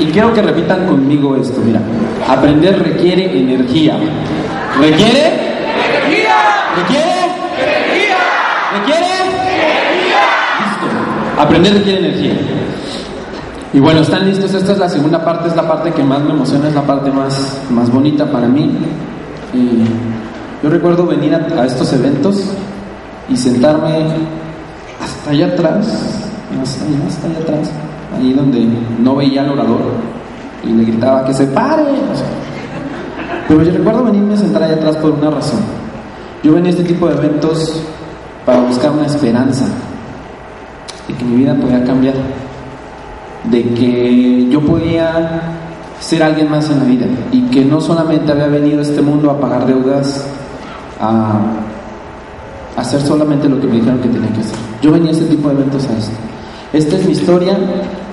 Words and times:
Y 0.00 0.06
quiero 0.06 0.32
que 0.32 0.40
repitan 0.40 0.86
conmigo 0.86 1.36
esto, 1.36 1.60
mira. 1.60 1.80
Aprender 2.26 2.78
requiere 2.78 3.38
energía. 3.38 3.98
¿Requiere? 4.80 5.26
¡Energía! 5.86 6.36
¿Requiere? 6.76 7.12
¡Energía! 7.60 8.16
¿Requiere? 8.78 9.06
¡Energía! 9.44 10.20
Listo. 10.64 11.42
Aprender 11.42 11.74
requiere 11.74 11.98
energía. 11.98 12.32
Y 13.74 13.78
bueno, 13.78 14.00
¿están 14.00 14.26
listos? 14.26 14.54
Esta 14.54 14.72
es 14.72 14.78
la 14.78 14.88
segunda 14.88 15.22
parte, 15.22 15.48
es 15.48 15.54
la 15.54 15.68
parte 15.68 15.92
que 15.92 16.02
más 16.02 16.20
me 16.22 16.30
emociona, 16.30 16.68
es 16.68 16.74
la 16.74 16.82
parte 16.82 17.10
más, 17.10 17.60
más 17.70 17.92
bonita 17.92 18.24
para 18.32 18.48
mí. 18.48 18.72
Y 19.52 19.84
yo 20.62 20.70
recuerdo 20.70 21.06
venir 21.06 21.34
a, 21.34 21.60
a 21.60 21.66
estos 21.66 21.92
eventos 21.92 22.42
y 23.28 23.36
sentarme 23.36 24.06
hasta 25.00 25.30
allá 25.30 25.46
atrás, 25.46 25.86
hasta 26.60 26.84
allá, 26.84 26.98
hasta 27.06 27.26
allá 27.28 27.38
atrás, 27.38 27.70
ahí 28.20 28.32
donde 28.32 28.66
no 28.98 29.16
veía 29.16 29.42
al 29.42 29.50
orador 29.50 29.80
y 30.62 30.68
le 30.68 30.84
gritaba 30.84 31.24
que 31.24 31.34
se 31.34 31.46
pare. 31.46 31.84
Pero 33.48 33.62
yo 33.62 33.72
recuerdo 33.72 34.04
venirme 34.04 34.34
a 34.34 34.36
sentar 34.36 34.62
allá 34.62 34.74
atrás 34.74 34.96
por 34.96 35.10
una 35.10 35.30
razón. 35.30 35.60
Yo 36.42 36.54
venía 36.54 36.68
a 36.68 36.70
este 36.70 36.84
tipo 36.84 37.08
de 37.08 37.16
eventos 37.16 37.82
para 38.46 38.60
buscar 38.60 38.92
una 38.92 39.06
esperanza 39.06 39.66
de 41.08 41.14
que 41.14 41.24
mi 41.24 41.36
vida 41.36 41.54
podía 41.54 41.84
cambiar, 41.84 42.14
de 43.44 43.62
que 43.74 44.48
yo 44.50 44.60
podía 44.60 45.42
ser 45.98 46.22
alguien 46.22 46.50
más 46.50 46.70
en 46.70 46.78
la 46.78 46.84
vida 46.84 47.06
y 47.30 47.42
que 47.42 47.64
no 47.64 47.80
solamente 47.80 48.32
había 48.32 48.46
venido 48.46 48.78
a 48.78 48.82
este 48.82 49.02
mundo 49.02 49.30
a 49.30 49.38
pagar 49.38 49.66
deudas, 49.66 50.26
a 51.00 51.40
hacer 52.76 53.00
solamente 53.02 53.48
lo 53.48 53.60
que 53.60 53.66
me 53.66 53.76
dijeron 53.76 53.98
que 53.98 54.08
tenía 54.08 54.32
que 54.32 54.40
hacer. 54.40 54.58
Yo 54.80 54.92
venía 54.92 55.10
a 55.10 55.12
este 55.12 55.26
tipo 55.26 55.48
de 55.48 55.54
eventos 55.54 55.86
a 55.88 55.98
esto. 55.98 56.16
Esta 56.72 56.96
es 56.96 57.04
mi 57.04 57.12
historia 57.12 57.58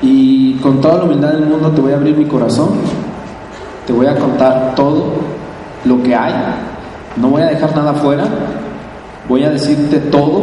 y 0.02 0.54
con 0.56 0.82
toda 0.82 0.98
la 0.98 1.04
humildad 1.04 1.34
del 1.34 1.46
mundo 1.46 1.72
te 1.72 1.82
voy 1.82 1.94
a 1.94 1.96
abrir 1.96 2.16
mi 2.16 2.26
corazón, 2.26 2.70
te 3.86 3.94
voy 3.94 4.08
a 4.08 4.16
contar 4.16 4.74
todo 4.76 5.13
lo 5.85 6.02
que 6.04 6.16
hay, 6.16 6.34
no 7.16 7.30
voy 7.30 7.41
a 7.41 7.48
dejar 7.48 7.76
nada 7.76 7.94
fuera, 7.94 8.26
voy 9.27 9.44
a 9.44 9.49
decirte 9.49 9.98
todo 9.98 10.41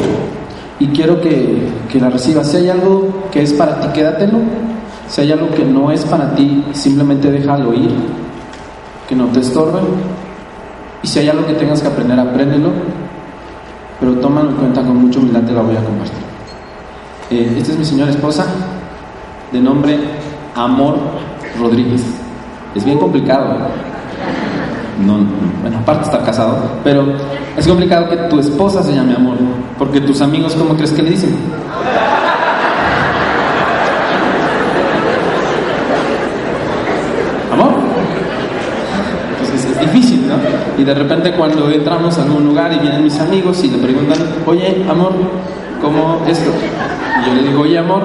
y 0.79 0.89
quiero 0.89 1.21
que, 1.21 1.69
que 1.91 2.01
la 2.01 2.11
recibas. 2.11 2.49
Si 2.49 2.57
hay 2.57 2.69
algo 2.69 3.09
que 3.31 3.43
es 3.43 3.53
para 3.53 3.81
ti, 3.81 3.89
quédatelo. 3.93 4.39
Si 5.09 5.21
hay 5.21 5.33
algo 5.33 5.51
que 5.51 5.65
no 5.65 5.91
es 5.91 6.05
para 6.05 6.35
ti, 6.35 6.65
simplemente 6.73 7.31
déjalo 7.31 7.75
ir, 7.75 7.95
que 9.09 9.15
no 9.15 9.27
te 9.27 9.41
estorbe. 9.41 9.81
Y 11.03 11.07
si 11.07 11.19
hay 11.21 11.29
algo 11.29 11.47
que 11.47 11.55
tengas 11.55 11.81
que 11.81 11.89
aprender, 11.89 12.19
apréndelo. 12.19 12.71
Pero 14.01 14.15
tómalo 14.15 14.51
en 14.51 14.57
cuenta 14.57 14.83
con 14.83 14.97
mucha 14.97 15.19
humildad, 15.19 15.43
te 15.43 15.53
la 15.53 15.63
voy 15.63 15.77
a 15.77 15.85
compartir. 15.85 16.25
Eh, 17.31 17.57
esta 17.59 17.73
es 17.73 17.79
mi 17.79 17.85
señora 17.85 18.11
esposa, 18.11 18.45
de 19.55 19.61
nombre 19.61 19.97
Amor 20.57 20.97
Rodríguez. 21.61 22.03
Es 22.75 22.85
bien 22.85 22.99
complicado, 22.99 23.57
no, 25.07 25.19
no, 25.19 25.27
bueno, 25.63 25.79
aparte 25.79 26.01
de 26.01 26.07
estar 26.07 26.25
casado, 26.25 26.59
pero 26.83 27.05
es 27.57 27.67
complicado 27.67 28.09
que 28.09 28.17
tu 28.17 28.41
esposa 28.41 28.83
se 28.83 28.93
llame 28.93 29.15
Amor, 29.15 29.37
porque 29.79 30.01
tus 30.01 30.21
amigos, 30.21 30.55
¿cómo 30.57 30.75
crees 30.75 30.91
que 30.91 31.03
le 31.03 31.11
dicen? 31.11 31.37
Difícil, 39.81 40.27
¿no? 40.27 40.35
Y 40.79 40.85
de 40.85 40.95
repente 40.95 41.33
cuando 41.33 41.71
entramos 41.71 42.19
a 42.19 42.23
algún 42.23 42.45
lugar 42.45 42.73
y 42.73 42.79
vienen 42.79 43.05
mis 43.05 43.21
amigos 43.21 43.63
y 43.63 43.69
le 43.69 43.79
preguntan, 43.79 44.19
oye, 44.47 44.85
amor, 44.89 45.13
¿cómo 45.81 46.23
esto? 46.27 46.51
Y 47.21 47.29
yo 47.29 47.35
le 47.35 47.43
digo, 47.49 47.61
oye, 47.61 47.79
amor, 47.79 48.03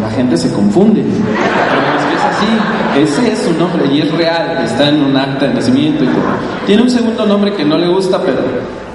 la 0.00 0.10
gente 0.10 0.36
se 0.36 0.52
confunde. 0.52 1.02
Pero 1.02 1.96
es 1.96 2.04
que 2.04 2.14
es 2.14 2.24
así, 2.24 3.22
ese 3.22 3.32
es 3.32 3.38
su 3.40 3.52
nombre 3.58 3.86
y 3.92 4.00
es 4.00 4.12
real, 4.12 4.58
está 4.64 4.88
en 4.88 5.04
un 5.04 5.16
acta 5.16 5.46
de 5.46 5.54
nacimiento 5.54 6.04
y 6.04 6.08
todo. 6.08 6.24
Tiene 6.66 6.82
un 6.82 6.90
segundo 6.90 7.26
nombre 7.26 7.52
que 7.54 7.64
no 7.64 7.78
le 7.78 7.88
gusta, 7.88 8.20
pero 8.20 8.38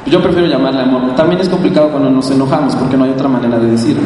yo 0.06 0.22
prefiero 0.22 0.48
llamarle 0.48 0.82
amor. 0.82 1.16
También 1.16 1.42
es 1.42 1.50
complicado 1.50 1.90
cuando 1.90 2.10
nos 2.10 2.30
enojamos 2.32 2.76
porque 2.76 2.98
no 2.98 3.06
hay 3.06 3.12
otra 3.12 3.28
manera 3.28 3.60
de 3.60 3.72
decirlo. 3.72 4.04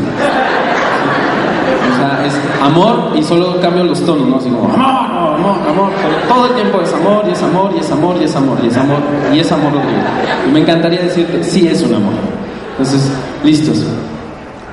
O 1.92 1.98
sea, 1.98 2.26
es 2.26 2.34
amor 2.62 3.12
y 3.16 3.24
solo 3.24 3.60
cambio 3.62 3.84
los 3.84 4.04
tonos, 4.06 4.28
¿no? 4.28 4.38
Así 4.38 4.50
como 4.50 4.74
amor, 4.74 5.36
amor, 5.36 5.56
amor. 5.70 5.92
Pero 6.02 6.34
todo 6.34 6.48
el 6.48 6.54
tiempo 6.56 6.82
es 6.82 6.94
amor 6.94 7.24
y 7.28 7.32
es 7.32 7.44
amor 7.44 7.72
y 7.76 7.80
es 7.80 7.92
amor 7.92 8.18
y 8.20 8.24
es 8.24 8.36
amor 8.36 8.58
y 8.62 8.68
es 8.68 8.78
amor 8.78 9.00
y 9.34 9.40
es 9.40 9.52
amor. 9.52 9.72
Y 10.48 10.52
me 10.52 10.60
encantaría 10.60 11.02
decirte, 11.02 11.44
sí 11.44 11.68
es 11.68 11.82
un 11.84 11.96
amor. 11.96 12.14
Entonces, 12.72 13.12
listos. 13.44 13.86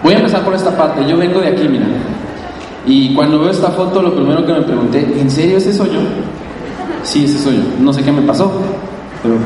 Voy 0.03 0.15
a 0.15 0.17
empezar 0.17 0.43
por 0.43 0.55
esta 0.55 0.71
parte. 0.71 1.07
Yo 1.07 1.17
vengo 1.19 1.41
de 1.41 1.49
aquí, 1.49 1.69
mira. 1.69 1.85
Y 2.87 3.15
cuando 3.15 3.41
veo 3.41 3.51
esta 3.51 3.71
foto, 3.71 4.03
lo 4.03 4.15
primero 4.15 4.45
que 4.45 4.53
me 4.53 4.63
pregunté, 4.63 5.21
¿en 5.21 5.31
serio 5.31 5.59
ese 5.59 5.73
soy 5.73 5.91
yo? 5.91 6.01
Sí, 7.03 7.25
ese 7.25 7.39
soy 7.39 7.57
yo. 7.57 7.63
No 7.81 7.93
sé 7.93 8.03
qué 8.03 8.13
me 8.13 8.23
pasó, 8.23 8.51
pero 9.23 9.37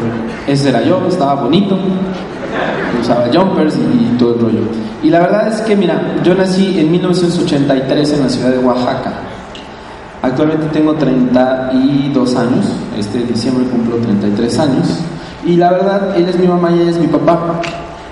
ese 0.46 0.68
era 0.68 0.82
yo, 0.82 1.00
estaba 1.08 1.42
bonito, 1.42 1.76
usaba 3.00 3.26
jumpers 3.32 3.76
y 3.76 4.16
todo 4.16 4.34
el 4.34 4.40
rollo. 4.40 4.60
Y 5.02 5.10
la 5.10 5.20
verdad 5.20 5.48
es 5.48 5.60
que, 5.62 5.76
mira, 5.76 6.16
yo 6.22 6.34
nací 6.34 6.78
en 6.78 6.90
1983 6.92 8.12
en 8.12 8.20
la 8.20 8.28
ciudad 8.28 8.50
de 8.50 8.58
Oaxaca. 8.58 9.12
Actualmente 10.22 10.66
tengo 10.72 10.94
32 10.94 12.36
años, 12.36 12.66
este 12.98 13.18
diciembre 13.24 13.66
cumplo 13.66 13.96
33 13.96 14.58
años. 14.60 15.00
Y 15.44 15.56
la 15.56 15.72
verdad, 15.72 16.16
él 16.16 16.26
es 16.26 16.38
mi 16.38 16.46
mamá 16.46 16.70
y 16.70 16.80
ella 16.80 16.90
es 16.90 16.98
mi 16.98 17.08
papá. 17.08 17.60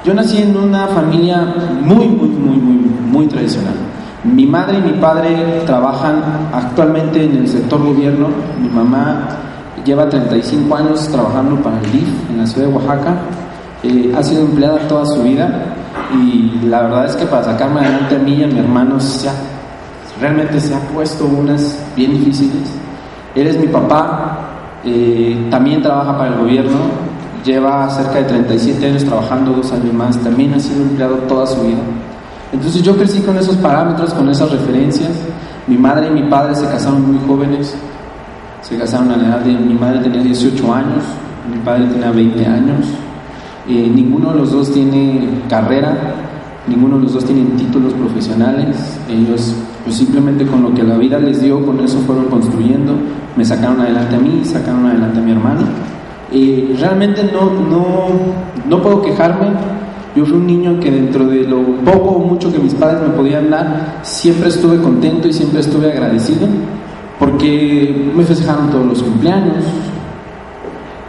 Yo 0.04 0.12
nací 0.12 0.42
en 0.42 0.54
una 0.56 0.88
familia 0.88 1.54
muy, 1.80 2.08
muy, 2.08 2.28
muy, 2.28 2.56
muy, 2.56 2.74
muy 3.10 3.26
tradicional. 3.28 3.74
Mi 4.24 4.46
madre 4.46 4.78
y 4.78 4.82
mi 4.82 4.92
padre 5.00 5.62
trabajan 5.66 6.22
actualmente 6.52 7.24
en 7.24 7.38
el 7.38 7.48
sector 7.48 7.82
gobierno. 7.82 8.28
Mi 8.60 8.68
mamá 8.68 9.26
lleva 9.84 10.08
35 10.08 10.76
años 10.76 11.08
trabajando 11.08 11.56
para 11.56 11.80
el 11.80 11.90
DIF 11.90 12.08
en 12.30 12.38
la 12.38 12.46
ciudad 12.46 12.68
de 12.68 12.74
Oaxaca. 12.74 13.14
Eh, 13.82 14.14
ha 14.16 14.22
sido 14.22 14.42
empleada 14.42 14.78
toda 14.86 15.04
su 15.06 15.24
vida 15.24 15.74
y 16.14 16.66
la 16.66 16.82
verdad 16.82 17.06
es 17.06 17.16
que 17.16 17.26
para 17.26 17.42
sacarme 17.42 17.80
adelante 17.80 18.14
a 18.14 18.18
mí 18.20 18.34
y 18.34 18.44
a 18.44 18.46
mi 18.46 18.60
hermano 18.60 18.98
realmente 20.20 20.60
se 20.60 20.72
ha 20.72 20.80
puesto 20.80 21.26
unas 21.26 21.76
bien 21.96 22.12
difíciles. 22.12 22.70
Él 23.34 23.48
es 23.48 23.58
mi 23.58 23.66
papá, 23.66 24.38
eh, 24.84 25.48
también 25.50 25.82
trabaja 25.82 26.16
para 26.16 26.32
el 26.32 26.38
gobierno, 26.38 26.78
lleva 27.44 27.90
cerca 27.90 28.18
de 28.18 28.24
37 28.24 28.86
años 28.86 29.04
trabajando, 29.04 29.52
dos 29.52 29.72
años 29.72 29.92
más, 29.92 30.16
también 30.18 30.54
ha 30.54 30.60
sido 30.60 30.82
empleado 30.82 31.16
toda 31.26 31.44
su 31.44 31.60
vida. 31.62 31.80
Entonces 32.52 32.82
yo 32.82 32.96
crecí 32.96 33.20
con 33.20 33.36
esos 33.38 33.56
parámetros, 33.56 34.12
con 34.12 34.28
esas 34.28 34.50
referencias. 34.50 35.10
Mi 35.66 35.76
madre 35.76 36.08
y 36.08 36.10
mi 36.10 36.22
padre 36.28 36.54
se 36.54 36.66
casaron 36.66 37.06
muy 37.06 37.18
jóvenes, 37.26 37.74
se 38.60 38.76
casaron 38.76 39.10
a 39.10 39.16
la 39.16 39.28
edad 39.28 39.40
de 39.40 39.52
mi 39.52 39.74
madre 39.74 40.00
tenía 40.00 40.22
18 40.22 40.74
años, 40.74 41.02
mi 41.50 41.58
padre 41.58 41.86
tenía 41.86 42.10
20 42.10 42.46
años. 42.46 42.86
Eh, 43.68 43.90
ninguno 43.94 44.32
de 44.32 44.38
los 44.38 44.50
dos 44.50 44.72
tiene 44.72 45.28
carrera, 45.48 45.96
ninguno 46.66 46.96
de 46.96 47.04
los 47.04 47.14
dos 47.14 47.24
tienen 47.24 47.56
títulos 47.56 47.92
profesionales. 47.94 48.98
Ellos, 49.08 49.54
pues 49.84 49.96
simplemente 49.96 50.46
con 50.46 50.62
lo 50.62 50.74
que 50.74 50.82
la 50.82 50.96
vida 50.96 51.18
les 51.18 51.40
dio, 51.40 51.64
con 51.64 51.80
eso 51.80 51.98
fueron 52.00 52.26
construyendo. 52.26 52.92
Me 53.36 53.44
sacaron 53.44 53.80
adelante 53.80 54.16
a 54.16 54.18
mí, 54.18 54.42
sacaron 54.44 54.86
adelante 54.86 55.18
a 55.18 55.22
mi 55.22 55.30
hermano. 55.30 55.62
Eh, 56.32 56.76
realmente 56.78 57.30
no, 57.32 57.50
no, 57.68 58.08
no 58.68 58.82
puedo 58.82 59.02
quejarme. 59.02 59.46
Yo 60.14 60.26
fui 60.26 60.36
un 60.36 60.46
niño 60.46 60.78
que 60.78 60.90
dentro 60.90 61.24
de 61.26 61.44
lo 61.44 61.62
poco 61.84 62.10
o 62.10 62.18
mucho 62.18 62.52
que 62.52 62.58
mis 62.58 62.74
padres 62.74 63.00
me 63.00 63.14
podían 63.14 63.48
dar, 63.50 64.00
siempre 64.02 64.48
estuve 64.48 64.76
contento 64.82 65.26
y 65.26 65.32
siempre 65.32 65.60
estuve 65.60 65.90
agradecido 65.90 66.46
porque 67.18 68.10
me 68.14 68.22
festejaron 68.24 68.70
todos 68.70 68.86
los 68.86 69.02
cumpleaños, 69.02 69.64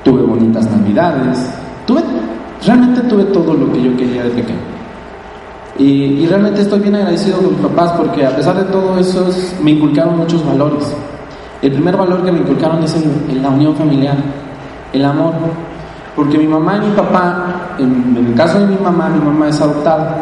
tuve 0.03 0.21
bonitas 0.21 0.69
navidades, 0.71 1.49
tuve, 1.85 2.01
realmente 2.65 3.01
tuve 3.01 3.23
todo 3.25 3.53
lo 3.53 3.71
que 3.73 3.81
yo 3.81 3.97
quería 3.97 4.23
de 4.23 4.29
pequeño. 4.29 4.59
Y, 5.79 6.25
realmente 6.27 6.61
estoy 6.61 6.79
bien 6.81 6.95
agradecido 6.95 7.37
con 7.37 7.49
mis 7.49 7.59
papás 7.61 7.93
porque 7.97 8.25
a 8.25 8.35
pesar 8.35 8.55
de 8.55 8.71
todo 8.71 8.97
eso 8.99 9.27
es- 9.27 9.55
me 9.61 9.71
inculcaron 9.71 10.17
muchos 10.17 10.45
valores. 10.45 10.94
El 11.61 11.71
primer 11.71 11.97
valor 11.97 12.23
que 12.23 12.31
me 12.31 12.39
inculcaron 12.39 12.83
es 12.83 12.95
el- 12.95 13.41
la 13.41 13.49
unión 13.49 13.75
familiar, 13.75 14.15
el 14.94 15.03
amor. 15.03 15.33
Porque 16.15 16.38
mi 16.38 16.48
mamá 16.48 16.77
y 16.77 16.89
mi 16.89 16.95
papá, 16.95 17.75
en, 17.80 18.15
el 18.15 18.36
caso 18.36 18.60
de 18.60 18.68
mi 18.68 18.77
mamá, 18.77 19.10
mi 19.10 19.19
mamá 19.19 19.50
es 19.50 19.60
adoptada. 19.60 20.15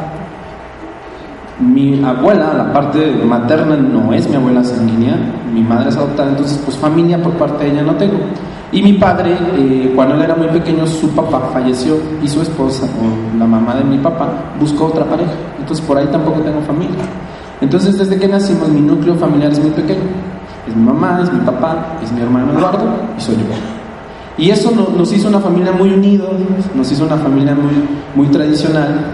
Mi 1.60 2.04
abuela, 2.04 2.54
la 2.54 2.74
parte 2.74 3.14
materna, 3.26 3.76
no 3.76 4.14
es 4.14 4.28
mi 4.28 4.36
abuela 4.36 4.64
sanguínea, 4.64 5.16
mi 5.54 5.62
madre 5.62 5.90
es 5.90 5.98
adoptada, 5.98 6.30
entonces 6.30 6.60
pues 6.66 6.78
familia 6.78 7.22
por 7.22 7.34
parte 7.34 7.66
de 7.66 7.72
ella 7.72 7.84
no 7.84 7.94
tengo. 7.96 8.18
Y 8.72 8.82
mi 8.82 8.94
padre, 8.94 9.38
eh, 9.58 9.92
cuando 9.94 10.16
él 10.16 10.22
era 10.22 10.34
muy 10.34 10.48
pequeño, 10.48 10.88
su 10.88 11.10
papá 11.10 11.50
falleció 11.52 11.98
y 12.24 12.28
su 12.28 12.42
esposa, 12.42 12.86
o 12.86 13.38
la 13.38 13.46
mamá 13.46 13.76
de 13.76 13.84
mi 13.84 13.98
papá, 13.98 14.30
buscó 14.60 14.86
otra 14.86 15.04
pareja. 15.04 15.34
Entonces 15.60 15.86
por 15.86 15.98
ahí 15.98 16.08
tampoco 16.08 16.40
tengo 16.40 16.62
familia. 16.62 17.04
Entonces 17.60 17.98
desde 17.98 18.18
que 18.18 18.28
nacimos 18.28 18.70
mi 18.70 18.82
núcleo 18.82 19.16
familiar 19.16 19.52
es 19.52 19.60
muy 19.60 19.72
pequeño. 19.72 20.02
Es 20.68 20.76
mi 20.76 20.84
mamá, 20.84 21.20
es 21.22 21.32
mi 21.32 21.40
papá, 21.42 21.98
es 22.02 22.12
mi 22.12 22.22
hermano 22.22 22.54
Eduardo 22.54 22.86
y 23.18 23.22
soy 23.22 23.36
yo. 23.36 23.71
Y 24.42 24.50
eso 24.50 24.72
no- 24.72 24.90
nos 24.98 25.14
hizo 25.14 25.28
una 25.28 25.40
familia 25.40 25.72
muy 25.72 25.90
unidos, 25.94 26.30
nos 26.76 26.92
hizo 26.92 27.06
una 27.06 27.18
familia 27.18 27.54
muy, 27.54 27.74
muy 28.16 28.28
tradicional. 28.28 29.06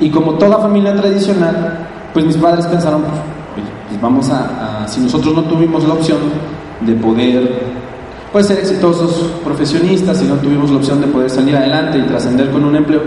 Y 0.00 0.10
como 0.10 0.32
toda 0.34 0.58
familia 0.58 0.94
tradicional, 0.96 1.78
pues 2.12 2.26
mis 2.26 2.36
padres 2.36 2.66
pensaron, 2.66 3.02
pues, 3.02 3.66
pues 3.88 4.00
vamos 4.02 4.28
a, 4.30 4.84
si 4.88 5.00
nosotros 5.00 5.32
no 5.34 5.42
tuvimos 5.44 5.86
la 5.86 5.94
opción 5.94 6.18
de 6.80 6.92
poder 6.94 7.62
pues, 8.32 8.46
ser 8.48 8.58
exitosos 8.58 9.30
profesionistas, 9.44 10.18
si 10.18 10.24
no 10.26 10.34
tuvimos 10.34 10.68
la 10.70 10.78
opción 10.78 11.00
de 11.00 11.06
poder 11.06 11.30
salir 11.30 11.56
adelante 11.56 11.98
y 11.98 12.02
trascender 12.02 12.50
con 12.50 12.64
un 12.64 12.74
empleo, 12.74 13.02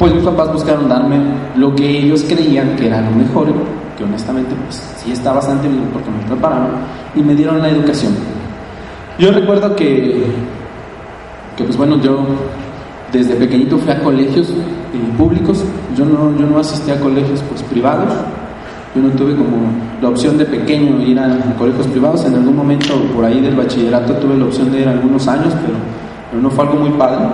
pues 0.00 0.12
mis 0.12 0.24
papás 0.24 0.52
buscaron 0.52 0.88
darme 0.88 1.16
lo 1.56 1.76
que 1.76 1.88
ellos 2.00 2.24
creían 2.28 2.74
que 2.74 2.88
era 2.88 3.00
lo 3.00 3.12
mejor, 3.12 3.46
que 3.96 4.02
honestamente 4.02 4.52
pues 4.66 4.82
sí 4.96 5.12
está 5.12 5.32
bastante 5.32 5.68
bien 5.68 5.84
porque 5.92 6.10
me 6.10 6.26
prepararon 6.26 6.70
y 7.14 7.22
me 7.22 7.36
dieron 7.36 7.62
la 7.62 7.68
educación. 7.68 8.12
Yo 9.18 9.30
recuerdo 9.30 9.74
que, 9.76 10.26
que 11.58 11.64
pues 11.64 11.76
bueno, 11.76 12.00
yo 12.00 12.20
desde 13.12 13.34
pequeñito 13.34 13.78
fui 13.78 13.90
a 13.90 14.00
colegios 14.00 14.48
eh, 14.48 14.54
públicos, 15.18 15.64
yo 15.96 16.04
no, 16.04 16.38
yo 16.38 16.46
no 16.46 16.60
asistí 16.60 16.92
a 16.92 17.00
colegios 17.00 17.42
pues 17.48 17.64
privados, 17.64 18.14
yo 18.94 19.02
no 19.02 19.08
tuve 19.10 19.34
como 19.34 19.66
la 20.00 20.08
opción 20.08 20.38
de 20.38 20.44
pequeño 20.44 21.02
ir 21.02 21.18
a, 21.18 21.36
colegios 21.58 21.88
privados, 21.88 22.24
en 22.26 22.36
algún 22.36 22.54
momento 22.54 22.94
por 23.12 23.24
ahí 23.24 23.40
del 23.40 23.56
bachillerato 23.56 24.14
tuve 24.14 24.36
la 24.36 24.44
opción 24.44 24.70
de 24.70 24.82
ir 24.82 24.88
algunos 24.88 25.26
años, 25.26 25.52
pero, 25.60 25.74
pero 26.30 26.42
no 26.42 26.48
fue 26.48 26.64
algo 26.64 26.78
muy 26.78 26.90
padre. 26.90 27.26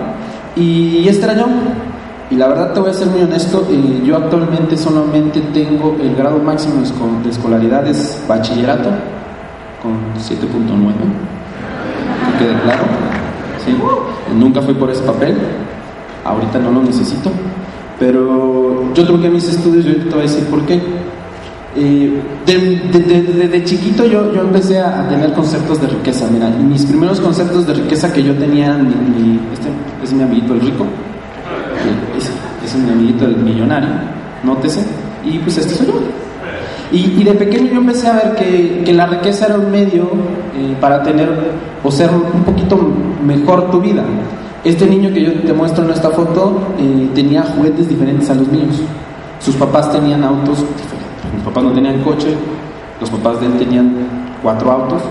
Y 0.55 1.07
era 1.07 1.35
yo, 1.35 1.45
y 2.31 2.35
la 2.35 2.47
verdad 2.47 2.73
te 2.73 2.79
voy 2.79 2.89
a 2.89 2.93
ser 2.93 3.07
muy 3.07 3.21
honesto, 3.21 3.67
eh, 3.69 4.01
yo 4.03 4.17
actualmente 4.17 4.75
solamente 4.75 5.39
tengo 5.53 5.95
el 6.01 6.15
grado 6.15 6.39
máximo 6.39 6.81
de 7.23 7.29
escolaridad 7.29 7.85
es 7.85 8.23
bachillerato 8.27 8.89
con 9.83 9.93
7.9, 10.17 10.49
que 12.39 12.63
claro. 12.63 13.04
Nunca 14.37 14.61
fui 14.61 14.73
por 14.73 14.89
ese 14.89 15.03
papel, 15.03 15.35
ahorita 16.23 16.59
no 16.59 16.71
lo 16.71 16.83
necesito, 16.83 17.31
pero 17.99 18.93
yo 18.93 19.05
truqué 19.05 19.29
mis 19.29 19.47
estudios 19.47 19.85
y 19.85 19.89
ahorita 19.89 20.05
te 20.05 20.15
voy 20.15 20.19
a 20.19 20.23
decir 20.23 20.43
por 20.45 20.61
qué. 20.65 20.81
Eh, 21.77 22.21
desde 22.45 23.63
chiquito 23.65 24.05
yo, 24.05 24.33
yo 24.33 24.41
empecé 24.41 24.79
a 24.79 25.07
tener 25.09 25.33
conceptos 25.33 25.81
de 25.81 25.87
riqueza. 25.87 26.27
Mira, 26.31 26.49
mis 26.49 26.85
primeros 26.85 27.19
conceptos 27.19 27.67
de 27.67 27.73
riqueza 27.73 28.13
que 28.13 28.23
yo 28.23 28.33
tenía 28.35 28.77
mi, 28.77 29.39
este 29.53 29.67
es 30.03 30.13
mi 30.13 30.23
amiguito 30.23 30.53
el 30.53 30.61
rico, 30.61 30.85
es 32.63 32.75
mi 32.75 32.91
amiguito 32.91 33.25
el 33.25 33.37
millonario, 33.37 33.89
nótese, 34.43 34.85
y 35.23 35.37
pues 35.39 35.57
este 35.57 35.75
soy 35.75 35.87
yo. 35.87 36.24
Y, 36.95 37.23
de 37.23 37.33
pequeño 37.33 37.71
yo 37.73 37.79
empecé 37.81 38.07
a 38.07 38.13
ver 38.13 38.35
que, 38.35 38.83
que 38.85 38.93
la 38.93 39.05
riqueza 39.05 39.47
era 39.47 39.55
un 39.55 39.69
medio 39.69 40.03
eh, 40.03 40.75
para 40.79 41.03
tener 41.03 41.29
o 41.83 41.91
ser 41.91 42.09
un 42.09 42.43
poquito 42.43 42.79
mejor 43.25 43.69
tu 43.69 43.81
vida. 43.81 44.03
Este 44.63 44.87
niño 44.87 45.13
que 45.13 45.21
yo 45.21 45.33
te 45.41 45.53
muestro 45.53 45.83
en 45.83 45.91
esta 45.91 46.09
foto 46.09 46.57
eh, 46.79 47.09
tenía 47.13 47.43
juguetes 47.43 47.89
diferentes 47.89 48.29
a 48.29 48.35
los 48.35 48.47
míos. 48.47 48.81
Sus 49.39 49.55
papás 49.55 49.91
tenían 49.91 50.23
autos 50.23 50.59
diferentes 50.59 51.05
mis 51.33 51.43
papás 51.43 51.63
no 51.63 51.71
tenían 51.71 52.01
coche, 52.01 52.35
los 52.99 53.09
papás 53.09 53.39
de 53.39 53.47
él 53.47 53.57
tenían 53.57 53.93
cuatro 54.41 54.71
autos. 54.71 55.01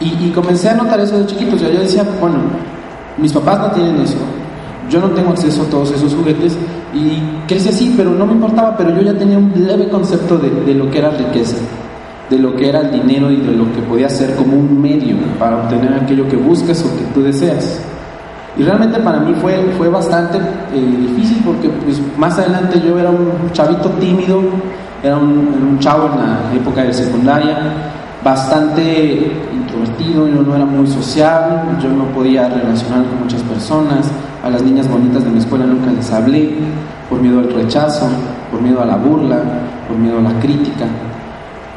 Y, 0.00 0.30
comencé 0.30 0.68
a 0.68 0.74
notar 0.74 1.00
eso 1.00 1.18
de 1.18 1.26
chiquitos. 1.26 1.60
Yo, 1.60 1.70
yo 1.70 1.80
decía, 1.80 2.04
bueno, 2.20 2.36
mis 3.16 3.32
papás 3.32 3.58
no 3.60 3.70
tienen 3.70 3.96
eso, 4.00 4.18
yo 4.88 5.00
no 5.00 5.10
tengo 5.10 5.30
acceso 5.30 5.62
a 5.62 5.66
todos 5.66 5.92
esos 5.92 6.14
juguetes 6.14 6.56
y 6.94 7.20
crecí 7.46 7.68
así, 7.68 7.94
pero 7.96 8.10
no 8.10 8.26
me 8.26 8.32
importaba, 8.32 8.76
pero 8.76 8.90
yo 8.90 9.02
ya 9.02 9.18
tenía 9.18 9.38
un 9.38 9.52
leve 9.54 9.88
concepto 9.88 10.38
de, 10.38 10.50
de, 10.50 10.74
lo 10.74 10.90
que 10.90 10.98
era 10.98 11.10
riqueza, 11.10 11.56
de 12.30 12.38
lo 12.38 12.54
que 12.56 12.68
era 12.68 12.80
el 12.80 12.92
dinero 12.92 13.30
y 13.30 13.36
de 13.36 13.52
lo 13.52 13.70
que 13.72 13.80
podía 13.82 14.08
ser 14.08 14.34
como 14.36 14.56
un 14.56 14.80
medio 14.80 15.16
para 15.38 15.56
obtener 15.56 15.94
aquello 15.94 16.28
que 16.28 16.36
buscas 16.36 16.84
o 16.84 16.96
que 16.96 17.04
tú 17.14 17.22
deseas. 17.22 17.80
Y 18.58 18.62
realmente 18.62 18.98
para 19.00 19.20
mí 19.20 19.34
fue, 19.40 19.54
fue 19.76 19.88
bastante 19.88 20.38
eh, 20.38 20.96
difícil 21.08 21.42
porque 21.44 21.68
pues, 21.68 22.00
más 22.16 22.38
adelante 22.38 22.80
yo 22.80 22.98
era 22.98 23.10
un 23.10 23.50
chavito 23.52 23.90
tímido, 24.00 24.40
era 25.02 25.16
un, 25.16 25.78
chavo 25.78 26.08
en 26.12 26.18
la 26.18 26.54
época 26.54 26.82
de 26.82 26.92
secundaria, 26.92 27.58
bastante 28.24 29.30
introvertido, 29.76 30.28
yo 30.28 30.42
no 30.42 30.56
era 30.56 30.64
muy 30.64 30.86
social, 30.86 31.78
yo 31.82 31.88
no 31.90 32.04
podía 32.06 32.48
relacionar 32.48 33.04
con 33.06 33.20
muchas 33.20 33.42
personas, 33.42 34.10
a 34.42 34.50
las 34.50 34.62
niñas 34.62 34.88
bonitas 34.88 35.24
de 35.24 35.30
mi 35.30 35.38
escuela 35.38 35.66
nunca 35.66 35.90
les 35.90 36.10
hablé, 36.12 36.54
por 37.08 37.20
miedo 37.20 37.40
al 37.40 37.52
rechazo, 37.52 38.08
por 38.50 38.60
miedo 38.60 38.80
a 38.80 38.86
la 38.86 38.96
burla, 38.96 39.38
por 39.88 39.96
miedo 39.96 40.18
a 40.18 40.22
la 40.22 40.40
crítica. 40.40 40.86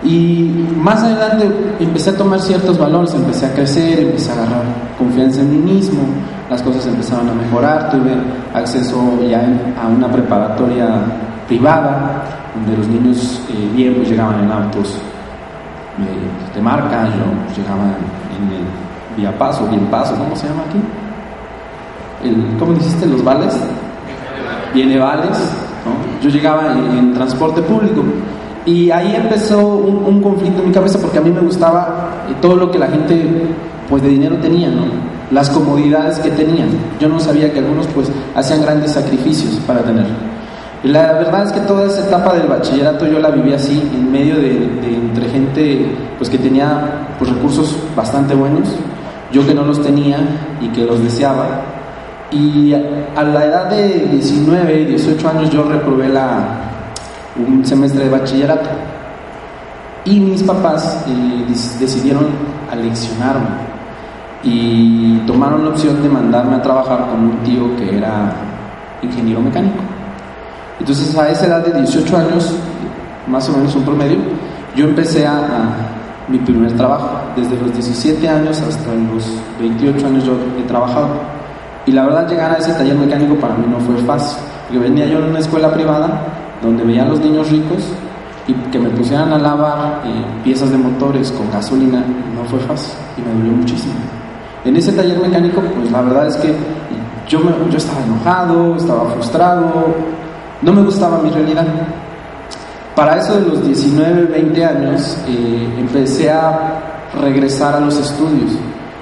Y 0.04 0.66
más 0.78 1.04
adelante 1.04 1.52
empecé 1.80 2.12
a 2.12 2.18
tomar 2.18 2.40
ciertos 2.40 2.78
valores, 2.78 3.14
empecé 3.14 3.48
a 3.48 3.54
crecer, 3.54 4.00
empecé 4.00 4.32
a 4.32 4.36
agarrar 4.36 4.64
confianza 4.98 5.42
en 5.42 5.52
mí 5.52 5.74
mismo, 5.74 6.02
las 6.50 6.62
cosas 6.62 6.88
empezaron 6.88 7.30
a 7.30 7.34
mejorar, 7.34 7.92
tuve 7.92 8.14
acceso 8.54 9.20
ya 9.30 9.46
a 9.82 9.88
una 9.88 10.10
preparatoria 10.10 10.88
privada, 11.48 12.24
donde 12.56 12.78
los 12.78 12.88
niños 12.88 13.42
eh, 13.50 13.70
bien 13.76 13.96
pues 13.96 14.10
llegaban 14.10 14.44
en 14.44 14.52
autos 14.52 14.96
eh, 16.02 16.56
de 16.56 16.62
marca, 16.62 17.06
yo 17.06 17.62
llegaba 17.62 17.84
en 17.84 18.54
el 18.54 18.64
vía 19.18 19.38
paso, 19.38 19.68
bien 19.68 19.86
paso, 19.88 20.16
¿cómo 20.16 20.36
se 20.36 20.48
llama 20.48 20.64
aquí? 20.70 20.80
El, 22.24 22.58
¿Cómo 22.58 22.74
dijiste? 22.74 23.06
¿Los 23.06 23.24
vales? 23.24 23.58
Viene 24.74 25.00
vales, 25.00 25.38
Yo 26.22 26.30
llegaba 26.30 26.74
en, 26.74 27.14
transporte 27.14 27.62
público 27.62 28.04
y 28.66 28.92
ahí 28.92 29.16
empezó 29.16 29.60
un, 29.68 30.22
conflicto 30.22 30.62
en 30.62 30.68
mi 30.68 30.74
cabeza 30.74 31.00
porque 31.00 31.18
a 31.18 31.22
mí 31.22 31.32
me 31.32 31.42
gustaba 31.42 32.26
eh, 32.30 32.36
todo 32.42 32.56
lo 32.56 32.70
que 32.70 32.78
la 32.78 32.88
gente 32.88 33.48
pues 33.90 34.04
de 34.04 34.10
dinero 34.10 34.36
tenía, 34.38 34.70
¿no? 34.70 34.84
Las 35.32 35.50
comodidades 35.50 36.20
que 36.20 36.30
tenían. 36.30 36.70
Yo 37.00 37.10
no 37.10 37.20
sabía 37.20 37.52
que 37.52 37.60
algunos 37.60 37.88
pues 37.88 38.12
hacían 38.36 38.62
grandes 38.62 38.92
sacrificios 38.92 39.56
para 39.66 39.82
tenerlo. 39.82 40.16
Y 40.84 40.88
la 40.88 41.14
verdad 41.14 41.44
es 41.44 41.52
que 41.52 41.60
toda 41.62 41.88
esa 41.88 42.08
etapa 42.08 42.34
del 42.34 42.48
bachillerato 42.48 43.06
yo 43.06 43.20
la 43.20 43.32
viví 43.32 43.54
así, 43.54 43.82
en 43.94 44.12
medio 44.12 44.36
de, 44.36 44.70
entre 44.86 45.30
gente 45.30 45.96
pues 46.18 46.30
que 46.30 46.38
tenía 46.38 47.08
pues, 47.18 47.32
recursos 47.32 47.78
bastante 47.96 48.34
buenos, 48.34 48.70
yo 49.32 49.46
que 49.46 49.54
no 49.54 49.64
los 49.64 49.82
tenía 49.82 50.20
y 50.62 50.70
que 50.70 50.86
los 50.86 51.04
deseaba. 51.04 51.62
Y 52.32 52.74
a, 52.74 53.24
la 53.24 53.46
edad 53.46 53.70
de 53.70 54.08
19, 54.12 54.86
18 54.86 55.30
años 55.30 55.50
yo 55.50 55.64
reprobé 55.64 56.08
la, 56.08 56.60
un 57.36 57.66
semestre 57.66 58.06
de 58.06 58.10
bachillerato. 58.10 58.70
Y 60.06 60.20
mis 60.20 60.44
papás 60.44 61.06
eh, 61.08 61.46
decidieron 61.80 62.28
aleccionarme 62.72 63.70
y 64.44 65.18
tomaron 65.28 65.66
la 65.66 65.72
opción 65.72 66.02
de 66.02 66.08
mandarme 66.08 66.56
a 66.56 66.62
trabajar 66.62 67.08
con 67.10 67.20
un 67.20 67.38
tío 67.44 67.76
que 67.76 67.98
era 67.98 68.32
ingeniero 69.02 69.42
mecánico. 69.42 69.89
Entonces 70.80 71.16
a 71.18 71.30
esa 71.30 71.48
edad 71.48 71.66
de 71.66 71.80
18 71.80 72.18
años, 72.18 72.56
más 73.28 73.48
o 73.50 73.54
menos 73.54 73.76
un 73.76 73.84
promedio, 73.84 74.18
yo 74.76 74.86
empecé 74.86 75.26
a, 75.28 75.86
mi 76.28 76.38
primer 76.38 76.72
trabajo. 76.74 77.10
Desde 77.36 77.58
los 77.58 77.74
17 77.74 78.30
años 78.30 78.62
hasta 78.62 78.94
los 78.94 79.26
28 79.60 80.06
años 80.06 80.24
yo 80.26 80.34
he 80.60 80.68
trabajado. 80.68 81.10
Y 81.88 81.92
la 81.92 82.06
verdad 82.06 82.30
llegar 82.30 82.52
a 82.52 82.58
ese 82.58 82.72
taller 82.74 82.96
mecánico 82.96 83.36
para 83.36 83.56
mí 83.56 83.66
no 83.68 83.80
fue 83.80 83.96
fácil, 84.04 84.38
porque 84.68 84.78
venía 84.78 85.08
yo 85.08 85.18
en 85.18 85.26
una 85.26 85.40
escuela 85.40 85.74
privada 85.74 86.22
donde 86.62 86.84
veía 86.84 87.04
a 87.04 87.08
los 87.08 87.20
niños 87.20 87.50
ricos 87.50 87.84
y 88.48 88.54
que 88.72 88.78
me 88.78 88.90
pusieran 88.90 89.32
a 89.34 89.40
lavar 89.40 90.02
eh, 90.06 90.24
piezas 90.44 90.72
de 90.72 90.78
motores 90.78 91.32
con 91.32 91.50
gasolina 91.52 92.04
no 92.36 92.44
fue 92.46 92.60
fácil 92.60 92.94
y 93.18 93.22
me 93.22 93.34
dolió 93.34 93.52
muchísimo. 93.54 93.94
En 94.66 94.76
ese 94.76 94.92
taller 94.92 95.20
mecánico, 95.20 95.62
pues 95.62 95.92
la 95.92 96.02
verdad 96.02 96.28
es 96.28 96.36
que 96.38 96.54
yo, 97.28 97.40
me, 97.40 97.52
yo 97.72 97.78
estaba 97.78 98.04
enojado, 98.04 98.76
estaba 98.76 99.10
frustrado, 99.12 99.96
no 100.62 100.74
me 100.74 100.82
gustaba 100.84 101.20
mi 101.20 101.30
realidad. 101.30 101.66
Para 102.96 103.18
eso 103.18 103.40
de 103.40 103.48
los 103.48 103.66
19, 103.66 104.24
20 104.26 104.66
años, 104.66 105.18
eh, 105.28 105.76
empecé 105.80 106.30
a 106.30 107.10
regresar 107.22 107.76
a 107.76 107.80
los 107.80 107.98
estudios. 107.98 108.52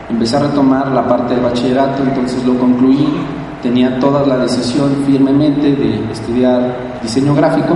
Empecé 0.09 0.37
a 0.37 0.41
retomar 0.41 0.91
la 0.91 1.07
parte 1.07 1.33
del 1.33 1.43
bachillerato, 1.43 2.03
entonces 2.03 2.43
lo 2.45 2.57
concluí. 2.57 3.07
Tenía 3.61 3.99
toda 3.99 4.25
la 4.25 4.37
decisión 4.37 5.03
firmemente 5.05 5.75
de 5.75 6.11
estudiar 6.11 6.77
diseño 7.01 7.33
gráfico 7.33 7.75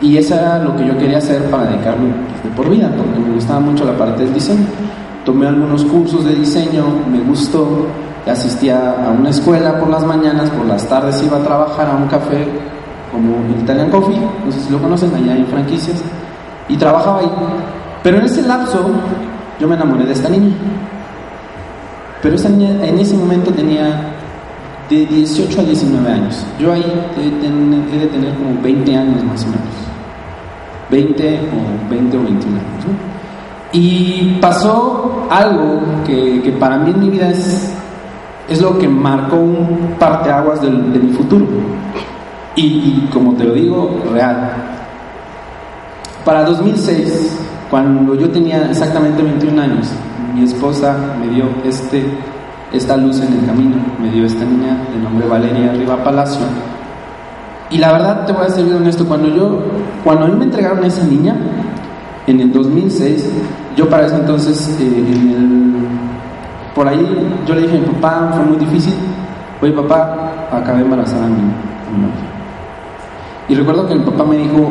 y 0.00 0.16
eso 0.16 0.34
era 0.34 0.58
lo 0.58 0.76
que 0.76 0.86
yo 0.86 0.96
quería 0.96 1.18
hacer 1.18 1.44
para 1.50 1.64
dedicarme 1.64 2.12
pues, 2.30 2.42
de 2.44 2.50
por 2.56 2.70
vida, 2.70 2.90
porque 2.96 3.18
me 3.18 3.34
gustaba 3.34 3.60
mucho 3.60 3.84
la 3.84 3.96
parte 3.96 4.24
del 4.24 4.32
diseño. 4.32 4.64
Tomé 5.24 5.46
algunos 5.46 5.84
cursos 5.84 6.24
de 6.24 6.34
diseño, 6.34 6.84
me 7.10 7.20
gustó, 7.20 7.86
asistía 8.26 8.94
a 9.04 9.10
una 9.10 9.30
escuela 9.30 9.78
por 9.78 9.90
las 9.90 10.04
mañanas, 10.04 10.50
por 10.50 10.66
las 10.66 10.86
tardes 10.88 11.22
iba 11.22 11.38
a 11.38 11.42
trabajar 11.42 11.90
a 11.90 11.96
un 11.96 12.06
café 12.06 12.46
como 13.10 13.36
Italian 13.60 13.90
Coffee, 13.90 14.18
no 14.44 14.52
sé 14.52 14.60
si 14.60 14.70
lo 14.70 14.78
conocen, 14.78 15.14
allá 15.14 15.34
hay 15.34 15.44
franquicias, 15.44 16.02
y 16.68 16.76
trabajaba 16.76 17.20
ahí. 17.20 17.30
Pero 18.02 18.18
en 18.18 18.24
ese 18.24 18.42
lapso 18.42 18.90
yo 19.58 19.68
me 19.68 19.74
enamoré 19.74 20.04
de 20.04 20.12
esta 20.12 20.28
niña. 20.28 20.54
Pero 22.22 22.34
esa 22.34 22.48
niña 22.48 22.84
en 22.84 22.98
ese 22.98 23.16
momento 23.16 23.50
tenía 23.52 24.14
de 24.88 25.06
18 25.06 25.60
a 25.60 25.64
19 25.64 26.10
años. 26.10 26.44
Yo 26.58 26.72
ahí 26.72 26.84
he 27.16 27.98
de 27.98 28.06
tener 28.06 28.34
como 28.34 28.60
20 28.62 28.96
años 28.96 29.24
más 29.24 29.44
o 29.44 29.48
menos. 29.48 29.88
20 30.90 31.40
o 31.40 31.90
20 31.90 32.16
o 32.16 32.22
21 32.22 32.56
años. 32.56 32.68
Y 33.72 34.38
pasó 34.40 35.26
algo 35.30 35.82
que, 36.06 36.40
que, 36.42 36.52
para 36.52 36.78
mí 36.78 36.90
en 36.90 37.00
mi 37.00 37.10
vida 37.10 37.28
es, 37.28 37.74
es 38.48 38.62
lo 38.62 38.78
que 38.78 38.88
marcó 38.88 39.36
un 39.36 39.94
parteaguas 39.98 40.62
de, 40.62 40.70
de 40.70 40.98
mi 40.98 41.12
futuro. 41.12 41.46
Y, 42.56 43.08
como 43.12 43.34
te 43.34 43.44
lo 43.44 43.54
digo, 43.54 44.02
real. 44.12 44.50
Para 46.24 46.44
2006 46.44 47.48
Cuando 47.70 48.14
yo 48.14 48.30
tenía 48.30 48.70
exactamente 48.70 49.22
21 49.22 49.60
años, 49.60 49.88
mi 50.34 50.42
esposa 50.42 50.96
me 51.20 51.28
dio 51.28 51.44
este, 51.66 52.02
esta 52.72 52.96
luz 52.96 53.20
en 53.20 53.34
el 53.34 53.44
camino, 53.44 53.76
me 54.00 54.10
dio 54.10 54.24
esta 54.24 54.42
niña 54.44 54.78
de 54.90 55.02
nombre 55.02 55.28
Valeria 55.28 55.72
Riva 55.72 56.02
Palacio. 56.02 56.40
Y 57.70 57.76
la 57.76 57.92
verdad 57.92 58.24
te 58.24 58.32
voy 58.32 58.46
a 58.46 58.48
ser 58.48 58.64
bien 58.64 58.78
honesto, 58.78 59.06
cuando 59.06 59.28
yo, 59.28 59.60
cuando 60.02 60.24
a 60.24 60.28
mí 60.28 60.36
me 60.36 60.44
entregaron 60.44 60.82
a 60.82 60.86
esa 60.86 61.04
niña, 61.04 61.36
en 62.26 62.40
el 62.40 62.52
2006, 62.52 63.30
yo 63.76 63.88
para 63.90 64.06
ese 64.06 64.16
entonces, 64.16 64.76
eh, 64.80 65.04
por 66.74 66.88
ahí, 66.88 67.06
yo 67.46 67.54
le 67.54 67.62
dije 67.62 67.76
a 67.76 67.80
mi 67.80 67.86
papá, 67.86 68.32
fue 68.34 68.44
muy 68.46 68.56
difícil, 68.56 68.94
oye 69.60 69.72
papá, 69.72 70.48
acabé 70.50 70.80
embarazada 70.80 71.26
a 71.26 71.28
mi, 71.28 71.34
a 71.34 71.90
mi 71.94 72.02
novia. 72.02 72.27
Y 73.48 73.54
recuerdo 73.54 73.86
que 73.86 73.94
mi 73.94 74.04
papá 74.04 74.24
me 74.24 74.36
dijo, 74.36 74.68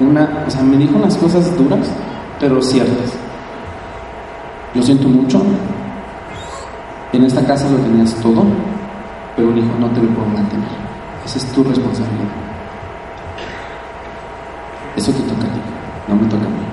una, 0.00 0.44
o 0.46 0.50
sea, 0.50 0.62
me 0.62 0.76
dijo 0.76 0.96
unas 0.96 1.16
cosas 1.16 1.56
duras, 1.56 1.88
pero 2.38 2.60
ciertas. 2.60 3.12
Yo 4.74 4.82
siento 4.82 5.08
mucho, 5.08 5.42
en 7.12 7.24
esta 7.24 7.42
casa 7.46 7.70
lo 7.70 7.78
tenías 7.78 8.14
todo, 8.16 8.44
pero 9.34 9.48
un 9.48 9.56
hijo 9.56 9.72
no 9.80 9.86
te 9.88 10.02
lo 10.02 10.08
puedo 10.10 10.28
mantener. 10.28 10.68
Esa 11.24 11.38
es 11.38 11.46
tu 11.52 11.64
responsabilidad. 11.64 12.28
Eso 14.96 15.12
te 15.12 15.22
toca 15.22 15.46
a 15.46 15.52
ti, 15.52 15.60
no 16.08 16.16
me 16.16 16.26
toca 16.26 16.44
a 16.44 16.48
mí. 16.48 16.66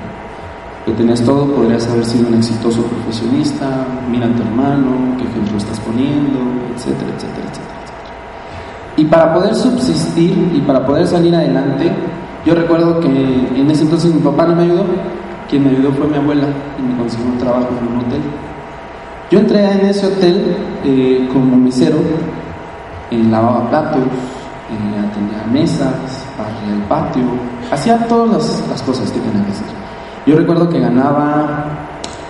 Lo 0.85 0.93
tenías 0.93 1.21
todo, 1.21 1.45
podrías 1.47 1.87
haber 1.87 2.05
sido 2.05 2.27
un 2.27 2.35
exitoso 2.35 2.83
profesionista, 2.83 3.87
mira 4.09 4.27
a 4.27 4.35
tu 4.35 4.41
hermano, 4.41 5.15
qué 5.17 5.23
ejemplo 5.23 5.57
estás 5.57 5.79
poniendo, 5.79 6.39
etcétera, 6.75 7.09
etcétera, 7.15 7.47
etcétera. 7.49 7.82
Y 8.95 9.05
para 9.05 9.33
poder 9.33 9.55
subsistir 9.55 10.51
y 10.53 10.61
para 10.61 10.85
poder 10.85 11.07
salir 11.07 11.35
adelante, 11.35 11.91
yo 12.45 12.53
recuerdo 12.53 12.99
que 12.99 13.07
en 13.07 13.71
ese 13.71 13.83
entonces 13.83 14.13
mi 14.13 14.21
papá 14.21 14.45
no 14.45 14.55
me 14.55 14.63
ayudó, 14.63 14.85
quien 15.49 15.63
me 15.63 15.69
ayudó 15.71 15.91
fue 15.93 16.07
mi 16.07 16.17
abuela 16.17 16.47
y 16.77 16.81
me 16.81 16.97
consiguió 16.97 17.27
un 17.27 17.37
trabajo 17.37 17.69
en 17.79 17.87
un 17.87 18.05
hotel. 18.05 18.21
Yo 19.31 19.39
entré 19.39 19.63
en 19.63 19.85
ese 19.87 20.05
hotel 20.05 20.57
eh, 20.83 21.27
como 21.31 21.55
mesero, 21.55 21.97
eh, 23.09 23.23
lavaba 23.31 23.69
platos, 23.69 24.01
eh, 24.01 25.07
atendía 25.09 25.43
mesas, 25.51 26.25
barría 26.37 26.75
el 26.75 26.83
patio, 26.83 27.23
hacía 27.71 27.97
todas 28.07 28.31
las, 28.31 28.69
las 28.69 28.81
cosas 28.83 29.09
que 29.11 29.19
tenía 29.19 29.43
que 29.45 29.51
hacer. 29.51 29.67
Yo 30.25 30.35
recuerdo 30.35 30.69
que 30.69 30.79
ganaba 30.79 31.65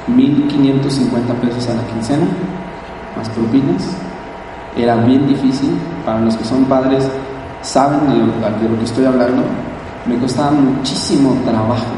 1.550 0.07 1.33
pesos 1.41 1.69
a 1.69 1.75
la 1.75 1.87
quincena, 1.87 2.27
más 3.17 3.29
propinas. 3.29 3.97
Era 4.75 4.95
bien 4.95 5.27
difícil, 5.27 5.77
para 6.05 6.19
los 6.21 6.35
que 6.35 6.43
son 6.43 6.65
padres 6.65 7.07
saben 7.61 8.07
de 8.09 8.15
lo, 8.17 8.25
de 8.25 8.69
lo 8.69 8.77
que 8.79 8.85
estoy 8.85 9.05
hablando. 9.05 9.43
Me 10.05 10.17
costaba 10.17 10.51
muchísimo 10.51 11.35
trabajo 11.45 11.93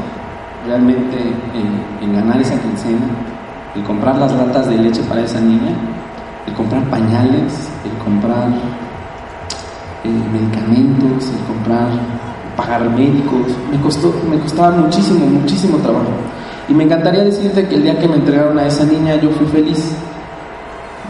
realmente 0.66 1.16
en, 1.54 2.08
en 2.08 2.14
ganar 2.14 2.40
esa 2.40 2.60
quincena, 2.60 3.06
el 3.74 3.82
comprar 3.84 4.16
las 4.16 4.32
latas 4.32 4.68
de 4.68 4.76
leche 4.76 5.02
para 5.02 5.22
esa 5.22 5.40
niña, 5.40 5.72
el 6.46 6.54
comprar 6.54 6.82
pañales, 6.84 7.68
el 7.84 7.92
comprar 8.04 8.48
eh, 10.04 10.22
medicamentos, 10.32 11.30
el 11.30 11.44
comprar, 11.46 11.88
pagar 12.56 12.88
médicos, 12.90 13.48
me, 13.70 13.80
costó, 13.80 14.14
me 14.30 14.38
costaba 14.38 14.70
muchísimo, 14.70 15.26
muchísimo 15.26 15.78
trabajo. 15.78 16.10
Y 16.68 16.74
me 16.74 16.84
encantaría 16.84 17.24
decirte 17.24 17.66
que 17.68 17.74
el 17.76 17.82
día 17.82 17.98
que 17.98 18.08
me 18.08 18.16
entregaron 18.16 18.58
a 18.58 18.66
esa 18.66 18.84
niña 18.84 19.16
yo 19.16 19.30
fui 19.30 19.46
feliz. 19.46 19.94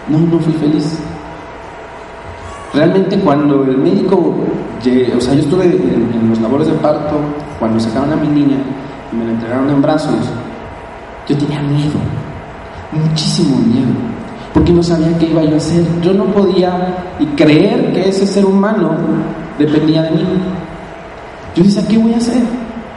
No, 0.08 0.18
no 0.18 0.38
fui 0.38 0.52
feliz. 0.54 0.99
Realmente 2.76 3.18
cuando 3.21 3.64
el 3.64 3.78
médico, 3.78 4.16
o 4.16 5.21
sea, 5.21 5.35
yo 5.35 5.40
estuve 5.40 5.64
en, 5.64 6.28
los 6.28 6.40
labores 6.40 6.68
de 6.68 6.75
parto, 6.75 7.16
cuando 7.59 7.80
sacaron 7.80 8.12
a 8.12 8.16
mi 8.16 8.28
niña 8.28 8.59
y 9.11 9.16
me 9.16 9.25
la 9.25 9.33
entregaron 9.33 9.71
en 9.71 9.80
brazos, 9.80 10.14
yo 11.26 11.37
tenía 11.38 11.62
miedo, 11.62 11.99
muchísimo 12.92 13.56
miedo 13.56 14.16
porque 14.56 14.73
no 14.73 14.83
sabía 14.83 15.16
qué 15.18 15.26
iba 15.26 15.42
yo 15.42 15.54
a 15.54 15.56
hacer. 15.59 15.85
Yo 16.00 16.14
no 16.14 16.25
podía 16.33 16.97
creer 17.37 17.92
que 17.92 18.09
ese 18.09 18.26
ser 18.26 18.47
humano 18.47 18.97
dependía 19.59 20.02
de 20.02 20.12
mí. 20.12 20.25
Yo 21.54 21.62
decía, 21.62 21.87
¿qué 21.87 21.99
voy 21.99 22.14
a 22.14 22.16
hacer? 22.16 22.42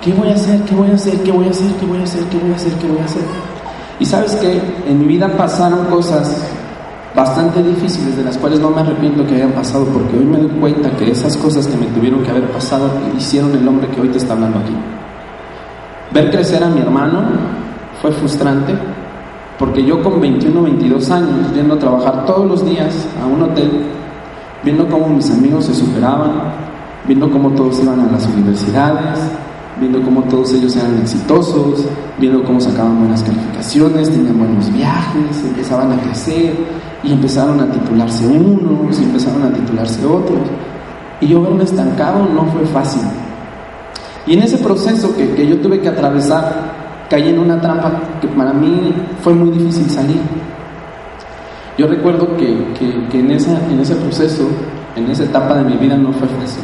¿Qué 0.01 0.13
voy 0.13 0.29
a 0.29 0.35
hacer? 0.35 0.61
¿Qué 0.61 0.73
voy 0.73 0.89
a 0.89 0.95
hacer? 0.95 1.17
¿Qué 1.21 1.31
voy 1.33 1.47
a 1.47 1.51
hacer? 1.51 1.71
¿Qué 1.73 1.85
voy 1.85 1.99
a 1.99 2.03
hacer? 2.03 2.23
¿Qué 2.23 2.37
voy 2.37 2.51
a 2.51 2.55
hacer? 2.55 2.73
¿Qué 2.73 2.87
voy 2.87 2.99
a 2.99 3.05
hacer? 3.05 3.23
Y 3.99 4.05
sabes 4.05 4.35
que 4.37 4.61
en 4.87 4.99
mi 4.99 5.05
vida 5.05 5.27
pasaron 5.35 5.85
cosas 5.87 6.49
bastante 7.15 7.63
difíciles 7.63 8.15
de 8.17 8.23
las 8.23 8.37
cuales 8.37 8.59
no 8.59 8.69
me 8.69 8.81
arrepiento 8.81 9.25
que 9.25 9.35
hayan 9.35 9.51
pasado 9.51 9.85
porque 9.85 10.17
hoy 10.17 10.25
me 10.25 10.37
doy 10.37 10.49
cuenta 10.59 10.91
que 10.91 11.11
esas 11.11 11.35
cosas 11.37 11.67
que 11.67 11.75
me 11.75 11.87
tuvieron 11.87 12.23
que 12.23 12.31
haber 12.31 12.49
pasado 12.51 12.89
hicieron 13.17 13.51
el 13.55 13.67
hombre 13.67 13.87
que 13.87 14.01
hoy 14.01 14.09
te 14.09 14.17
está 14.17 14.33
hablando 14.33 14.59
aquí. 14.59 14.75
Ver 16.11 16.31
crecer 16.31 16.63
a 16.63 16.69
mi 16.69 16.81
hermano 16.81 17.23
fue 18.01 18.11
frustrante, 18.11 18.73
porque 19.57 19.83
yo 19.83 20.01
con 20.01 20.21
21 20.21 20.61
22 20.61 21.11
años, 21.11 21.53
yendo 21.53 21.75
a 21.75 21.79
trabajar 21.79 22.25
todos 22.25 22.47
los 22.47 22.65
días 22.65 23.07
a 23.21 23.25
un 23.25 23.41
hotel, 23.41 23.71
viendo 24.63 24.87
cómo 24.87 25.09
mis 25.09 25.29
amigos 25.31 25.65
se 25.65 25.73
superaban, 25.73 26.31
viendo 27.05 27.29
cómo 27.29 27.49
todos 27.51 27.81
iban 27.81 27.99
a 27.99 28.11
las 28.11 28.25
universidades, 28.27 29.19
viendo 29.79 30.01
cómo 30.01 30.23
todos 30.23 30.53
ellos 30.53 30.75
eran 30.75 30.97
exitosos, 30.99 31.85
viendo 32.17 32.43
cómo 32.43 32.59
sacaban 32.59 32.99
buenas 32.99 33.23
calificaciones, 33.23 34.09
tenían 34.09 34.37
buenos 34.37 34.71
viajes, 34.73 35.43
empezaban 35.43 35.91
a 35.91 36.01
crecer 36.01 36.55
y 37.03 37.13
empezaron 37.13 37.59
a 37.61 37.71
titularse 37.71 38.27
unos 38.27 38.99
y 38.99 39.03
empezaron 39.03 39.43
a 39.43 39.53
titularse 39.53 40.05
otros. 40.05 40.39
Y 41.21 41.27
yo 41.27 41.41
verme 41.41 41.63
estancado 41.63 42.25
no 42.33 42.45
fue 42.45 42.65
fácil. 42.65 43.01
Y 44.25 44.33
en 44.33 44.43
ese 44.43 44.57
proceso 44.57 45.15
que, 45.15 45.33
que 45.33 45.47
yo 45.47 45.57
tuve 45.59 45.79
que 45.79 45.89
atravesar, 45.89 47.05
caí 47.09 47.29
en 47.29 47.39
una 47.39 47.59
trampa 47.59 47.91
que 48.21 48.27
para 48.27 48.53
mí 48.53 48.93
fue 49.21 49.33
muy 49.33 49.49
difícil 49.49 49.89
salir. 49.89 50.21
Yo 51.77 51.87
recuerdo 51.87 52.35
que, 52.37 52.73
que, 52.77 53.07
que 53.09 53.19
en, 53.19 53.31
esa, 53.31 53.59
en 53.69 53.79
ese 53.79 53.95
proceso, 53.95 54.47
en 54.95 55.09
esa 55.09 55.23
etapa 55.23 55.55
de 55.55 55.63
mi 55.63 55.77
vida 55.77 55.95
no 55.97 56.11
fue 56.11 56.27
fácil. 56.27 56.63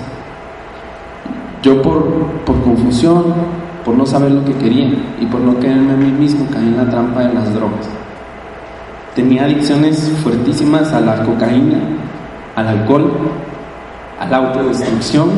Yo 1.64 1.82
por, 1.82 2.06
por 2.46 2.62
confusión, 2.62 3.24
por 3.84 3.96
no 3.96 4.06
saber 4.06 4.32
lo 4.32 4.44
que 4.46 4.54
quería 4.54 4.90
y 5.20 5.26
por 5.26 5.40
no 5.42 5.60
quererme 5.60 5.94
a 5.94 5.98
mí 5.98 6.12
mismo, 6.12 6.46
caí 6.52 6.68
en 6.68 6.78
la 6.78 6.90
trampa 6.90 7.22
de 7.22 7.34
las 7.34 7.54
drogas. 7.54 7.88
Tenía 9.16 9.46
adicciones 9.46 10.12
fuertísimas 10.22 10.92
a 10.92 11.00
la 11.00 11.24
cocaína, 11.24 11.80
al 12.54 12.68
alcohol, 12.68 13.14
a 14.20 14.26
la 14.26 14.38
autodestrucción. 14.38 15.30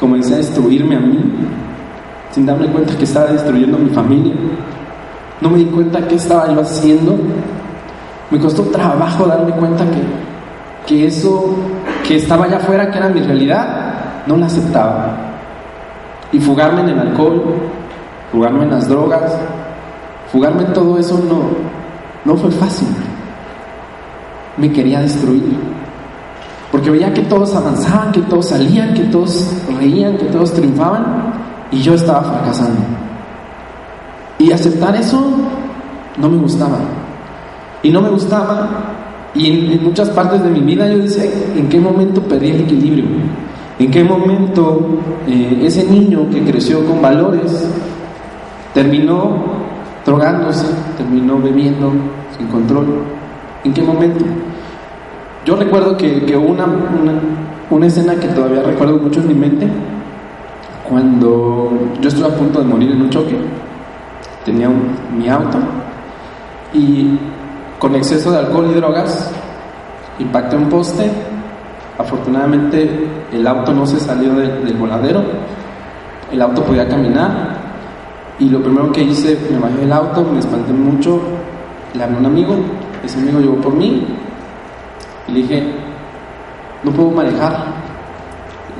Comencé 0.00 0.34
a 0.34 0.38
destruirme 0.38 0.96
a 0.96 1.00
mí, 1.00 1.18
sin 2.30 2.46
darme 2.46 2.68
cuenta 2.68 2.96
que 2.96 3.04
estaba 3.04 3.26
destruyendo 3.26 3.76
a 3.76 3.80
mi 3.80 3.90
familia. 3.90 4.34
No 5.42 5.50
me 5.50 5.58
di 5.58 5.66
cuenta 5.66 6.08
qué 6.08 6.14
estaba 6.14 6.50
yo 6.50 6.62
haciendo. 6.62 7.18
Me 8.30 8.38
costó 8.38 8.62
trabajo 8.62 9.26
darme 9.26 9.52
cuenta 9.52 9.84
que, 9.84 10.00
que 10.86 11.06
eso 11.08 11.56
que 12.08 12.16
estaba 12.16 12.46
allá 12.46 12.56
afuera, 12.56 12.90
que 12.90 12.96
era 12.96 13.10
mi 13.10 13.20
realidad, 13.20 14.24
no 14.26 14.38
la 14.38 14.46
aceptaba. 14.46 15.14
Y 16.32 16.40
fugarme 16.40 16.80
en 16.80 16.88
el 16.88 17.00
alcohol, 17.00 17.42
fugarme 18.32 18.64
en 18.64 18.70
las 18.70 18.88
drogas, 18.88 19.30
fugarme 20.32 20.62
en 20.62 20.72
todo 20.72 20.98
eso 20.98 21.22
no, 21.28 21.75
no 22.26 22.36
fue 22.36 22.50
fácil. 22.50 22.88
Me 24.56 24.70
quería 24.72 25.00
destruir. 25.00 25.56
Porque 26.72 26.90
veía 26.90 27.14
que 27.14 27.22
todos 27.22 27.54
avanzaban, 27.54 28.10
que 28.12 28.20
todos 28.22 28.48
salían, 28.48 28.92
que 28.92 29.04
todos 29.04 29.54
reían, 29.78 30.18
que 30.18 30.24
todos 30.26 30.52
triunfaban 30.52 31.32
y 31.70 31.80
yo 31.80 31.94
estaba 31.94 32.22
fracasando. 32.22 32.80
Y 34.38 34.50
aceptar 34.50 34.96
eso 34.96 35.24
no 36.18 36.28
me 36.28 36.36
gustaba. 36.38 36.78
Y 37.82 37.90
no 37.90 38.02
me 38.02 38.10
gustaba. 38.10 38.68
Y 39.34 39.74
en, 39.74 39.84
muchas 39.84 40.08
partes 40.10 40.42
de 40.42 40.50
mi 40.50 40.60
vida 40.60 40.88
yo 40.88 40.98
decía, 40.98 41.30
¿en 41.56 41.68
qué 41.68 41.78
momento 41.78 42.20
perdí 42.22 42.50
el 42.50 42.62
equilibrio? 42.62 43.04
¿En 43.78 43.90
qué 43.90 44.02
momento 44.02 44.98
eh, 45.28 45.62
ese 45.62 45.84
niño 45.84 46.28
que 46.30 46.42
creció 46.42 46.84
con 46.86 47.00
valores 47.00 47.68
terminó 48.72 49.55
drogándose, 50.06 50.66
terminó 50.96 51.38
bebiendo 51.38 51.92
sin 52.38 52.46
control? 52.46 53.02
¿En 53.64 53.74
qué 53.74 53.82
momento? 53.82 54.24
Yo 55.44 55.56
recuerdo 55.56 55.96
que, 55.96 56.24
que 56.24 56.36
una, 56.36 56.64
una, 56.64 57.12
una 57.68 57.86
escena 57.86 58.14
que 58.14 58.28
todavía 58.28 58.62
recuerdo 58.62 58.98
mucho 58.98 59.20
en 59.20 59.28
mi 59.28 59.34
mente, 59.34 59.68
cuando 60.88 61.72
yo 62.00 62.08
estuve 62.08 62.26
a 62.26 62.36
punto 62.36 62.60
de 62.60 62.64
morir 62.64 62.92
en 62.92 63.02
un 63.02 63.10
choque, 63.10 63.36
tenía 64.44 64.70
mi 65.16 65.28
auto 65.28 65.58
y 66.72 67.18
con 67.78 67.94
exceso 67.96 68.30
de 68.30 68.38
alcohol 68.38 68.68
y 68.70 68.74
drogas 68.74 69.30
impacté 70.18 70.56
un 70.56 70.68
poste. 70.68 71.10
Afortunadamente 71.98 73.08
el 73.32 73.46
auto 73.46 73.72
no 73.72 73.86
se 73.86 73.98
salió 73.98 74.34
de, 74.34 74.48
del 74.60 74.74
voladero, 74.74 75.22
el 76.30 76.42
auto 76.42 76.62
podía 76.62 76.86
caminar 76.86 77.45
y 78.38 78.48
lo 78.48 78.62
primero 78.62 78.92
que 78.92 79.02
hice, 79.02 79.38
me 79.50 79.58
bajé 79.58 79.78
del 79.78 79.92
auto, 79.92 80.24
me 80.24 80.38
espanté 80.38 80.72
mucho, 80.72 81.20
le 81.94 82.04
hablé 82.04 82.16
a 82.16 82.20
un 82.20 82.26
amigo, 82.26 82.56
ese 83.04 83.18
amigo 83.18 83.40
llegó 83.40 83.56
por 83.56 83.74
mí 83.74 84.06
y 85.28 85.32
le 85.32 85.40
dije, 85.40 85.74
no 86.82 86.90
puedo 86.90 87.10
manejar, 87.10 87.74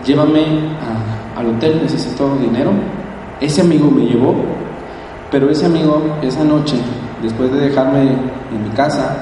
llévame 0.05 0.45
al 1.37 1.47
hotel, 1.47 1.81
necesito 1.83 2.37
dinero. 2.37 2.71
Ese 3.41 3.61
amigo 3.61 3.91
me 3.91 4.07
llevó 4.07 4.35
Pero 5.31 5.51
ese 5.51 5.67
amigo, 5.67 6.01
esa 6.23 6.45
noche, 6.45 6.77
después 7.23 7.53
de 7.53 7.69
dejarme 7.69 8.03
en 8.03 8.63
mi 8.63 8.71
casa, 8.71 9.17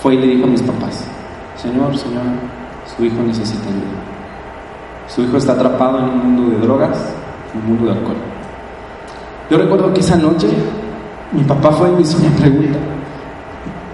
fue 0.00 0.14
y 0.14 0.18
le 0.18 0.26
dijo 0.26 0.44
a 0.44 0.50
mis 0.50 0.62
papás, 0.62 1.04
Señor, 1.56 1.96
Señor, 1.96 2.22
su 2.94 3.04
hijo 3.04 3.22
necesita 3.22 3.68
ayuda. 3.68 5.08
Su 5.08 5.22
hijo 5.22 5.38
está 5.38 5.52
atrapado 5.52 5.98
en 5.98 6.04
un 6.04 6.18
mundo 6.18 6.50
de 6.50 6.58
drogas, 6.58 7.14
en 7.54 7.60
un 7.60 7.66
mundo 7.68 7.86
de 7.86 7.98
alcohol. 7.98 8.33
Yo 9.50 9.58
recuerdo 9.58 9.92
que 9.92 10.00
esa 10.00 10.16
noche 10.16 10.48
mi 11.32 11.42
papá 11.42 11.70
fue 11.72 11.90
y 11.90 11.92
me 11.92 12.02
hizo 12.02 12.18
una 12.18 12.30
pregunta. 12.36 12.78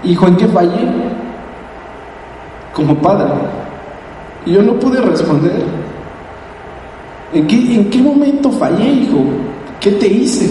Hijo, 0.03 0.27
¿en 0.27 0.35
qué 0.37 0.47
fallé? 0.47 0.87
Como 2.73 2.95
padre. 2.95 3.33
Y 4.45 4.53
yo 4.53 4.61
no 4.61 4.73
pude 4.73 5.01
responder. 5.01 5.63
¿En 7.33 7.47
qué, 7.47 7.75
¿En 7.75 7.89
qué 7.89 8.01
momento 8.01 8.51
fallé, 8.51 8.85
hijo? 8.89 9.23
¿Qué 9.79 9.91
te 9.91 10.07
hice? 10.07 10.49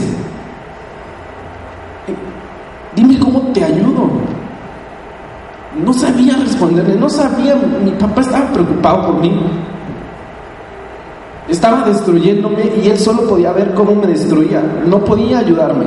Dime 2.94 3.18
cómo 3.18 3.40
te 3.52 3.64
ayudo. 3.64 4.10
No 5.84 5.92
sabía 5.92 6.36
responderle, 6.36 6.96
no 6.96 7.08
sabía, 7.08 7.54
mi 7.84 7.92
papá 7.92 8.20
estaba 8.20 8.52
preocupado 8.52 9.06
por 9.06 9.20
mí. 9.20 9.40
Estaba 11.50 11.82
destruyéndome 11.82 12.72
y 12.80 12.88
él 12.88 12.96
solo 12.96 13.26
podía 13.26 13.52
ver 13.52 13.74
cómo 13.74 13.96
me 13.96 14.06
destruía, 14.06 14.62
no 14.86 15.04
podía 15.04 15.40
ayudarme. 15.40 15.86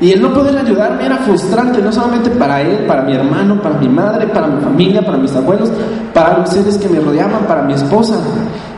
Y 0.00 0.12
el 0.12 0.20
no 0.20 0.32
poder 0.32 0.56
ayudarme 0.58 1.06
era 1.06 1.18
frustrante, 1.18 1.80
no 1.80 1.92
solamente 1.92 2.30
para 2.30 2.60
él, 2.60 2.86
para 2.86 3.02
mi 3.02 3.14
hermano, 3.14 3.60
para 3.62 3.76
mi 3.76 3.88
madre, 3.88 4.26
para 4.28 4.48
mi 4.48 4.60
familia, 4.60 5.02
para 5.02 5.18
mis 5.18 5.34
abuelos, 5.34 5.70
para 6.12 6.38
los 6.38 6.50
seres 6.50 6.76
que 6.78 6.88
me 6.88 6.98
rodeaban, 6.98 7.46
para 7.46 7.62
mi 7.62 7.74
esposa. 7.74 8.16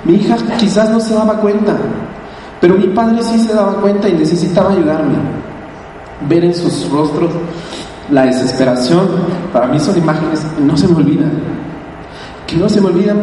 Mi 0.05 0.15
hija 0.15 0.37
quizás 0.59 0.91
no 0.91 1.01
se 1.01 1.15
daba 1.15 1.35
cuenta, 1.35 1.77
pero 2.61 2.75
mi 2.75 2.89
padre 2.89 3.23
sí 3.23 3.39
se 3.39 3.55
daba 3.55 3.75
cuenta 3.77 4.09
y 4.09 4.13
necesitaba 4.13 4.71
ayudarme. 4.71 5.15
Ver 6.29 6.45
en 6.45 6.55
sus 6.55 6.91
rostros 6.91 7.31
la 8.11 8.25
desesperación, 8.25 9.09
para 9.53 9.67
mí 9.67 9.79
son 9.79 9.97
imágenes 9.97 10.41
que 10.57 10.63
no 10.63 10.77
se 10.77 10.89
me 10.89 10.97
olvidan, 10.97 11.33
que 12.47 12.57
no 12.57 12.69
se 12.69 12.81
me 12.81 12.89
olvidan 12.89 13.19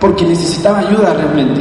porque 0.00 0.24
necesitaba 0.24 0.78
ayuda 0.78 1.14
realmente. 1.14 1.60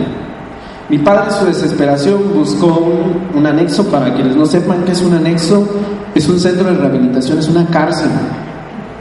Mi 0.89 0.99
padre 0.99 1.25
en 1.25 1.33
su 1.33 1.45
desesperación 1.45 2.33
buscó 2.33 2.89
un, 3.35 3.45
anexo, 3.45 3.85
para 3.87 4.13
quienes 4.13 4.35
no 4.35 4.45
sepan 4.45 4.83
qué 4.85 4.93
es 4.93 5.01
un 5.01 5.13
anexo, 5.13 5.67
es 6.15 6.27
un 6.29 6.39
centro 6.39 6.69
de 6.69 6.75
rehabilitación, 6.75 7.39
es 7.39 7.49
una 7.49 7.65
cárcel 7.67 8.09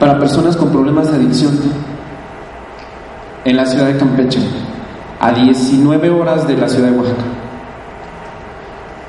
para 0.01 0.19
personas 0.19 0.57
con 0.57 0.71
problemas 0.71 1.11
de 1.11 1.17
adicción 1.17 1.53
en 3.45 3.57
la 3.57 3.65
ciudad 3.65 3.87
de 3.87 3.97
Campeche, 3.97 4.41
a 5.21 5.31
19 5.31 6.11
horas 6.11 6.47
de 6.49 6.57
la 6.57 6.69
ciudad 6.69 6.91
de 6.91 6.99
Oaxaca. 6.99 7.23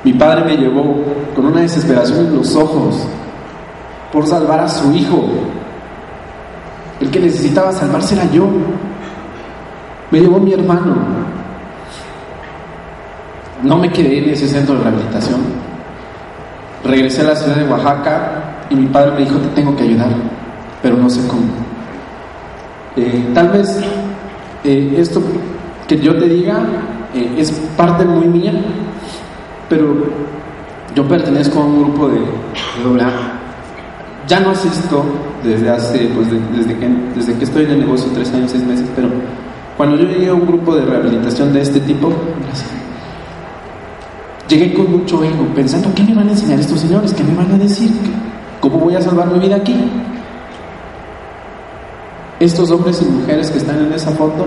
Mi 0.04 0.12
padre 0.12 0.44
me 0.44 0.56
llevó 0.56 1.02
con 1.34 1.46
una 1.46 1.62
desesperación 1.62 2.26
en 2.26 2.36
los 2.36 2.54
ojos 2.54 2.96
por 4.12 4.26
salvar 4.26 4.60
a 4.60 4.68
su 4.68 4.92
hijo. 4.92 5.24
El 7.00 7.10
que 7.10 7.20
necesitaba 7.20 7.72
salvarse 7.72 8.14
era 8.14 8.30
yo. 8.30 8.46
Me 10.10 10.20
llevó 10.20 10.38
mi 10.38 10.52
hermano. 10.52 10.96
No 13.62 13.76
me 13.76 13.90
quedé 13.90 14.18
en 14.18 14.30
ese 14.30 14.46
centro 14.46 14.76
de 14.76 14.84
rehabilitación. 14.84 15.40
Regresé 16.84 17.22
a 17.22 17.24
la 17.24 17.36
ciudad 17.36 17.56
de 17.56 17.64
Oaxaca 17.64 18.42
y 18.70 18.76
mi 18.76 18.86
padre 18.86 19.12
me 19.12 19.18
dijo, 19.20 19.38
te 19.38 19.48
tengo 19.48 19.74
que 19.76 19.82
ayudar, 19.82 20.08
pero 20.80 20.96
no 20.96 21.10
sé 21.10 21.26
cómo. 21.26 21.42
Eh, 22.96 23.26
tal 23.34 23.48
vez 23.48 23.80
eh, 24.64 24.94
esto 24.96 25.20
que 25.86 25.98
yo 25.98 26.16
te 26.18 26.28
diga 26.28 26.58
eh, 27.14 27.34
es 27.38 27.52
parte 27.76 28.04
muy 28.04 28.26
mía, 28.26 28.52
pero 29.68 29.94
yo 30.94 31.06
pertenezco 31.06 31.60
a 31.60 31.64
un 31.64 31.82
grupo 31.82 32.08
de, 32.08 32.18
de 32.18 33.06
Ya 34.26 34.40
no 34.40 34.50
asisto 34.50 35.04
desde 35.44 35.70
hace, 35.70 36.10
pues 36.14 36.28
desde, 36.56 36.76
que, 36.76 36.88
desde 37.14 37.34
que 37.34 37.44
estoy 37.44 37.64
en 37.64 37.70
el 37.72 37.80
negocio, 37.80 38.10
tres 38.14 38.32
años, 38.32 38.50
seis 38.50 38.64
meses, 38.64 38.86
pero 38.96 39.08
cuando 39.78 39.96
yo 39.96 40.08
llegué 40.08 40.28
a 40.28 40.34
un 40.34 40.44
grupo 40.44 40.74
de 40.74 40.84
rehabilitación 40.84 41.52
de 41.52 41.60
este 41.60 41.78
tipo, 41.78 42.10
llegué 44.48 44.74
con 44.74 44.90
mucho 44.90 45.22
ego, 45.22 45.46
pensando, 45.54 45.88
¿qué 45.94 46.02
me 46.02 46.16
van 46.16 46.26
a 46.26 46.32
enseñar 46.32 46.58
estos 46.58 46.80
señores? 46.80 47.12
¿Qué 47.12 47.22
me 47.22 47.32
van 47.36 47.52
a 47.52 47.58
decir? 47.58 47.88
¿Cómo 48.60 48.78
voy 48.78 48.96
a 48.96 49.00
salvar 49.00 49.28
mi 49.28 49.38
vida 49.38 49.54
aquí? 49.54 49.76
Estos 52.40 52.72
hombres 52.72 53.00
y 53.02 53.04
mujeres 53.04 53.52
que 53.52 53.58
están 53.58 53.78
en 53.86 53.92
esa 53.92 54.10
foto 54.10 54.46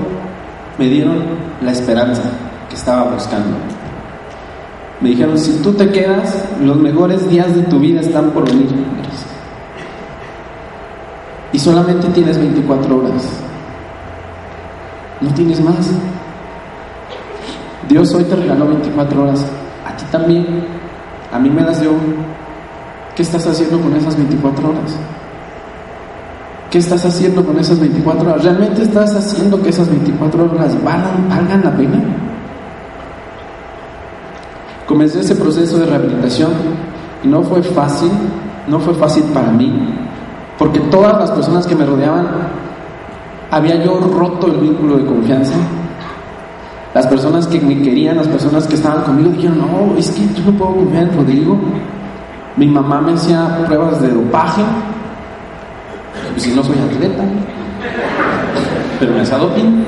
me 0.78 0.90
dieron 0.90 1.24
la 1.62 1.72
esperanza 1.72 2.24
que 2.68 2.76
estaba 2.76 3.14
buscando. 3.14 3.56
Me 5.00 5.12
dijeron, 5.12 5.38
si 5.38 5.54
tú 5.60 5.72
te 5.72 5.90
quedas, 5.92 6.44
los 6.62 6.76
mejores 6.76 7.30
días 7.30 7.56
de 7.56 7.62
tu 7.64 7.80
vida 7.80 8.02
están 8.02 8.32
por 8.32 8.46
venir. 8.50 8.68
Y 11.54 11.60
solamente 11.60 12.10
tienes 12.10 12.38
24 12.38 12.98
horas. 12.98 13.51
No 15.22 15.34
tienes 15.34 15.62
más. 15.62 15.92
Dios 17.88 18.14
hoy 18.14 18.24
te 18.24 18.36
regaló 18.36 18.68
24 18.68 19.24
horas. 19.24 19.46
A 19.86 19.96
ti 19.96 20.06
también. 20.12 20.66
A 21.32 21.40
mí 21.40 21.50
me 21.50 21.64
das 21.64 21.82
yo. 21.82 21.92
¿Qué 23.16 23.22
estás 23.22 23.46
haciendo 23.46 23.80
con 23.80 23.96
esas 23.96 24.16
24 24.16 24.70
horas? 24.70 24.98
¿Qué 26.72 26.78
estás 26.78 27.06
haciendo 27.06 27.46
con 27.46 27.60
esas 27.60 27.80
24 27.80 28.30
horas? 28.30 28.44
¿Realmente 28.44 28.82
estás 28.84 29.14
haciendo 29.14 29.62
que 29.62 29.70
esas 29.70 29.90
24 29.90 30.46
horas 30.46 30.84
valgan, 30.84 31.30
valgan 31.30 31.64
la 31.64 31.76
pena? 31.76 32.00
Comencé 34.88 35.20
ese 35.20 35.36
proceso 35.36 35.78
de 35.78 35.86
rehabilitación 35.86 36.52
y 37.24 37.28
no 37.28 37.44
fue 37.44 37.62
fácil, 37.62 38.12
no 38.68 38.80
fue 38.80 38.94
fácil 38.94 39.24
para 39.34 39.52
mí, 39.52 39.96
porque 40.58 40.80
todas 40.80 41.18
las 41.20 41.32
personas 41.32 41.68
que 41.68 41.76
me 41.76 41.86
rodeaban 41.86 42.28
había 43.52 43.84
yo 43.84 44.00
roto 44.00 44.48
el 44.48 44.58
vínculo 44.58 44.98
de 44.98 45.06
confianza. 45.06 45.56
Las 46.94 47.06
personas 47.08 47.48
que 47.48 47.60
me 47.60 47.82
querían, 47.82 48.18
las 48.18 48.28
personas 48.28 48.66
que 48.66 48.76
estaban 48.76 49.04
conmigo, 49.04 49.30
dijeron, 49.30 49.60
no, 49.60 49.98
es 49.98 50.10
que 50.12 50.22
yo 50.22 50.52
no 50.52 50.58
puedo 50.58 50.76
confiar 50.76 51.04
en 51.04 51.18
Rodrigo. 51.18 51.58
Mi 52.56 52.68
mamá 52.68 53.02
me 53.02 53.14
hacía 53.14 53.64
pruebas 53.66 54.02
de 54.02 54.10
dopaje, 54.10 54.62
pues 56.32 56.44
si 56.44 56.54
no 56.54 56.64
soy 56.64 56.78
atleta, 56.80 57.24
pero 59.00 59.14
me 59.14 59.22
hacía 59.22 59.38
doping, 59.38 59.84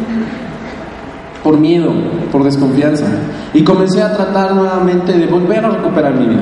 por 1.43 1.57
miedo, 1.57 1.91
por 2.31 2.43
desconfianza. 2.43 3.05
Y 3.53 3.63
comencé 3.63 4.01
a 4.01 4.13
tratar 4.13 4.55
nuevamente 4.55 5.13
de 5.13 5.27
volver 5.27 5.65
a 5.65 5.69
recuperar 5.71 6.13
mi 6.15 6.27
vida. 6.27 6.41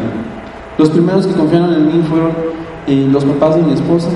Los 0.77 0.89
primeros 0.89 1.25
que 1.25 1.33
confiaron 1.33 1.73
en 1.73 1.87
mí 1.87 2.03
fueron 2.07 2.31
eh, 2.87 3.07
los 3.11 3.25
papás 3.25 3.55
de 3.55 3.63
mi 3.63 3.73
esposa, 3.73 4.09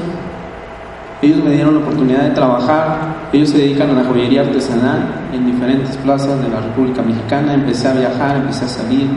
ellos 1.25 1.43
me 1.43 1.51
dieron 1.51 1.75
la 1.75 1.79
oportunidad 1.81 2.23
de 2.23 2.31
trabajar, 2.31 3.15
ellos 3.33 3.49
se 3.49 3.57
dedican 3.57 3.89
a 3.89 3.93
la 3.93 4.03
joyería 4.03 4.41
artesanal 4.41 5.25
en 5.33 5.45
diferentes 5.45 5.97
plazas 5.97 6.41
de 6.41 6.49
la 6.49 6.61
República 6.61 7.01
Mexicana, 7.01 7.53
empecé 7.53 7.88
a 7.88 7.93
viajar, 7.93 8.38
empecé 8.38 8.65
a 8.65 8.67
salir, 8.67 9.07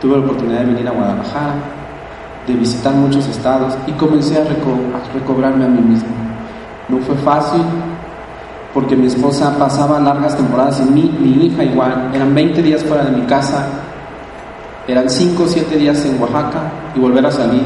tuve 0.00 0.16
la 0.16 0.24
oportunidad 0.24 0.60
de 0.60 0.66
venir 0.66 0.88
a 0.88 0.92
Guadalajara, 0.92 1.54
de 2.46 2.54
visitar 2.54 2.94
muchos 2.94 3.26
estados 3.28 3.74
y 3.86 3.92
comencé 3.92 4.38
a, 4.38 4.44
recobrarme 5.14 5.64
a 5.64 5.68
mí 5.68 5.80
mismo. 5.80 6.08
No 6.88 6.98
fue 6.98 7.14
fácil 7.16 7.62
porque 8.72 8.96
mi 8.96 9.06
esposa 9.06 9.56
pasaba 9.58 10.00
largas 10.00 10.36
temporadas 10.36 10.80
y 10.80 10.90
mi, 10.90 11.02
mi 11.02 11.46
hija 11.46 11.62
igual, 11.62 12.10
eran 12.14 12.34
20 12.34 12.62
días 12.62 12.82
fuera 12.82 13.04
de 13.04 13.12
mi 13.12 13.22
casa, 13.26 13.66
eran 14.88 15.08
5 15.08 15.42
o 15.42 15.46
7 15.46 15.76
días 15.76 16.04
en 16.06 16.20
Oaxaca 16.20 16.72
y 16.94 17.00
volver 17.00 17.24
a 17.26 17.30
salir, 17.30 17.64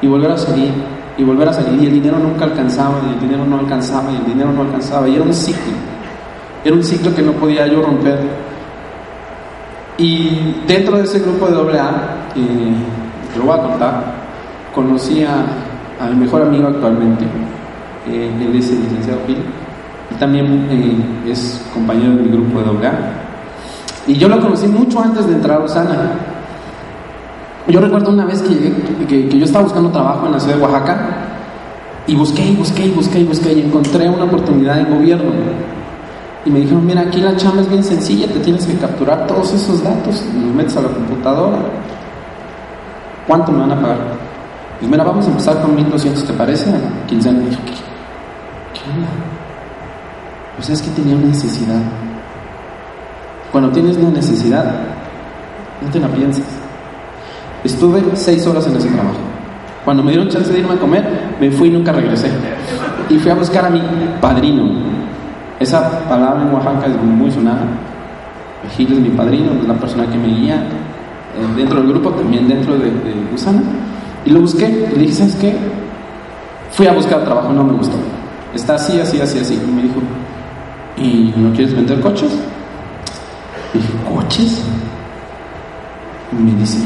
y 0.00 0.06
volver 0.06 0.32
a 0.32 0.38
salir, 0.38 0.72
y 1.20 1.24
volver 1.24 1.50
a 1.50 1.52
salir 1.52 1.82
y 1.82 1.86
el 1.86 1.92
dinero 1.92 2.18
nunca 2.18 2.46
alcanzaba 2.46 2.98
y 3.06 3.12
el 3.12 3.20
dinero 3.20 3.44
no 3.44 3.58
alcanzaba 3.58 4.10
y 4.10 4.16
el 4.16 4.24
dinero 4.24 4.52
no 4.52 4.62
alcanzaba 4.62 5.06
y 5.06 5.16
era 5.16 5.24
un 5.24 5.34
ciclo, 5.34 5.72
era 6.64 6.74
un 6.74 6.82
ciclo 6.82 7.14
que 7.14 7.20
no 7.20 7.32
podía 7.32 7.66
yo 7.66 7.82
romper. 7.82 8.18
Y 9.98 10.62
dentro 10.66 10.96
de 10.96 11.04
ese 11.04 11.20
grupo 11.20 11.46
de 11.48 11.78
AA, 11.78 11.90
eh, 12.36 13.38
lo 13.38 13.44
voy 13.44 13.58
a 13.58 13.62
contar, 13.62 14.14
conocí 14.74 15.22
a, 15.22 15.44
mi 16.08 16.20
mejor 16.20 16.40
amigo 16.40 16.68
actualmente, 16.68 17.26
eh, 18.08 18.32
él 18.40 18.56
es 18.56 18.70
el 18.70 18.80
licenciado 18.80 19.20
Phil, 19.26 19.44
y 20.10 20.14
también 20.14 20.46
eh, 20.70 21.30
es 21.30 21.68
compañero 21.74 22.16
de 22.16 22.22
mi 22.22 22.28
grupo 22.30 22.62
de 22.62 22.86
AA. 22.86 22.92
Y 24.06 24.14
yo 24.14 24.26
lo 24.26 24.40
conocí 24.40 24.66
mucho 24.66 25.02
antes 25.02 25.26
de 25.26 25.34
entrar 25.34 25.60
a 25.60 25.64
Osana. 25.64 26.12
Yo 27.70 27.80
recuerdo 27.80 28.10
una 28.10 28.24
vez 28.24 28.42
que, 28.42 29.28
que, 29.28 29.38
yo 29.38 29.44
estaba 29.44 29.64
buscando 29.64 29.90
trabajo 29.90 30.26
en 30.26 30.32
la 30.32 30.40
ciudad 30.40 30.56
de 30.56 30.62
Oaxaca 30.62 30.98
y 32.06 32.16
busqué 32.16 32.44
y 32.44 32.56
busqué 32.56 32.86
y 32.86 32.90
busqué 32.90 33.20
y 33.20 33.24
busqué 33.24 33.52
y 33.52 33.60
encontré 33.60 34.08
una 34.08 34.24
oportunidad 34.24 34.80
en 34.80 34.90
gobierno. 34.90 35.30
Y 36.44 36.50
me 36.50 36.60
dijeron, 36.60 36.84
mira, 36.84 37.02
aquí 37.02 37.20
la 37.20 37.36
chamba 37.36 37.60
es 37.60 37.68
bien 37.68 37.84
sencilla, 37.84 38.26
te 38.26 38.40
tienes 38.40 38.66
que 38.66 38.74
capturar 38.74 39.26
todos 39.26 39.52
esos 39.52 39.84
datos, 39.84 40.24
los 40.34 40.54
metes 40.54 40.76
a 40.76 40.82
la 40.82 40.88
computadora. 40.88 41.58
¿Cuánto 43.26 43.52
me 43.52 43.60
van 43.60 43.72
a 43.72 43.80
pagar? 43.80 43.98
Y 44.80 44.86
mira, 44.86 45.04
vamos 45.04 45.26
a 45.26 45.28
empezar 45.28 45.60
con 45.60 45.76
1200, 45.76 46.24
¿te 46.24 46.32
parece? 46.32 46.72
15 47.06 47.28
años. 47.28 47.56
¿qué, 47.56 47.72
¿qué 48.80 48.90
onda? 48.90 49.08
Pues 50.56 50.70
es 50.70 50.82
que 50.82 50.90
tenía 50.90 51.14
una 51.14 51.26
necesidad. 51.26 51.80
Cuando 53.52 53.70
tienes 53.70 53.96
una 53.96 54.10
necesidad, 54.10 54.64
no 55.82 55.90
te 55.90 56.00
la 56.00 56.08
piensas 56.08 56.44
Estuve 57.64 58.02
seis 58.14 58.46
horas 58.46 58.66
en 58.66 58.76
ese 58.76 58.88
trabajo. 58.88 59.18
Cuando 59.84 60.02
me 60.02 60.12
dieron 60.12 60.28
chance 60.28 60.52
de 60.52 60.60
irme 60.60 60.74
a 60.74 60.78
comer, 60.78 61.04
me 61.40 61.50
fui 61.50 61.68
y 61.68 61.70
nunca 61.72 61.92
regresé. 61.92 62.30
Y 63.08 63.18
fui 63.18 63.30
a 63.30 63.34
buscar 63.34 63.64
a 63.66 63.70
mi 63.70 63.80
padrino. 64.20 64.64
Esa 65.58 66.08
palabra 66.08 66.42
en 66.42 66.54
Oaxaca 66.54 66.86
es 66.86 66.96
muy 67.02 67.30
sonada. 67.30 67.66
Gil 68.76 68.92
es 68.92 68.98
mi 69.00 69.10
padrino, 69.10 69.52
es 69.60 69.66
la 69.66 69.74
persona 69.74 70.06
que 70.06 70.18
me 70.18 70.28
guía 70.28 70.56
eh, 70.56 71.56
dentro 71.56 71.80
del 71.80 71.88
grupo, 71.92 72.10
también 72.10 72.48
dentro 72.48 72.74
de, 72.74 72.84
de 72.84 73.14
Gusana. 73.30 73.62
Y 74.24 74.30
lo 74.30 74.40
busqué 74.40 74.68
le 74.68 74.98
dije, 74.98 75.12
¿sabes 75.12 75.36
qué? 75.36 75.56
Fui 76.72 76.86
a 76.86 76.92
buscar 76.92 77.24
trabajo, 77.24 77.52
no 77.52 77.64
me 77.64 77.72
gustó. 77.72 77.96
Está 78.54 78.74
así, 78.74 79.00
así, 79.00 79.20
así, 79.20 79.38
así. 79.38 79.54
Y 79.54 79.70
me 79.70 79.82
dijo, 79.82 80.00
¿y 80.96 81.32
no 81.36 81.52
quieres 81.52 81.74
vender 81.74 82.00
coches? 82.00 82.32
Y 83.74 83.78
dije, 83.78 83.92
¿coches? 84.12 84.62
Y 86.32 86.42
me 86.42 86.52
dice, 86.52 86.78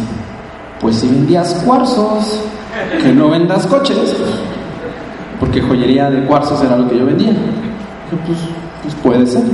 pues 0.84 0.96
si 0.96 1.08
vendías 1.08 1.54
cuarzos, 1.64 2.42
que 3.02 3.10
no 3.10 3.30
vendas 3.30 3.66
coches. 3.66 4.14
Porque 5.40 5.62
joyería 5.62 6.10
de 6.10 6.26
cuarzos 6.26 6.62
era 6.62 6.76
lo 6.76 6.86
que 6.90 6.98
yo 6.98 7.06
vendía. 7.06 7.32
Pues, 8.26 8.38
pues 8.82 8.94
puede 8.96 9.26
ser. 9.26 9.44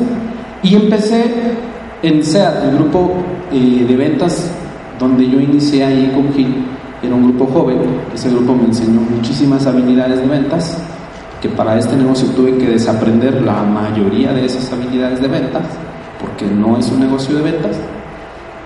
Y 0.64 0.74
empecé 0.74 1.54
en 2.02 2.24
SEAT, 2.24 2.64
el 2.64 2.74
grupo 2.78 3.12
eh, 3.52 3.84
de 3.86 3.96
ventas 3.96 4.50
donde 4.98 5.30
yo 5.30 5.38
inicié 5.38 5.84
ahí 5.84 6.10
con 6.12 6.34
Gil. 6.34 6.66
Era 7.00 7.14
un 7.14 7.22
grupo 7.28 7.46
joven, 7.46 7.78
ese 8.12 8.28
grupo 8.30 8.52
me 8.56 8.64
enseñó 8.64 9.00
muchísimas 9.00 9.64
habilidades 9.68 10.20
de 10.20 10.26
ventas, 10.26 10.78
que 11.40 11.48
para 11.48 11.78
este 11.78 11.94
negocio 11.94 12.28
tuve 12.30 12.58
que 12.58 12.70
desaprender 12.70 13.40
la 13.42 13.62
mayoría 13.62 14.32
de 14.32 14.46
esas 14.46 14.72
habilidades 14.72 15.22
de 15.22 15.28
ventas, 15.28 15.62
porque 16.20 16.44
no 16.52 16.76
es 16.76 16.90
un 16.90 16.98
negocio 16.98 17.36
de 17.36 17.42
ventas, 17.42 17.76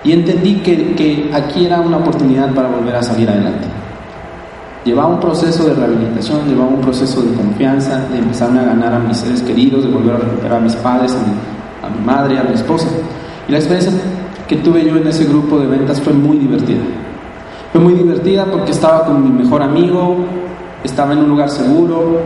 y 0.05 0.11
entendí 0.11 0.55
que, 0.57 0.93
que 0.93 1.31
aquí 1.33 1.65
era 1.65 1.81
una 1.81 1.97
oportunidad 1.97 2.53
para 2.53 2.69
volver 2.69 2.95
a 2.95 3.01
salir 3.01 3.27
adelante. 3.27 3.65
Llevaba 4.85 5.09
un 5.09 5.19
proceso 5.19 5.65
de 5.65 5.73
rehabilitación, 5.73 6.47
llevaba 6.47 6.69
un 6.69 6.81
proceso 6.81 7.23
de 7.23 7.33
confianza, 7.33 8.07
de 8.11 8.19
empezarme 8.19 8.59
a 8.59 8.65
ganar 8.65 8.93
a 8.93 8.99
mis 8.99 9.17
seres 9.17 9.41
queridos, 9.41 9.83
de 9.83 9.89
volver 9.89 10.15
a 10.15 10.19
recuperar 10.19 10.59
a 10.59 10.61
mis 10.61 10.75
padres, 10.75 11.11
a 11.13 11.17
mi, 11.17 11.33
a 11.83 11.99
mi 11.99 12.05
madre, 12.05 12.37
a 12.37 12.43
mi 12.43 12.53
esposa. 12.53 12.87
Y 13.47 13.51
la 13.51 13.57
experiencia 13.57 13.91
que 14.47 14.57
tuve 14.57 14.85
yo 14.85 14.95
en 14.95 15.07
ese 15.07 15.25
grupo 15.25 15.57
de 15.57 15.65
ventas 15.65 15.99
fue 15.99 16.13
muy 16.13 16.37
divertida. 16.37 16.83
Fue 17.71 17.81
muy 17.81 17.93
divertida 17.93 18.45
porque 18.45 18.71
estaba 18.71 19.05
con 19.05 19.23
mi 19.23 19.43
mejor 19.43 19.63
amigo, 19.63 20.17
estaba 20.83 21.13
en 21.13 21.19
un 21.19 21.29
lugar 21.29 21.49
seguro, 21.49 22.21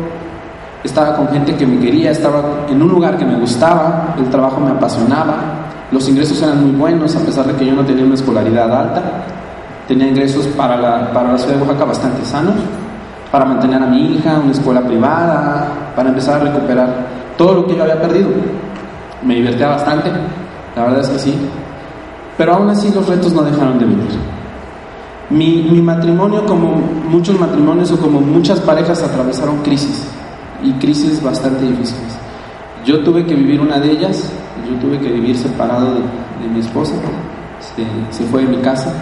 estaba 0.84 1.16
con 1.16 1.30
gente 1.30 1.56
que 1.56 1.66
me 1.66 1.80
quería, 1.80 2.12
estaba 2.12 2.66
en 2.70 2.82
un 2.82 2.90
lugar 2.90 3.18
que 3.18 3.26
me 3.26 3.40
gustaba, 3.40 4.16
el 4.20 4.26
trabajo 4.30 4.60
me 4.60 4.72
apasionaba, 4.72 5.59
los 5.92 6.08
ingresos 6.08 6.42
eran 6.42 6.62
muy 6.64 6.72
buenos 6.72 7.16
a 7.16 7.20
pesar 7.20 7.46
de 7.46 7.54
que 7.54 7.66
yo 7.66 7.74
no 7.74 7.86
tenía 7.86 8.06
una 8.06 8.16
escolaridad 8.16 8.72
alta, 8.72 9.02
tenía 9.88 10.08
ingresos 10.08 10.46
para 10.48 10.78
la, 10.78 11.12
para 11.12 11.32
la 11.32 11.38
ciudad 11.38 11.56
de 11.56 11.62
Oaxaca 11.62 11.86
bastante 11.86 12.26
sanos, 12.26 12.56
para 13.32 13.46
mantener 13.46 13.82
a 13.82 13.88
mi 13.88 14.16
hija, 14.16 14.40
una 14.40 14.52
escuela 14.52 14.82
privada, 14.82 15.68
para 15.96 16.10
empezar 16.10 16.42
a 16.42 16.46
recuperar 16.46 17.08
todo 17.38 17.56
lo 17.56 17.68
que 17.68 17.76
yo 17.76 17.84
había 17.84 18.02
perdido. 18.02 18.30
Me 19.24 19.36
divertía 19.36 19.70
bastante, 19.70 20.12
la 20.76 20.84
verdad 20.84 21.02
es 21.02 21.10
que 21.10 21.20
sí, 21.20 21.36
pero 22.38 22.54
aún 22.54 22.70
así 22.70 22.92
los 22.94 23.08
retos 23.08 23.34
no 23.34 23.44
dejaron 23.44 23.78
de 23.80 23.86
venir. 23.86 24.08
Mi, 25.30 25.68
mi, 25.70 25.82
matrimonio, 25.82 26.46
como 26.46 26.82
muchos 27.10 27.40
matrimonios 27.40 27.92
o 27.92 27.98
como 27.98 28.22
muchas 28.22 28.60
parejas, 28.62 29.04
atravesaron 29.04 29.58
crisis 29.58 30.08
y 30.64 30.72
crisis 30.74 31.22
bastante 31.22 31.66
difíciles. 31.66 32.18
Yo 32.86 33.04
tuve 33.04 33.26
que 33.26 33.36
vivir 33.36 33.60
una 33.60 33.80
de 33.80 33.92
ellas, 33.92 34.32
yo 34.70 34.76
tuve 34.76 35.00
que 35.00 35.12
vivir 35.12 35.36
separado 35.36 35.96
de, 35.96 36.48
mi 36.54 36.60
esposa, 36.60 36.94
se, 38.12 38.24
fue 38.26 38.44
de 38.44 38.56
mi 38.56 38.58
casa. 38.58 38.94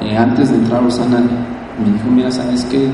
Eh, 0.00 0.16
antes 0.16 0.50
de 0.50 0.56
entrar 0.56 0.80
a 0.80 0.84
Rosana, 0.84 1.18
me 1.18 1.92
dijo: 1.92 2.08
Mira, 2.10 2.30
sabes 2.30 2.64
que 2.64 2.90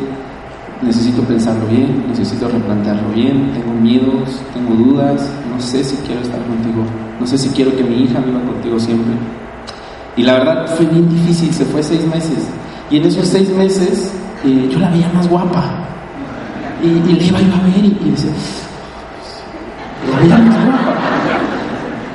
necesito 0.83 1.23
pensarlo 1.23 1.67
bien, 1.67 2.05
necesito 2.09 2.49
replantearlo 2.49 3.09
bien, 3.11 3.53
tengo 3.53 3.73
miedos, 3.73 4.41
tengo 4.53 4.75
dudas, 4.75 5.31
no 5.53 5.61
sé 5.61 5.85
si 5.85 5.97
quiero 5.99 6.21
estar 6.23 6.41
contigo, 6.41 6.85
no 7.21 7.27
sé 7.27 7.39
si 7.39 7.49
quiero 7.51 7.75
que 7.77 7.85
mi 7.85 8.03
hija 8.03 8.21
viva 8.21 8.41
contigo 8.41 8.79
siempre. 8.79 9.15
Y 10.17 10.23
la 10.23 10.35
verdad 10.35 10.67
fue 10.77 10.87
bien 10.87 11.09
difícil, 11.09 11.53
se 11.53 11.65
fue 11.65 11.83
seis 11.83 12.05
meses. 12.07 12.49
Y 12.91 12.99
en 12.99 13.05
esos 13.05 13.27
seis 13.27 13.49
meses 13.51 14.13
eh, 14.45 14.69
yo 14.71 14.79
la 14.79 14.91
veía 14.91 15.09
más 15.15 15.29
guapa. 15.29 15.63
Y, 16.83 16.89
y 16.89 17.15
le 17.15 17.25
iba, 17.25 17.41
iba 17.41 17.57
a 17.57 17.63
ver 17.63 17.85
y, 17.85 17.97
y 18.05 18.11
decía, 18.11 18.31
la 18.31 18.31
veía 18.31 18.31
más 18.31 18.31
guapa. 18.31 18.33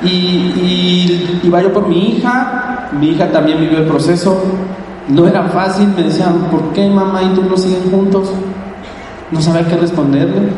Y, 0.02 0.08
y 0.08 1.40
iba 1.42 1.60
yo 1.60 1.72
por 1.72 1.88
mi 1.88 2.10
hija, 2.10 2.88
mi 2.98 3.08
hija 3.08 3.30
también 3.32 3.60
vivió 3.60 3.78
el 3.78 3.86
proceso. 3.86 4.42
No 5.08 5.26
era 5.26 5.44
fácil, 5.48 5.88
me 5.96 6.02
decían, 6.02 6.34
¿por 6.50 6.72
qué 6.72 6.88
mamá 6.88 7.22
y 7.22 7.34
tú 7.34 7.42
no 7.42 7.56
siguen 7.56 7.90
juntos? 7.90 8.30
No 9.30 9.40
sabía 9.40 9.66
qué 9.66 9.76
responderle. 9.76 10.48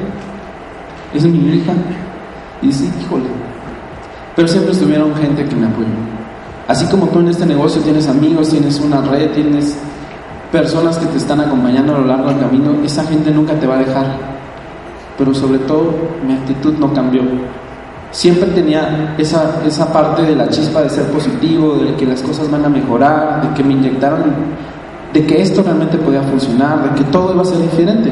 Es 1.14 1.24
mi 1.24 1.38
hija. 1.54 1.72
Y 2.62 2.66
dice, 2.66 2.90
híjole. 3.00 3.24
Pero 4.36 4.48
siempre 4.48 4.72
estuvieron 4.72 5.14
gente 5.14 5.44
que 5.44 5.56
me 5.56 5.66
apoyó. 5.66 5.88
Así 6.68 6.86
como 6.86 7.06
tú 7.08 7.20
en 7.20 7.28
este 7.28 7.46
negocio 7.46 7.80
tienes 7.82 8.08
amigos, 8.08 8.50
tienes 8.50 8.78
una 8.80 9.00
red, 9.00 9.30
tienes 9.32 9.76
personas 10.52 10.98
que 10.98 11.06
te 11.06 11.18
están 11.18 11.40
acompañando 11.40 11.94
a 11.94 11.98
lo 11.98 12.06
largo 12.06 12.28
del 12.28 12.38
camino, 12.38 12.76
esa 12.84 13.04
gente 13.04 13.30
nunca 13.30 13.54
te 13.54 13.66
va 13.66 13.76
a 13.76 13.78
dejar. 13.78 14.39
Pero 15.20 15.34
sobre 15.34 15.58
todo 15.58 15.92
mi 16.26 16.32
actitud 16.32 16.72
no 16.78 16.94
cambió. 16.94 17.20
Siempre 18.10 18.48
tenía 18.52 19.14
esa, 19.18 19.60
esa 19.66 19.92
parte 19.92 20.22
de 20.22 20.34
la 20.34 20.48
chispa 20.48 20.80
de 20.80 20.88
ser 20.88 21.08
positivo, 21.08 21.74
de 21.74 21.94
que 21.94 22.06
las 22.06 22.22
cosas 22.22 22.50
van 22.50 22.64
a 22.64 22.70
mejorar, 22.70 23.42
de 23.42 23.54
que 23.54 23.62
me 23.62 23.74
inyectaron, 23.74 24.22
de 25.12 25.26
que 25.26 25.42
esto 25.42 25.62
realmente 25.62 25.98
podía 25.98 26.22
funcionar, 26.22 26.84
de 26.84 26.98
que 26.98 27.04
todo 27.10 27.34
iba 27.34 27.42
a 27.42 27.44
ser 27.44 27.58
diferente. 27.58 28.10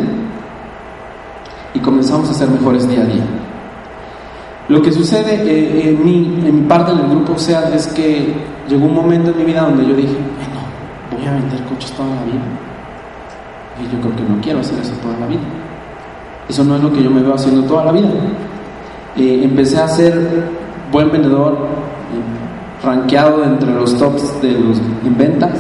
Y 1.72 1.78
comenzamos 1.78 2.28
a 2.28 2.34
ser 2.34 2.50
mejores 2.50 2.86
día 2.86 3.00
a 3.00 3.06
día. 3.06 3.24
Lo 4.68 4.82
que 4.82 4.92
sucede 4.92 5.34
eh, 5.46 5.88
en, 5.88 6.04
mi, 6.04 6.46
en 6.46 6.68
parte 6.68 6.92
del 6.92 7.08
grupo 7.08 7.38
SEAT 7.38 7.74
es 7.74 7.86
que 7.86 8.34
llegó 8.68 8.84
un 8.84 8.94
momento 8.94 9.30
en 9.30 9.38
mi 9.38 9.44
vida 9.44 9.62
donde 9.62 9.86
yo 9.86 9.94
dije, 9.94 10.12
bueno, 10.12 10.60
voy 11.10 11.26
a 11.26 11.32
vender 11.32 11.64
coches 11.64 11.90
toda 11.92 12.10
la 12.10 12.24
vida. 12.24 12.44
Y 13.80 13.84
yo 13.94 13.98
creo 13.98 14.14
que 14.14 14.30
no 14.30 14.38
quiero 14.42 14.60
hacer 14.60 14.78
eso 14.78 14.92
toda 15.00 15.16
la 15.16 15.26
vida. 15.26 15.40
Eso 16.48 16.64
no 16.64 16.76
es 16.76 16.82
lo 16.82 16.92
que 16.92 17.02
yo 17.02 17.10
me 17.10 17.22
veo 17.22 17.34
haciendo 17.34 17.62
toda 17.64 17.84
la 17.86 17.92
vida. 17.92 18.08
Eh, 19.16 19.40
empecé 19.44 19.78
a 19.78 19.88
ser 19.88 20.48
buen 20.90 21.10
vendedor, 21.10 21.52
eh, 21.52 22.84
rankeado 22.84 23.44
entre 23.44 23.74
los 23.74 23.96
tops 23.98 24.40
de 24.40 24.52
los 24.52 24.78
en 25.04 25.18
ventas, 25.18 25.58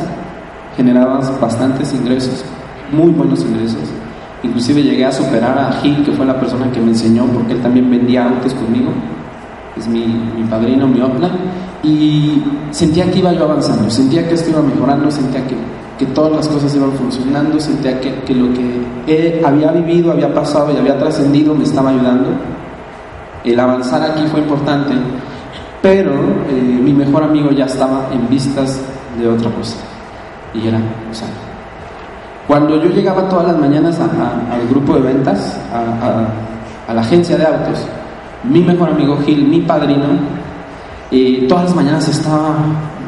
generaba 0.76 1.20
bastantes 1.40 1.92
ingresos, 1.92 2.44
muy 2.92 3.10
buenos 3.10 3.42
ingresos. 3.42 3.82
Inclusive 4.42 4.82
llegué 4.82 5.04
a 5.04 5.12
superar 5.12 5.58
a 5.58 5.72
Gil, 5.80 6.04
que 6.04 6.12
fue 6.12 6.24
la 6.24 6.38
persona 6.38 6.70
que 6.70 6.80
me 6.80 6.88
enseñó, 6.88 7.24
porque 7.26 7.54
él 7.54 7.60
también 7.60 7.90
vendía 7.90 8.28
autos 8.28 8.54
conmigo. 8.54 8.90
Es 9.76 9.88
mi, 9.88 10.06
mi 10.06 10.44
padrino, 10.48 10.86
mi 10.86 11.00
opla. 11.00 11.30
Y 11.82 12.42
sentía 12.70 13.10
que 13.10 13.18
iba 13.18 13.32
yo 13.32 13.44
avanzando, 13.44 13.90
sentía 13.90 14.26
que 14.28 14.34
esto 14.34 14.50
iba 14.50 14.62
mejorando, 14.62 15.10
sentía 15.10 15.44
que, 15.46 15.56
que 15.98 16.06
todas 16.06 16.32
las 16.32 16.48
cosas 16.48 16.74
iban 16.74 16.92
funcionando, 16.92 17.58
sentía 17.60 18.00
que, 18.00 18.14
que 18.22 18.34
lo 18.34 18.52
que 18.54 19.40
había 19.44 19.72
vivido, 19.72 20.12
había 20.12 20.32
pasado 20.32 20.72
y 20.72 20.76
había 20.76 20.98
trascendido 20.98 21.54
me 21.54 21.64
estaba 21.64 21.90
ayudando. 21.90 22.30
El 23.44 23.58
avanzar 23.58 24.02
aquí 24.02 24.24
fue 24.30 24.40
importante, 24.40 24.94
pero 25.82 26.12
eh, 26.12 26.80
mi 26.82 26.92
mejor 26.92 27.24
amigo 27.24 27.50
ya 27.50 27.64
estaba 27.64 28.08
en 28.12 28.28
vistas 28.28 28.80
de 29.18 29.28
otra 29.28 29.50
cosa. 29.50 29.76
Y 30.54 30.66
era 30.66 30.78
Osana. 31.10 31.32
Cuando 32.46 32.82
yo 32.82 32.90
llegaba 32.90 33.28
todas 33.28 33.48
las 33.48 33.58
mañanas 33.58 34.00
al 34.00 34.68
grupo 34.70 34.94
de 34.94 35.00
ventas, 35.00 35.58
a, 35.72 36.90
a, 36.90 36.94
la 36.94 37.00
agencia 37.02 37.36
de 37.36 37.44
autos, 37.44 37.86
mi 38.44 38.60
mejor 38.62 38.90
amigo 38.90 39.18
Gil, 39.24 39.46
mi 39.46 39.60
padrino, 39.60 40.06
eh, 41.10 41.44
todas 41.48 41.64
las 41.64 41.74
mañanas 41.74 42.08
estaba 42.08 42.56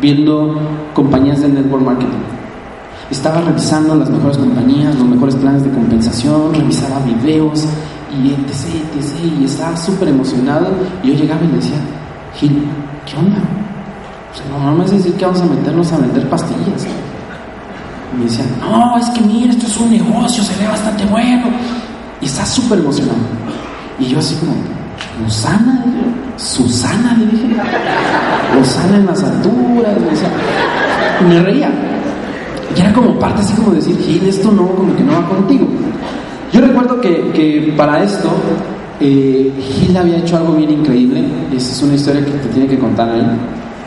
viendo 0.01 0.57
compañías 0.95 1.41
de 1.41 1.49
network 1.49 1.85
marketing. 1.85 2.30
Estaba 3.11 3.41
revisando 3.41 3.95
las 3.97 4.09
mejores 4.09 4.39
compañías, 4.39 4.95
los 4.95 5.09
mejores 5.09 5.35
planes 5.37 5.65
de 5.65 5.71
compensación, 5.71 6.55
revisaba 6.55 7.01
videos 7.01 7.65
y 8.13 8.29
etc, 8.29 8.85
etc. 8.99 9.41
Y 9.41 9.45
estaba 9.45 9.77
súper 9.77 10.09
emocionado. 10.09 10.69
Y 11.03 11.09
yo 11.09 11.15
llegaba 11.15 11.43
y 11.43 11.49
le 11.49 11.57
decía, 11.57 11.79
Gil, 12.37 12.65
¿qué 13.07 13.17
onda? 13.17 13.39
O 14.33 14.37
sea, 14.37 14.47
no, 14.49 14.65
no 14.65 14.73
me 14.73 14.83
vas 14.83 14.93
decir 14.93 15.15
que 15.15 15.25
vamos 15.25 15.41
a 15.41 15.47
meternos 15.47 15.93
a 15.93 15.99
vender 15.99 16.29
pastillas. 16.29 16.87
Y 18.13 18.19
me 18.19 18.25
decían, 18.25 18.47
no, 18.61 18.97
es 18.99 19.09
que 19.11 19.21
mira, 19.23 19.51
esto 19.51 19.67
es 19.67 19.77
un 19.77 19.91
negocio, 19.91 20.43
se 20.43 20.57
ve 20.63 20.69
bastante 20.69 21.05
bueno. 21.07 21.47
Y 22.21 22.27
está 22.27 22.47
súper 22.47 22.79
emocionado. 22.79 23.19
Y 23.99 24.07
yo 24.07 24.19
así 24.19 24.37
como, 24.37 24.55
Susana, 25.27 25.85
Susana, 26.37 27.17
le 27.19 27.27
dije. 27.27 27.57
Susana 28.63 28.97
en 28.97 29.07
las 29.07 29.23
alturas, 29.23 30.01
me 30.01 30.11
decía. 30.11 30.31
Y 31.21 31.25
me 31.25 31.43
reía. 31.43 31.71
Y 32.77 32.81
era 32.81 32.93
como 32.93 33.19
parte 33.19 33.41
así 33.41 33.55
como 33.55 33.73
decir, 33.73 33.97
Gil, 33.99 34.27
esto 34.29 34.51
no, 34.53 34.69
como 34.69 34.95
que 34.97 35.03
no 35.03 35.13
va 35.13 35.29
contigo. 35.29 35.67
Yo 36.53 36.61
recuerdo 36.61 37.01
que, 37.01 37.31
que 37.33 37.75
para 37.77 38.03
esto, 38.03 38.29
eh, 39.01 39.53
Gil 39.59 39.97
había 39.97 40.19
hecho 40.19 40.37
algo 40.37 40.55
bien 40.55 40.71
increíble. 40.71 41.25
Esa 41.55 41.73
es 41.73 41.83
una 41.83 41.95
historia 41.95 42.25
que 42.25 42.33
te 42.33 42.49
tiene 42.49 42.69
que 42.69 42.79
contar 42.79 43.09
a 43.09 43.17
él. 43.17 43.27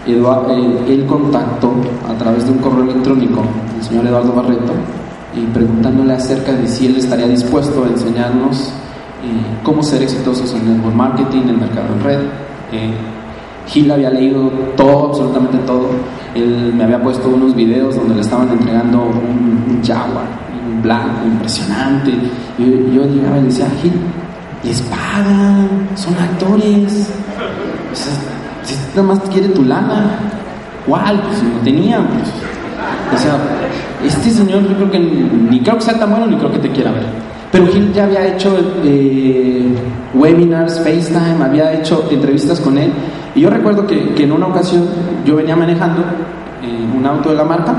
Eduardo, 0.05 0.53
él 0.53 1.05
contactó 1.07 1.73
a 2.09 2.13
través 2.17 2.45
de 2.45 2.51
un 2.51 2.57
correo 2.57 2.83
electrónico 2.83 3.41
al 3.77 3.83
señor 3.83 4.05
Eduardo 4.05 4.33
Barreto 4.33 4.73
y 5.35 5.45
preguntándole 5.53 6.13
acerca 6.13 6.51
de 6.53 6.67
si 6.67 6.87
él 6.87 6.97
estaría 6.97 7.27
dispuesto 7.27 7.85
a 7.85 7.87
enseñarnos 7.87 8.73
eh, 9.23 9.59
cómo 9.63 9.81
ser 9.81 10.03
exitosos 10.03 10.53
en 10.53 10.73
network 10.73 10.95
marketing, 10.95 11.41
en 11.43 11.49
el 11.49 11.57
mercado 11.57 11.87
en 11.93 12.03
red. 12.03 12.19
Eh, 12.71 12.93
Gil 13.67 13.89
había 13.91 14.09
leído 14.09 14.49
todo, 14.75 15.07
absolutamente 15.07 15.57
todo. 15.59 15.87
Él 16.35 16.73
me 16.75 16.83
había 16.83 17.01
puesto 17.01 17.29
unos 17.29 17.55
videos 17.55 17.95
donde 17.95 18.15
le 18.15 18.21
estaban 18.21 18.49
entregando 18.49 19.03
un, 19.03 19.65
un 19.69 19.83
Jaguar, 19.83 20.25
un 20.67 20.81
blanco, 20.81 21.25
impresionante. 21.25 22.11
Yo, 22.57 22.65
yo 22.65 23.05
llegaba 23.05 23.37
y 23.37 23.41
le 23.41 23.47
decía, 23.47 23.67
Gil, 23.81 23.93
les 24.63 24.81
pagan, 24.81 25.69
son 25.95 26.13
actores. 26.15 27.09
O 27.91 27.95
sea, 27.95 28.13
si 28.63 28.75
nada 28.95 29.03
más 29.03 29.19
quiere 29.29 29.49
tu 29.49 29.63
lana, 29.63 30.19
¿cuál? 30.87 31.21
Pues 31.21 31.43
no 31.43 31.59
tenía. 31.63 31.97
Pues. 31.97 32.29
O 33.13 33.17
sea, 33.23 33.37
este 34.03 34.31
señor 34.31 34.67
yo 34.67 34.75
creo 34.75 34.91
que 34.91 34.99
ni 34.99 35.59
creo 35.59 35.75
que 35.75 35.81
sea 35.81 35.99
tan 35.99 36.09
bueno 36.09 36.27
ni 36.27 36.37
creo 36.37 36.51
que 36.51 36.59
te 36.59 36.71
quiera 36.71 36.91
ver. 36.91 37.05
Pero 37.51 37.67
Gil 37.67 37.93
ya 37.93 38.05
había 38.05 38.25
hecho 38.25 38.57
eh, 38.83 39.71
webinars, 40.15 40.79
FaceTime, 40.79 41.43
había 41.43 41.73
hecho 41.73 42.07
entrevistas 42.09 42.59
con 42.59 42.77
él. 42.77 42.91
Y 43.35 43.41
yo 43.41 43.49
recuerdo 43.49 43.85
que, 43.87 44.13
en 44.15 44.31
una 44.31 44.47
ocasión 44.47 44.87
yo 45.25 45.35
venía 45.35 45.55
manejando 45.55 46.01
eh, 46.61 46.87
un 46.95 47.05
auto 47.05 47.29
de 47.29 47.35
la 47.35 47.43
marca 47.43 47.73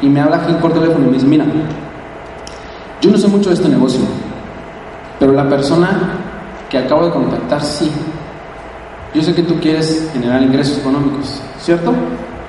y 0.00 0.08
me 0.08 0.20
habla 0.20 0.40
Gil 0.40 0.56
por 0.56 0.72
teléfono 0.72 1.04
y 1.04 1.08
me 1.08 1.12
dice, 1.14 1.26
mira, 1.26 1.44
yo 3.00 3.10
no 3.10 3.18
sé 3.18 3.28
mucho 3.28 3.50
de 3.50 3.56
este 3.56 3.68
negocio, 3.68 4.00
pero 5.18 5.32
la 5.32 5.48
persona 5.48 5.90
que 6.68 6.78
acabo 6.78 7.04
de 7.04 7.10
contactar 7.12 7.62
sí. 7.62 7.90
Yo 9.14 9.22
sé 9.22 9.34
que 9.34 9.42
tú 9.42 9.60
quieres 9.60 10.10
generar 10.12 10.42
ingresos 10.42 10.78
económicos, 10.78 11.40
¿cierto? 11.58 11.92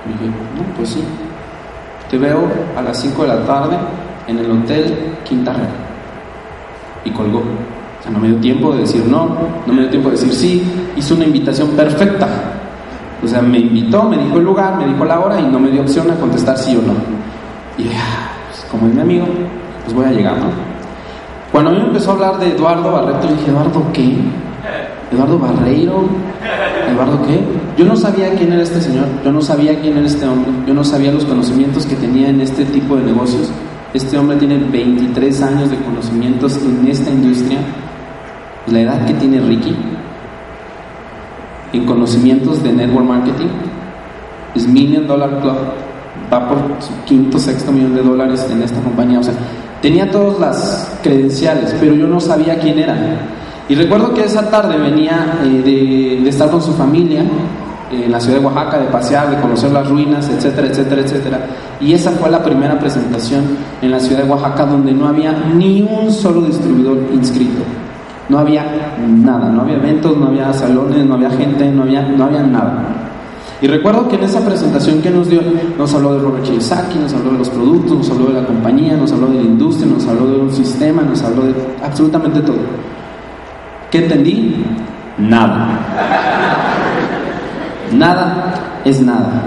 Y 0.05 0.13
dije, 0.13 0.25
no, 0.25 0.63
pues 0.75 0.89
sí. 0.89 1.03
Te 2.09 2.17
veo 2.17 2.47
a 2.75 2.81
las 2.81 2.99
5 3.01 3.21
de 3.21 3.27
la 3.27 3.45
tarde 3.45 3.77
en 4.27 4.39
el 4.39 4.49
hotel 4.49 5.13
Quinta 5.23 5.53
Real. 5.53 5.69
Y 7.03 7.11
colgó. 7.11 7.43
No 8.11 8.19
me 8.19 8.29
dio 8.29 8.37
tiempo 8.37 8.71
de 8.73 8.81
decir 8.81 9.03
no, 9.07 9.29
no 9.65 9.73
me 9.73 9.81
dio 9.81 9.89
tiempo 9.89 10.09
de 10.09 10.15
decir 10.15 10.33
sí. 10.33 10.63
Hizo 10.95 11.15
una 11.15 11.25
invitación 11.25 11.69
perfecta. 11.69 12.27
O 13.23 13.27
sea, 13.27 13.41
me 13.41 13.59
invitó, 13.59 14.03
me 14.03 14.17
dijo 14.17 14.37
el 14.37 14.43
lugar, 14.43 14.77
me 14.77 14.85
dijo 14.85 15.03
la 15.05 15.19
hora 15.19 15.39
y 15.39 15.43
no 15.43 15.59
me 15.59 15.71
dio 15.71 15.81
opción 15.81 16.09
a 16.11 16.15
contestar 16.15 16.57
sí 16.57 16.75
o 16.75 16.81
no. 16.81 16.93
Y 17.77 17.89
ah, 17.89 18.29
pues, 18.49 18.65
como 18.69 18.87
es 18.87 18.93
mi 18.93 19.01
amigo, 19.01 19.25
pues 19.83 19.95
voy 19.95 20.05
a 20.05 20.11
llegar, 20.11 20.37
¿no? 20.37 20.49
Cuando 21.51 21.71
a 21.71 21.73
mí 21.73 21.79
me 21.79 21.87
empezó 21.87 22.11
a 22.11 22.13
hablar 22.15 22.39
de 22.39 22.49
Eduardo 22.49 22.91
Barreto, 22.91 23.27
dije, 23.27 23.49
¿Eduardo 23.49 23.83
qué? 23.93 24.17
¿Eduardo 25.11 25.39
Barreiro? 25.39 26.03
¿Eduardo 26.91 27.21
qué? 27.25 27.39
Yo 27.77 27.85
no 27.85 27.95
sabía 27.95 28.33
quién 28.35 28.51
era 28.51 28.63
este 28.63 28.81
señor, 28.81 29.05
yo 29.23 29.31
no 29.31 29.41
sabía 29.41 29.79
quién 29.79 29.97
era 29.97 30.05
este 30.05 30.25
hombre, 30.27 30.51
yo 30.67 30.73
no 30.73 30.83
sabía 30.83 31.11
los 31.11 31.25
conocimientos 31.25 31.85
que 31.85 31.95
tenía 31.95 32.29
en 32.29 32.41
este 32.41 32.65
tipo 32.65 32.95
de 32.95 33.03
negocios. 33.03 33.51
Este 33.93 34.17
hombre 34.17 34.37
tiene 34.37 34.57
23 34.57 35.41
años 35.41 35.69
de 35.69 35.77
conocimientos 35.77 36.57
en 36.57 36.87
esta 36.87 37.09
industria, 37.09 37.59
la 38.67 38.79
edad 38.79 39.05
que 39.05 39.13
tiene 39.13 39.39
Ricky, 39.39 39.75
en 41.73 41.85
conocimientos 41.85 42.63
de 42.63 42.71
network 42.71 43.05
marketing, 43.05 43.49
es 44.55 44.67
Million 44.67 45.05
Dollar 45.05 45.39
Club, 45.41 45.57
va 46.31 46.47
por 46.47 46.57
su 46.79 46.93
quinto, 47.05 47.37
sexto 47.37 47.71
millón 47.71 47.95
de 47.95 48.01
dólares 48.01 48.47
en 48.49 48.61
esta 48.63 48.79
compañía, 48.81 49.19
o 49.19 49.23
sea, 49.23 49.33
tenía 49.81 50.09
todas 50.09 50.39
las 50.39 50.99
credenciales, 51.03 51.75
pero 51.79 51.93
yo 51.93 52.07
no 52.07 52.19
sabía 52.19 52.57
quién 52.59 52.79
era. 52.79 52.95
Y 53.67 53.75
recuerdo 53.75 54.13
que 54.13 54.23
esa 54.23 54.49
tarde 54.49 54.77
venía 54.77 55.39
eh, 55.43 56.19
de, 56.23 56.29
estar 56.29 56.49
con 56.49 56.61
su 56.61 56.71
familia 56.73 57.21
eh, 57.91 58.03
en 58.05 58.11
la 58.11 58.19
ciudad 58.19 58.39
de 58.39 58.45
Oaxaca, 58.45 58.77
de 58.77 58.85
pasear, 58.85 59.29
de 59.29 59.41
conocer 59.41 59.71
las 59.71 59.89
ruinas, 59.89 60.29
etcétera, 60.29 60.67
etcétera, 60.67 61.01
etcétera. 61.01 61.39
Y 61.81 61.93
esa 61.93 62.11
fue 62.11 62.29
la 62.29 62.43
primera 62.43 62.79
presentación 62.79 63.43
en 63.81 63.91
la 63.91 63.99
ciudad 63.99 64.23
de 64.23 64.29
Oaxaca 64.29 64.65
donde 64.65 64.91
no 64.91 65.07
había 65.07 65.31
ni 65.55 65.81
un 65.81 66.11
solo 66.11 66.41
distribuidor 66.41 66.97
inscrito. 67.13 67.63
No 68.27 68.39
había 68.39 68.97
nada, 69.07 69.49
no 69.49 69.61
había 69.61 69.75
eventos, 69.75 70.17
no 70.17 70.27
había 70.27 70.51
salones, 70.51 71.05
no 71.05 71.13
había 71.13 71.29
gente, 71.29 71.69
no 71.71 71.83
había, 71.83 72.01
no 72.01 72.25
había 72.25 72.41
nada. 72.41 72.83
Y 73.61 73.67
recuerdo 73.67 74.07
que 74.09 74.15
en 74.15 74.23
esa 74.23 74.43
presentación 74.43 75.01
que 75.01 75.09
nos 75.09 75.29
dio, 75.29 75.41
nos 75.77 75.93
habló 75.93 76.13
de 76.13 76.19
Robert 76.19 76.43
Kiyosaki, 76.43 76.99
nos 76.99 77.13
habló 77.13 77.31
de 77.31 77.37
los 77.37 77.49
productos, 77.49 77.97
nos 77.97 78.09
habló 78.09 78.25
de 78.27 78.41
la 78.41 78.47
compañía, 78.47 78.97
nos 78.97 79.11
habló 79.11 79.27
de 79.27 79.35
la 79.35 79.43
industria, 79.43 79.91
nos 79.91 80.05
habló 80.07 80.27
de 80.27 80.37
un 80.37 80.51
sistema, 80.51 81.03
nos 81.03 81.23
habló 81.23 81.43
de 81.43 81.53
absolutamente 81.83 82.41
todo. 82.41 82.57
¿Qué 83.91 83.99
entendí? 83.99 84.65
Nada. 85.17 85.79
Nada 87.93 88.81
es 88.83 89.01
nada. 89.01 89.43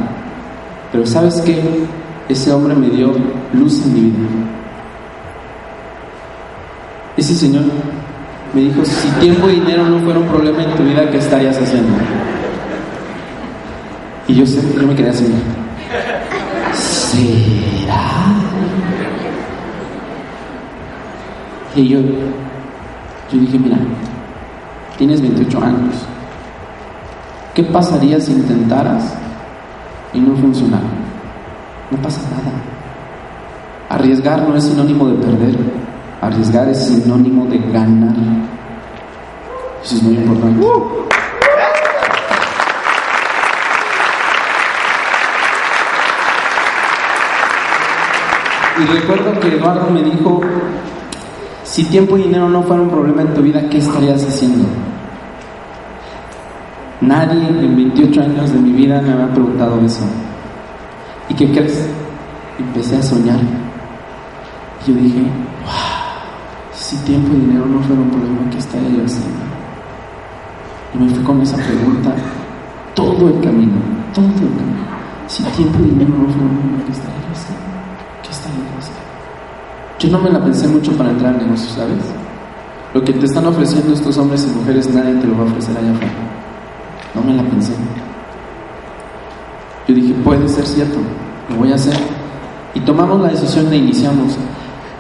Pero 0.90 1.04
¿sabes 1.04 1.40
qué? 1.42 1.62
Ese 2.28 2.52
hombre 2.52 2.74
me 2.74 2.88
dio 2.88 3.12
luz 3.52 3.84
en 3.84 3.94
mi 3.94 4.00
vida. 4.00 4.28
Ese 7.16 7.34
señor 7.34 7.64
me 8.54 8.62
dijo, 8.62 8.84
si 8.84 9.08
tiempo 9.20 9.48
y 9.48 9.54
dinero 9.54 9.84
no 9.84 9.98
fuera 10.00 10.18
un 10.18 10.26
problema 10.26 10.62
en 10.62 10.74
tu 10.74 10.82
vida, 10.82 11.08
¿qué 11.10 11.18
estarías 11.18 11.56
haciendo? 11.56 11.92
Y 14.26 14.34
yo, 14.34 14.44
yo 14.44 14.86
me 14.86 14.94
quedé 14.94 15.10
así. 15.10 15.26
¿Será? 16.74 18.34
Y 21.74 21.88
yo, 21.88 22.00
yo 22.00 23.38
dije, 23.38 23.58
mira, 23.58 23.78
tienes 24.96 25.20
28 25.20 25.62
años. 25.62 25.94
¿Qué 27.54 27.62
pasaría 27.64 28.20
si 28.20 28.32
intentaras 28.32 29.14
y 30.12 30.20
no 30.20 30.34
funcionara? 30.36 30.88
No 31.90 31.98
pasa 31.98 32.20
nada. 32.30 32.52
Arriesgar 33.88 34.48
no 34.48 34.56
es 34.56 34.64
sinónimo 34.64 35.08
de 35.08 35.14
perder. 35.14 35.87
Arriesgar 36.20 36.68
es 36.68 36.86
sinónimo 36.86 37.46
de 37.46 37.58
ganar. 37.58 38.14
Eso 39.82 39.96
es 39.96 40.02
muy 40.02 40.16
importante. 40.16 40.66
Y 48.80 48.84
recuerdo 48.86 49.40
que 49.40 49.56
Eduardo 49.56 49.90
me 49.90 50.02
dijo, 50.02 50.40
si 51.64 51.84
tiempo 51.84 52.16
y 52.16 52.22
dinero 52.22 52.48
no 52.48 52.62
fuera 52.62 52.82
un 52.82 52.90
problema 52.90 53.22
en 53.22 53.34
tu 53.34 53.42
vida, 53.42 53.68
¿qué 53.68 53.78
estarías 53.78 54.24
haciendo? 54.24 54.66
Nadie 57.00 57.48
en 57.48 57.76
28 57.76 58.20
años 58.20 58.52
de 58.52 58.58
mi 58.58 58.72
vida 58.72 59.00
me 59.00 59.12
había 59.12 59.32
preguntado 59.32 59.80
eso. 59.84 60.02
¿Y 61.28 61.34
qué 61.34 61.50
crees? 61.50 61.88
Empecé 62.58 62.96
a 62.96 63.02
soñar. 63.02 63.38
Y 64.84 64.92
yo 64.92 64.98
dije, 64.98 65.22
wow, 65.64 65.87
si 66.88 66.96
tiempo 67.04 67.34
y 67.34 67.40
dinero 67.40 67.66
no 67.66 67.82
fuera 67.82 68.00
un 68.00 68.08
problema, 68.08 68.50
¿qué 68.50 68.56
estaría 68.56 68.88
yo 68.88 69.04
haciendo? 69.04 69.44
Y 70.94 70.98
me 70.98 71.10
fui 71.10 71.22
con 71.22 71.42
esa 71.42 71.56
pregunta 71.56 72.14
todo 72.94 73.28
el 73.28 73.40
camino, 73.44 73.76
todo 74.14 74.24
el 74.24 74.32
camino. 74.32 74.88
Si 75.26 75.42
tiempo 75.42 75.80
y 75.80 75.90
dinero 75.90 76.08
no 76.16 76.32
fuera 76.32 76.48
un 76.48 76.56
problema, 76.56 76.84
¿qué 76.86 76.92
estaría 76.92 77.20
yo 77.20 77.32
haciendo? 77.36 77.60
¿Qué 78.22 78.30
estaría 78.30 78.64
yo 78.64 78.78
haciendo? 78.78 79.04
Yo 79.98 80.08
no 80.08 80.18
me 80.18 80.30
la 80.30 80.42
pensé 80.42 80.66
mucho 80.66 80.92
para 80.96 81.10
entrar 81.10 81.34
en 81.34 81.44
negocios, 81.44 81.72
¿sabes? 81.72 82.04
Lo 82.94 83.04
que 83.04 83.12
te 83.12 83.26
están 83.26 83.44
ofreciendo 83.44 83.92
estos 83.92 84.16
hombres 84.16 84.48
y 84.50 84.58
mujeres, 84.58 84.88
nadie 84.88 85.12
te 85.16 85.26
lo 85.26 85.36
va 85.36 85.42
a 85.42 85.46
ofrecer 85.46 85.76
allá 85.76 85.90
afuera. 85.90 86.12
No 87.14 87.20
me 87.20 87.34
la 87.34 87.42
pensé. 87.42 87.72
Yo 89.86 89.94
dije, 89.94 90.14
puede 90.24 90.48
ser 90.48 90.64
cierto, 90.64 90.96
lo 91.50 91.56
voy 91.56 91.70
a 91.70 91.74
hacer. 91.74 91.92
Y 92.72 92.80
tomamos 92.80 93.20
la 93.20 93.28
decisión 93.28 93.68
de 93.68 93.76
iniciamos. 93.76 94.38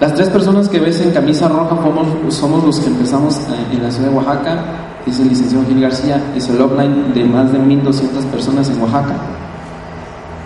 Las 0.00 0.14
tres 0.14 0.28
personas 0.28 0.68
que 0.68 0.78
ves 0.78 1.00
en 1.00 1.10
camisa 1.10 1.48
roja 1.48 1.76
somos, 1.82 2.34
somos 2.34 2.64
los 2.64 2.78
que 2.78 2.86
empezamos 2.86 3.36
en 3.72 3.82
la 3.82 3.90
ciudad 3.90 4.10
de 4.10 4.14
Oaxaca. 4.14 4.64
Es 5.04 5.18
el 5.18 5.28
licenciado 5.28 5.64
Gil 5.66 5.80
García, 5.80 6.22
es 6.36 6.48
el 6.48 6.60
offline 6.60 7.12
de 7.14 7.24
más 7.24 7.50
de 7.52 7.58
1200 7.58 8.24
personas 8.26 8.68
en 8.70 8.80
Oaxaca. 8.80 9.14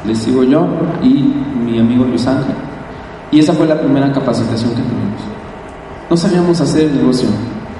Les 0.06 0.16
sigo 0.16 0.42
yo 0.42 0.66
y 1.02 1.34
mi 1.66 1.78
amigo 1.78 2.04
Luis 2.04 2.26
Ángel. 2.26 2.54
Y 3.30 3.40
esa 3.40 3.52
fue 3.52 3.66
la 3.66 3.78
primera 3.78 4.10
capacitación 4.10 4.70
que 4.70 4.80
tuvimos. 4.82 5.20
No 6.08 6.16
sabíamos 6.16 6.58
hacer 6.58 6.84
el 6.84 6.96
negocio, 6.96 7.28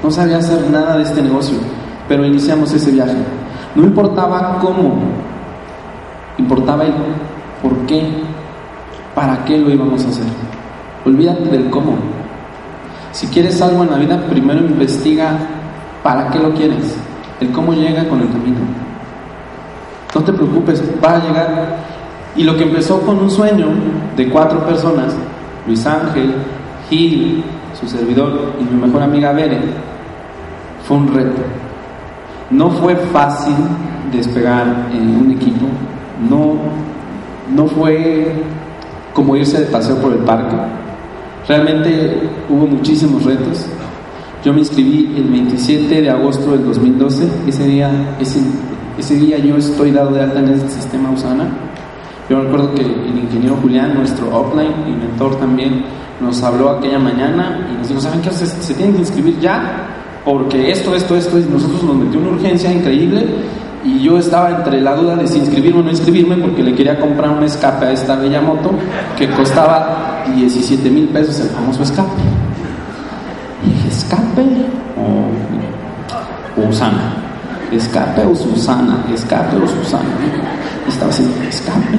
no 0.03 0.11
sabía 0.11 0.39
hacer 0.39 0.71
nada 0.71 0.99
de 0.99 1.05
este 1.05 1.23
negocio, 1.23 1.57
pero 2.07 2.27
iniciamos 2.27 2.71
ese 2.75 2.91
viaje. 2.91 3.17
No 3.75 3.85
importaba 3.85 4.59
cómo, 4.61 4.99
importaba 6.37 6.85
el 6.85 6.93
por 7.63 7.75
qué, 7.87 8.07
para 9.15 9.43
qué 9.47 9.57
lo 9.57 9.71
íbamos 9.71 10.05
a 10.05 10.09
hacer. 10.09 10.27
Olvídate 11.05 11.49
del 11.49 11.71
cómo. 11.71 11.97
Si 13.13 13.27
quieres 13.29 13.61
algo 13.61 13.83
en 13.83 13.91
la 13.91 13.97
vida, 13.97 14.27
primero 14.29 14.61
investiga 14.61 15.37
para 16.03 16.31
qué 16.31 16.39
lo 16.39 16.53
quieres. 16.55 16.97
El 17.41 17.51
cómo 17.51 17.73
llega 17.73 18.09
con 18.09 18.21
el 18.21 18.29
camino. 18.29 18.61
No 20.15 20.23
te 20.23 20.33
preocupes, 20.33 20.83
va 21.05 21.17
a 21.17 21.19
llegar. 21.19 21.77
Y 22.37 22.45
lo 22.45 22.57
que 22.57 22.65
empezó 22.65 23.01
con 23.03 23.19
un 23.19 23.31
sueño 23.31 23.67
de 24.17 24.29
cuatro 24.29 24.65
personas, 24.65 25.15
Luis 25.67 25.85
Ángel, 25.87 26.35
Gil, 26.89 27.45
su 27.79 27.87
servidor 27.89 28.55
y 28.61 28.65
mi 28.65 28.81
mejor 28.81 29.03
amiga 29.03 29.33
Bere, 29.33 29.61
fue 30.87 30.97
un 30.97 31.13
reto. 31.13 31.43
No 32.51 32.71
fue 32.71 32.97
fácil 32.97 33.55
despegar 34.11 34.89
en 34.93 35.17
un 35.17 35.31
equipo 35.33 35.67
no, 36.29 36.55
no 37.55 37.67
fue 37.69 38.33
como 39.13 39.37
irse 39.37 39.61
de 39.61 39.67
paseo 39.67 39.97
por 39.97 40.13
el 40.13 40.19
parque. 40.21 40.57
Realmente 41.49 42.31
hubo 42.49 42.67
muchísimos 42.67 43.25
retos. 43.25 43.67
Yo 44.45 44.53
me 44.53 44.61
inscribí 44.61 45.15
el 45.17 45.25
27 45.25 46.03
de 46.03 46.11
agosto 46.11 46.53
del 46.53 46.65
2012. 46.65 47.29
Ese 47.47 47.67
día, 47.67 47.91
ese, 48.21 49.15
día 49.17 49.39
yo 49.39 49.57
estoy 49.57 49.91
dado 49.91 50.11
de 50.11 50.23
alta 50.23 50.41
en 50.41 50.49
este 50.49 50.69
sistema 50.69 51.11
USANA. 51.11 51.49
Yo 52.29 52.43
recuerdo 52.43 52.75
que 52.75 52.83
el 52.83 53.19
ingeniero 53.19 53.57
Julián, 53.57 53.95
nuestro 53.95 54.29
offline 54.35 54.73
y 54.87 54.91
mentor 54.91 55.37
también, 55.37 55.85
nos 56.21 56.43
habló 56.43 56.71
aquella 56.71 56.99
mañana 56.99 57.69
y 57.73 57.79
nos 57.79 57.89
dijo, 57.89 58.01
¿saben 58.01 58.21
qué? 58.21 58.31
Se, 58.31 58.47
se 58.47 58.75
tienen 58.75 58.95
que 58.95 59.01
inscribir 59.01 59.39
ya 59.41 59.89
porque 60.25 60.71
esto, 60.71 60.95
esto, 60.95 61.17
esto, 61.17 61.39
y 61.39 61.43
nosotros 61.45 61.83
nos 61.83 61.97
metió 61.97 62.21
una 62.21 62.31
urgencia 62.31 62.73
increíble 62.73 63.27
y 63.85 64.01
yo 64.01 64.19
estaba 64.19 64.51
entre 64.51 64.81
la 64.81 64.95
duda 64.95 65.17
de 65.17 65.27
si 65.27 65.39
inscribirme 65.39 65.81
o 65.81 65.83
no 65.83 65.91
inscribirme 65.91 66.37
porque 66.37 66.63
le 66.63 66.75
quería 66.75 67.01
comprar 67.01 67.31
un 67.31 67.43
escape 67.43 67.87
a 67.87 67.93
esta 67.93 68.17
bella 68.17 68.41
moto 68.41 68.71
que 69.17 69.29
costaba 69.31 70.23
17 70.35 70.89
mil 70.91 71.09
pesos 71.09 71.41
el 71.41 71.49
famoso 71.49 71.83
escape. 71.83 72.23
Y 73.65 73.71
dije, 73.71 73.89
¿escape 73.89 74.43
o, 74.97 76.61
o 76.61 76.69
Usana? 76.69 77.15
¿Escape 77.73 78.25
o 78.25 78.37
Susana? 78.37 79.05
¿Escape 79.13 79.57
o 79.57 79.67
Susana? 79.67 80.11
Y 80.87 80.89
estaba 80.89 81.11
haciendo, 81.11 81.43
¿escape 81.49 81.99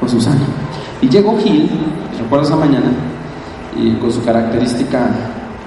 o 0.00 0.08
Susana? 0.08 0.40
Y 1.00 1.08
llegó 1.08 1.38
Gil, 1.38 1.70
recuerdo 2.18 2.46
esa 2.46 2.56
mañana, 2.56 2.90
y 3.76 3.92
con 3.94 4.12
su 4.12 4.24
característica, 4.24 4.98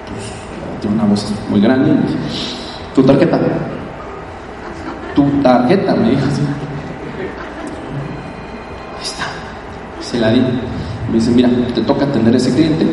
pues, 0.06 0.80
tiene 0.80 0.96
una 0.96 1.04
voz 1.04 1.32
muy 1.50 1.60
grande, 1.60 1.92
tu 2.94 3.02
tarjeta 3.02 3.38
tu 5.16 5.24
tarjeta, 5.42 5.94
me 5.94 6.10
dijo 6.10 6.26
así. 6.26 6.42
Ahí 8.96 9.02
está. 9.02 9.24
Se 10.00 10.20
la 10.20 10.30
di. 10.30 10.40
Me 11.08 11.14
dice, 11.14 11.30
mira, 11.30 11.48
te 11.74 11.80
toca 11.80 12.04
atender 12.04 12.34
a 12.34 12.36
ese 12.36 12.52
cliente, 12.54 12.86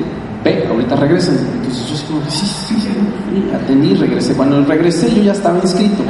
ve, 0.44 0.66
ahorita 0.70 0.96
regresan. 0.96 1.38
Entonces 1.56 2.02
yo 2.02 2.08
como, 2.08 2.22
sí, 2.30 2.46
sí, 2.46 2.76
sí, 2.80 3.52
atendí, 3.54 3.94
regresé. 3.96 4.34
Cuando 4.34 4.64
regresé 4.64 5.14
yo 5.14 5.24
ya 5.24 5.34
estaba 5.34 5.60
inscrito. 5.60 6.04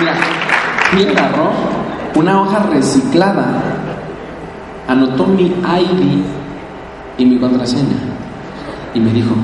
Mira, 0.00 0.14
me 0.94 1.10
agarró 1.10 1.52
una 2.14 2.40
hoja 2.40 2.58
reciclada 2.70 3.77
anotó 4.88 5.26
mi 5.26 5.44
ID 5.44 6.22
y 7.18 7.24
mi 7.24 7.38
contraseña 7.38 7.96
y 8.94 9.00
me 9.00 9.12
dijo, 9.12 9.34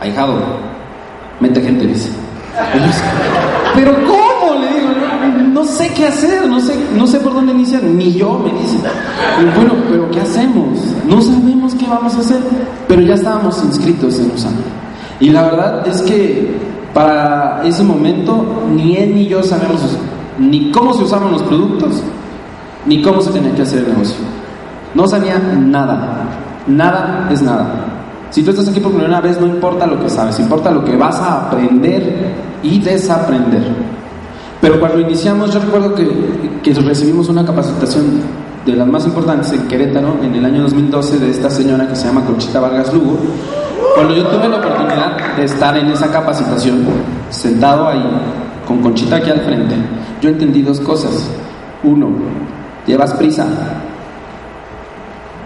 ahijado, 0.00 0.34
mete 1.40 1.60
gente, 1.60 1.86
dice. 1.86 2.10
Pero 3.74 3.92
¿cómo? 4.06 4.60
Le 4.60 4.80
digo, 4.80 4.88
no, 5.52 5.64
sé 5.64 5.92
qué 5.94 6.06
hacer, 6.06 6.46
no 6.46 6.60
sé, 6.60 6.74
no 6.94 7.06
sé 7.06 7.20
por 7.20 7.34
dónde 7.34 7.52
iniciar, 7.52 7.82
ni 7.82 8.12
yo 8.12 8.38
me 8.38 8.52
dice. 8.60 8.78
Y 9.40 9.56
bueno, 9.56 9.74
pero 9.90 10.10
¿qué 10.10 10.20
hacemos? 10.20 10.78
No 11.08 11.20
sabemos 11.20 11.74
qué 11.74 11.86
vamos 11.86 12.14
a 12.14 12.20
hacer, 12.20 12.40
pero 12.86 13.02
ya 13.02 13.14
estábamos 13.14 13.62
inscritos 13.64 14.18
en 14.18 14.30
USANA. 14.30 14.56
Y 15.20 15.30
la 15.30 15.42
verdad 15.42 15.88
es 15.88 16.02
que 16.02 16.54
para 16.92 17.62
ese 17.64 17.82
momento 17.82 18.44
ni 18.74 18.96
él 18.96 19.14
ni 19.14 19.26
yo 19.26 19.42
sabemos 19.42 19.80
ni 20.38 20.70
cómo 20.70 20.92
se 20.92 21.04
usaban 21.04 21.32
los 21.32 21.42
productos, 21.42 22.02
ni 22.86 23.02
cómo 23.02 23.20
se 23.20 23.30
tenía 23.30 23.54
que 23.54 23.62
hacer 23.62 23.80
el 23.80 23.88
negocio. 23.88 24.16
No 24.94 25.06
sabía 25.06 25.38
nada. 25.38 26.24
Nada 26.66 27.28
es 27.30 27.42
nada. 27.42 27.86
Si 28.30 28.42
tú 28.42 28.50
estás 28.50 28.68
aquí 28.68 28.80
por 28.80 28.92
primera 28.92 29.20
vez, 29.20 29.40
no 29.40 29.46
importa 29.46 29.86
lo 29.86 30.00
que 30.00 30.08
sabes, 30.10 30.38
importa 30.40 30.70
lo 30.70 30.84
que 30.84 30.96
vas 30.96 31.16
a 31.16 31.46
aprender 31.46 32.32
y 32.62 32.80
desaprender. 32.80 33.62
Pero 34.60 34.80
cuando 34.80 35.00
iniciamos, 35.00 35.52
yo 35.52 35.60
recuerdo 35.60 35.94
que, 35.94 36.60
que 36.62 36.74
recibimos 36.74 37.28
una 37.28 37.44
capacitación 37.44 38.22
de 38.64 38.72
las 38.74 38.88
más 38.88 39.06
importantes 39.06 39.52
en 39.52 39.68
Querétaro 39.68 40.16
en 40.22 40.34
el 40.34 40.44
año 40.44 40.62
2012 40.62 41.18
de 41.20 41.30
esta 41.30 41.48
señora 41.48 41.86
que 41.86 41.94
se 41.94 42.08
llama 42.08 42.24
Conchita 42.24 42.58
Vargas 42.58 42.92
Lugo. 42.92 43.16
Cuando 43.94 44.14
yo 44.14 44.26
tuve 44.26 44.48
la 44.48 44.56
oportunidad 44.56 45.36
de 45.36 45.44
estar 45.44 45.76
en 45.76 45.86
esa 45.88 46.10
capacitación, 46.10 46.84
sentado 47.30 47.86
ahí, 47.86 48.02
con 48.66 48.82
Conchita 48.82 49.16
aquí 49.16 49.30
al 49.30 49.40
frente, 49.42 49.76
yo 50.20 50.30
entendí 50.30 50.62
dos 50.62 50.80
cosas. 50.80 51.30
Uno, 51.84 52.08
Llevas 52.86 53.12
prisa. 53.14 53.46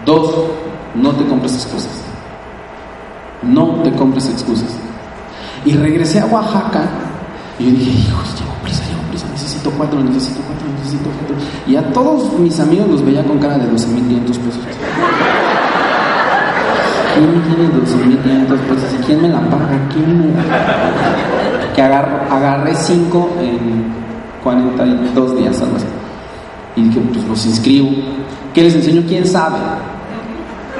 Dos, 0.05 0.33
no 0.95 1.11
te 1.11 1.25
compres 1.25 1.55
excusas. 1.55 2.03
No 3.41 3.81
te 3.83 3.91
compres 3.93 4.29
excusas. 4.29 4.69
Y 5.65 5.73
regresé 5.73 6.19
a 6.19 6.25
Oaxaca 6.25 6.83
y 7.59 7.65
yo 7.65 7.71
dije, 7.71 7.91
hijos, 7.91 8.39
llevo 8.39 8.53
prisa, 8.63 8.83
llevo 8.85 9.01
prisa, 9.09 9.27
necesito 9.31 9.71
cuatro, 9.71 9.99
necesito 10.03 10.41
cuatro, 10.47 10.67
necesito 10.79 11.09
cuatro. 11.17 11.35
Y 11.67 11.75
a 11.75 11.93
todos 11.93 12.39
mis 12.39 12.59
amigos 12.59 12.87
los 12.89 13.05
veía 13.05 13.23
con 13.23 13.39
cara 13.39 13.57
de 13.57 13.65
12.500 13.65 14.25
pesos. 14.25 14.61
¿Quién 17.13 17.43
tiene 17.43 17.69
12.500 17.69 18.57
pesos? 18.67 18.93
¿Y 18.99 19.03
quién 19.03 19.21
me 19.21 19.29
la 19.29 19.41
paga? 19.41 19.79
¿Quién 19.93 20.33
me 20.33 21.75
Que 21.75 21.81
agarré 21.81 22.75
cinco 22.75 23.29
en 23.39 23.93
42 24.43 25.37
días, 25.37 25.61
algo 25.61 25.75
así. 25.75 26.00
Y 26.81 26.85
dije, 26.85 26.99
pues 27.13 27.27
los 27.27 27.45
inscribo. 27.45 27.89
¿Qué 28.53 28.63
les 28.63 28.75
enseño? 28.75 29.03
¿Quién 29.07 29.25
sabe? 29.25 29.57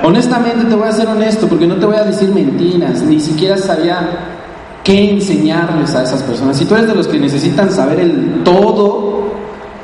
Honestamente 0.04 0.66
te 0.66 0.76
voy 0.76 0.88
a 0.88 0.92
ser 0.92 1.08
honesto, 1.08 1.48
porque 1.48 1.68
no 1.68 1.76
te 1.76 1.86
voy 1.86 1.96
a 1.96 2.04
decir 2.04 2.34
mentiras, 2.34 3.02
ni 3.04 3.20
siquiera 3.20 3.58
sabía 3.58 4.08
qué 4.84 5.12
enseñarles 5.12 5.94
a 5.94 6.04
esas 6.04 6.24
personas. 6.24 6.58
Si 6.58 6.66
tú 6.66 6.76
eres 6.76 6.88
de 6.88 6.96
los 6.96 7.08
que 7.08 7.20
necesitan 7.20 7.72
saber 7.72 8.00
el 8.00 8.42
todo 8.44 9.32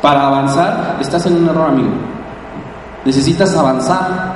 para 0.02 0.28
avanzar, 0.28 0.98
estás 1.00 1.26
en 1.28 1.36
un 1.36 1.50
error, 1.50 1.70
amigo. 1.70 1.90
Necesitas 3.06 3.56
avanzar 3.56 4.34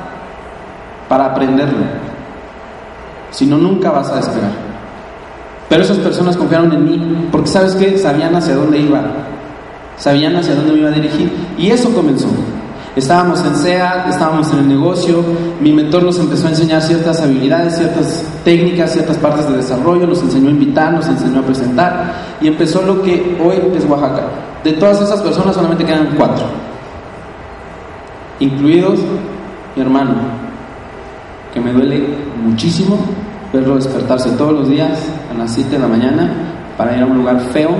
para 1.09 1.25
aprenderlo. 1.25 1.85
Si 3.31 3.47
no, 3.47 3.57
nunca 3.57 3.89
vas 3.89 4.09
a 4.11 4.17
despegar. 4.17 4.51
Pero 5.67 5.83
esas 5.83 5.97
personas 5.97 6.37
confiaron 6.37 6.71
en 6.73 6.85
mí, 6.85 7.27
porque 7.31 7.47
sabes 7.47 7.73
que 7.73 7.97
sabían 7.97 8.35
hacia 8.35 8.55
dónde 8.55 8.77
iba 8.79 9.01
sabían 9.97 10.35
hacia 10.35 10.55
dónde 10.55 10.73
me 10.73 10.79
iba 10.79 10.89
a 10.89 10.93
dirigir. 10.93 11.31
Y 11.57 11.69
eso 11.69 11.93
comenzó. 11.93 12.27
Estábamos 12.95 13.43
en 13.45 13.55
SEA, 13.55 14.07
estábamos 14.09 14.51
en 14.51 14.59
el 14.59 14.67
negocio, 14.67 15.23
mi 15.61 15.71
mentor 15.71 16.03
nos 16.03 16.19
empezó 16.19 16.47
a 16.47 16.49
enseñar 16.49 16.81
ciertas 16.81 17.21
habilidades, 17.21 17.77
ciertas 17.77 18.25
técnicas, 18.43 18.91
ciertas 18.91 19.15
partes 19.17 19.47
de 19.47 19.57
desarrollo, 19.57 20.05
nos 20.05 20.21
enseñó 20.21 20.49
a 20.49 20.51
invitar, 20.51 20.91
nos 20.91 21.07
enseñó 21.07 21.39
a 21.39 21.43
presentar 21.43 22.13
y 22.41 22.47
empezó 22.47 22.81
lo 22.81 23.01
que 23.01 23.37
hoy 23.41 23.77
es 23.77 23.85
Oaxaca. 23.85 24.23
De 24.65 24.73
todas 24.73 24.99
esas 25.01 25.21
personas 25.21 25.55
solamente 25.55 25.85
quedan 25.85 26.09
cuatro, 26.17 26.45
incluidos 28.41 28.99
mi 29.73 29.81
hermano, 29.81 30.15
que 31.53 31.61
me 31.61 31.71
duele 31.71 32.09
muchísimo 32.43 32.97
verlo 33.53 33.75
despertarse 33.75 34.31
todos 34.31 34.53
los 34.53 34.69
días 34.69 34.99
a 35.33 35.37
las 35.37 35.53
7 35.53 35.69
de 35.69 35.79
la 35.79 35.87
mañana 35.87 36.29
para 36.77 36.95
ir 36.95 37.03
a 37.03 37.05
un 37.05 37.17
lugar 37.17 37.39
feo 37.53 37.75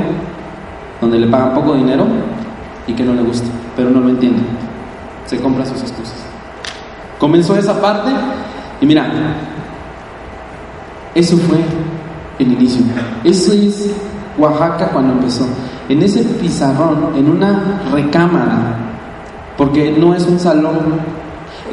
donde 1.02 1.20
le 1.20 1.28
pagan 1.28 1.54
poco 1.54 1.74
dinero 1.74 2.06
y 2.88 2.94
que 2.94 3.04
no 3.04 3.14
le 3.14 3.24
gusta, 3.24 3.50
pero 3.76 3.90
no 3.90 4.00
lo 4.00 4.10
entiende. 4.10 4.42
Se 5.26 5.38
compra 5.42 5.66
sus 5.66 5.82
excusas. 5.82 6.16
Comenzó 7.20 7.56
esa 7.58 7.80
parte 7.82 8.12
y 8.80 8.86
mira, 8.86 9.12
eso 11.14 11.38
fue 11.38 11.58
el 12.40 12.52
inicio. 12.54 12.84
Eso 13.24 13.52
es 13.54 13.92
Oaxaca 14.38 14.90
cuando 14.90 15.14
empezó. 15.14 15.46
En 15.90 16.02
ese 16.02 16.24
pizarrón, 16.24 17.10
en 17.16 17.30
una 17.30 17.82
recámara, 17.92 18.78
porque 19.58 19.92
no 19.92 20.16
es 20.16 20.26
un 20.26 20.40
salón, 20.40 21.00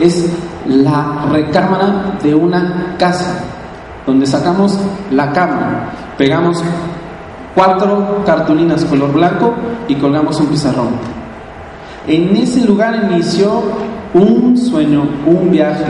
es 0.00 0.30
la 0.66 1.26
recámara 1.30 2.18
de 2.22 2.34
una 2.34 2.96
casa, 2.98 3.44
donde 4.06 4.26
sacamos 4.26 4.78
la 5.10 5.32
cama, 5.32 5.90
pegamos 6.16 6.62
cuatro 7.58 8.22
cartulinas 8.24 8.84
color 8.84 9.12
blanco 9.12 9.52
y 9.88 9.96
colgamos 9.96 10.38
un 10.38 10.46
pizarrón. 10.46 10.90
En 12.06 12.36
ese 12.36 12.64
lugar 12.64 13.10
inició 13.10 13.62
un 14.14 14.56
sueño, 14.56 15.02
un 15.26 15.50
viaje. 15.50 15.84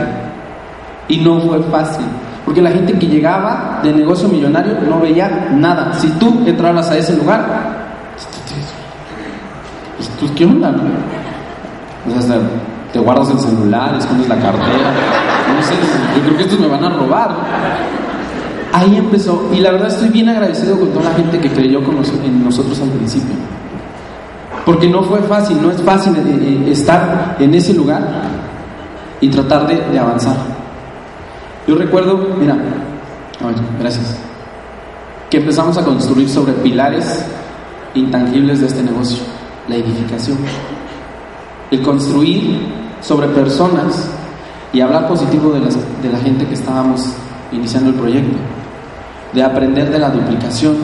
Y 1.09 1.19
no 1.19 1.39
fue 1.43 1.63
fácil. 1.65 2.07
Porque 2.47 2.63
la 2.63 2.71
gente 2.71 2.99
que 2.99 3.07
llegaba 3.07 3.81
de 3.83 3.93
negocio 3.93 4.29
millonario 4.29 4.79
no 4.89 4.99
veía 5.01 5.51
nada. 5.53 5.93
Si 5.93 6.09
tú 6.13 6.43
entrabas 6.47 6.89
a 6.91 6.97
ese 6.97 7.15
lugar, 7.17 7.45
pues, 10.19 10.31
¿qué 10.33 10.47
onda? 10.47 10.75
O 12.17 12.23
sea, 12.23 12.39
te 12.95 12.99
guardas 12.99 13.29
el 13.29 13.41
celular, 13.41 13.95
escondes 13.95 14.27
la 14.27 14.37
cartera. 14.37 14.91
No 15.55 15.63
sé, 15.63 15.75
yo 16.17 16.23
creo 16.25 16.37
que 16.39 16.43
estos 16.45 16.61
me 16.61 16.67
van 16.67 16.85
a 16.85 16.89
robar 16.89 17.31
ahí 18.73 18.97
empezó. 18.97 19.49
Y 19.53 19.61
la 19.61 19.73
verdad 19.73 19.89
estoy 19.89 20.09
bien 20.09 20.29
agradecido 20.29 20.79
con 20.79 20.91
toda 20.91 21.11
la 21.11 21.15
gente 21.15 21.39
que 21.39 21.51
creyó 21.51 21.81
en 21.81 22.45
nosotros 22.45 22.81
al 22.81 22.91
principio. 22.91 23.35
Porque 24.65 24.89
no 24.89 25.03
fue 25.03 25.21
fácil, 25.21 25.61
no 25.63 25.71
es 25.71 25.81
fácil 25.83 26.15
eh, 26.17 26.21
eh, 26.67 26.71
estar 26.73 27.37
en 27.39 27.55
ese 27.55 27.75
lugar. 27.75 28.03
y 29.21 29.29
tratar 29.29 29.67
de, 29.67 29.99
avanzar. 29.99 30.37
Yo 31.67 31.75
recuerdo, 31.75 32.37
mira, 32.39 32.57
gracias, 33.81 34.17
que 35.29 35.39
empezamos 35.39 35.77
a 35.77 35.85
construir 35.85 36.29
sobre 36.29 36.53
pilares 36.53 37.25
intangibles 37.95 38.61
de 38.61 38.67
este 38.69 38.83
negocio, 38.85 39.25
la 39.67 39.75
edificación. 39.75 40.39
El 41.73 41.83
construir 41.83 42.61
sobre 43.01 43.27
personas 43.29 44.09
y 44.73 44.81
hablar 44.81 45.09
positivo 45.09 45.51
de 45.51 46.11
la 46.11 46.19
gente 46.19 46.47
que 46.47 46.55
estábamos 46.55 47.13
iniciando 47.53 47.91
el 47.91 47.97
proyecto, 47.97 48.37
de 49.33 49.43
aprender 49.43 49.91
de 49.91 49.99
la 49.99 50.11
duplicación, 50.11 50.77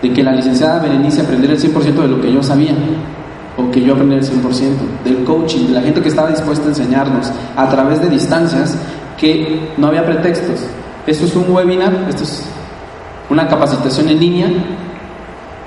de 0.00 0.12
que 0.12 0.22
la 0.22 0.32
licenciada 0.32 0.80
Berenice 0.80 1.22
aprendiera 1.22 1.54
el 1.54 1.60
100% 1.60 1.94
de 1.94 2.08
lo 2.08 2.20
que 2.20 2.32
yo 2.32 2.42
sabía, 2.42 2.74
o 3.56 3.70
que 3.70 3.82
yo 3.82 3.94
aprendiera 3.94 4.24
el 4.24 4.30
100%, 4.30 5.02
del 5.04 5.24
coaching, 5.24 5.66
de 5.66 5.72
la 5.72 5.82
gente 5.82 6.00
que 6.00 6.08
estaba 6.08 6.30
dispuesta 6.30 6.66
a 6.66 6.68
enseñarnos 6.68 7.30
a 7.56 7.68
través 7.68 8.00
de 8.00 8.08
distancias 8.08 8.76
que 9.18 9.72
no 9.76 9.88
había 9.88 10.04
pretextos. 10.04 10.66
Esto 11.06 11.26
es 11.26 11.36
un 11.36 11.52
webinar, 11.52 12.06
esto 12.08 12.24
es 12.24 12.44
una 13.28 13.46
capacitación 13.48 14.08
en 14.08 14.20
línea. 14.20 14.48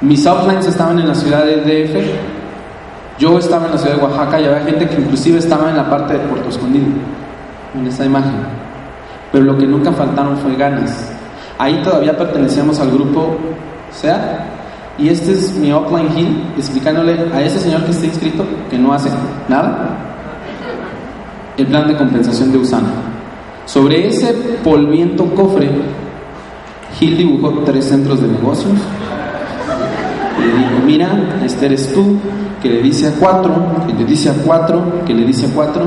Mis 0.02 0.26
outlines 0.26 0.66
estaban 0.66 1.00
en 1.00 1.08
la 1.08 1.16
ciudad 1.16 1.46
de 1.46 1.62
DF, 1.62 1.96
yo 3.18 3.40
estaba 3.40 3.68
en 3.68 3.72
la 3.72 3.78
ciudad 3.78 3.96
de 3.96 4.04
Oaxaca 4.04 4.42
y 4.42 4.46
había 4.46 4.60
gente 4.66 4.90
que 4.90 4.96
inclusive 4.96 5.40
estaba 5.40 5.70
en 5.70 5.78
la 5.78 5.90
parte 5.90 6.14
de 6.14 6.20
Puerto 6.20 6.50
Escondido, 6.50 6.88
en 7.74 7.88
esta 7.88 8.06
imagen. 8.06 8.65
Pero 9.36 9.48
lo 9.48 9.58
que 9.58 9.68
nunca 9.68 9.92
faltaron 9.92 10.38
fue 10.38 10.56
ganas. 10.56 11.12
Ahí 11.58 11.82
todavía 11.84 12.18
pertenecíamos 12.18 12.80
al 12.80 12.90
grupo 12.90 13.36
SEA 13.92 14.46
y 14.98 15.10
este 15.10 15.34
es 15.34 15.54
mi 15.56 15.74
offline 15.74 16.08
hill 16.18 16.54
explicándole 16.58 17.18
a 17.34 17.42
ese 17.42 17.60
señor 17.60 17.84
que 17.84 17.92
está 17.92 18.06
inscrito 18.06 18.46
que 18.70 18.78
no 18.78 18.94
hace 18.94 19.10
nada 19.50 19.98
el 21.58 21.68
plan 21.68 21.86
de 21.86 21.98
compensación 21.98 22.54
de 22.54 22.60
Usana. 22.60 22.88
Sobre 23.66 24.08
ese 24.08 24.32
polviento 24.64 25.26
cofre, 25.36 25.70
Gil 26.98 27.18
dibujó 27.18 27.60
tres 27.66 27.84
centros 27.84 28.22
de 28.22 28.30
negocios. 28.30 28.78
Y 30.40 30.48
le 30.48 30.58
dijo, 30.60 30.86
mira, 30.86 31.42
este 31.44 31.66
eres 31.66 31.94
tú, 31.94 32.20
que 32.62 32.70
le 32.70 32.82
dice 32.82 33.10
a 33.10 33.12
cuatro, 33.20 33.54
que 33.86 33.94
le 33.94 34.06
dice 34.06 34.30
a 34.30 34.34
cuatro, 34.46 35.04
que 35.06 35.14
le 35.14 35.26
dice 35.26 35.46
a 35.48 35.50
cuatro, 35.54 35.84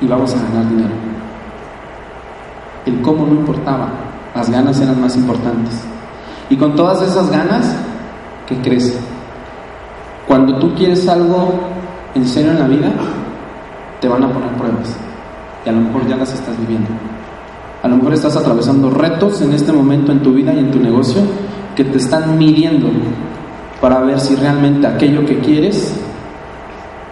y 0.00 0.06
vamos 0.08 0.34
a 0.34 0.38
ganar 0.38 0.68
dinero. 0.68 1.07
El 2.88 3.02
cómo 3.02 3.26
no 3.26 3.34
importaba, 3.34 3.90
las 4.34 4.48
ganas 4.48 4.80
eran 4.80 4.98
más 4.98 5.14
importantes. 5.14 5.74
Y 6.48 6.56
con 6.56 6.74
todas 6.74 7.02
esas 7.02 7.30
ganas, 7.30 7.76
¿qué 8.46 8.56
crees? 8.62 8.98
Cuando 10.26 10.58
tú 10.58 10.74
quieres 10.74 11.06
algo 11.06 11.52
en 12.14 12.26
serio 12.26 12.52
en 12.52 12.60
la 12.60 12.66
vida, 12.66 12.90
te 14.00 14.08
van 14.08 14.24
a 14.24 14.32
poner 14.32 14.48
pruebas. 14.52 14.96
Y 15.66 15.68
a 15.68 15.72
lo 15.72 15.82
mejor 15.82 16.08
ya 16.08 16.16
las 16.16 16.32
estás 16.32 16.58
viviendo. 16.60 16.88
A 17.82 17.88
lo 17.88 17.96
mejor 17.96 18.14
estás 18.14 18.36
atravesando 18.36 18.88
retos 18.88 19.42
en 19.42 19.52
este 19.52 19.70
momento 19.70 20.10
en 20.10 20.22
tu 20.22 20.32
vida 20.32 20.54
y 20.54 20.58
en 20.58 20.70
tu 20.70 20.80
negocio 20.80 21.20
que 21.76 21.84
te 21.84 21.98
están 21.98 22.38
midiendo 22.38 22.88
para 23.82 24.00
ver 24.00 24.18
si 24.18 24.34
realmente 24.34 24.86
aquello 24.86 25.26
que 25.26 25.38
quieres 25.40 25.94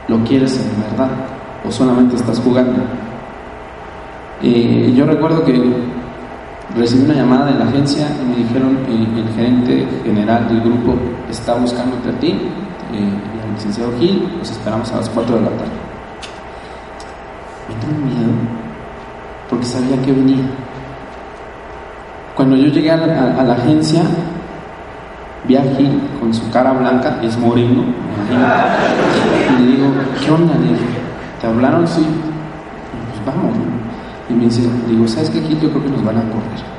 lo 0.09 0.24
quieres 0.24 0.59
en 0.59 0.83
verdad 0.91 1.11
o 1.66 1.70
solamente 1.70 2.16
estás 2.16 2.41
jugando. 2.41 2.83
Yo 4.43 5.07
recuerdo 5.07 5.45
que 5.45 5.53
recibí 6.76 7.05
una 7.05 7.14
llamada 7.14 7.47
de 7.47 7.59
la 7.59 7.64
agencia 7.64 8.07
y 8.20 8.28
me 8.28 8.37
dijeron 8.37 8.78
eh, 8.89 9.20
el 9.20 9.34
gerente 9.34 9.89
general 10.05 10.47
del 10.49 10.61
grupo 10.61 10.95
está 11.30 11.55
buscándote 11.55 12.11
a 12.11 12.20
ti, 12.20 12.28
eh, 12.28 13.09
el 13.47 13.55
licenciado 13.55 13.93
Gil, 13.99 14.28
los 14.39 14.51
esperamos 14.51 14.93
a 14.93 14.97
las 14.97 15.09
4 15.09 15.37
de 15.37 15.43
la 15.43 15.49
tarde. 15.49 15.70
Me 17.68 17.74
tengo 17.80 18.07
miedo 18.07 18.32
porque 19.49 19.64
sabía 19.64 20.01
que 20.03 20.12
venía. 20.12 20.45
Cuando 22.34 22.57
yo 22.57 22.66
llegué 22.66 22.91
a 22.91 22.97
la, 22.99 23.55
agencia, 23.55 24.03
vi 25.49 25.57
a 25.57 25.62
Gil 25.62 25.99
con 26.20 26.34
su 26.34 26.51
cara 26.51 26.72
blanca, 26.72 27.18
es 27.22 27.39
moreno, 27.39 27.84
y 29.59 29.62
le 29.62 29.72
digo, 29.72 29.87
¿qué 30.20 30.30
onda? 30.30 30.53
¿te 31.41 31.47
hablaron? 31.47 31.89
Sí. 31.89 32.05
Pues 33.12 33.34
vamos. 33.34 33.76
Y 34.29 34.35
me 34.35 34.45
dice, 34.45 34.62
digo, 34.89 35.07
¿sabes 35.07 35.31
qué, 35.31 35.41
Gil? 35.41 35.61
Yo 35.61 35.70
creo 35.70 35.85
que 35.85 35.91
nos 35.91 36.05
van 36.05 36.18
a 36.18 36.22
correr. 36.22 36.77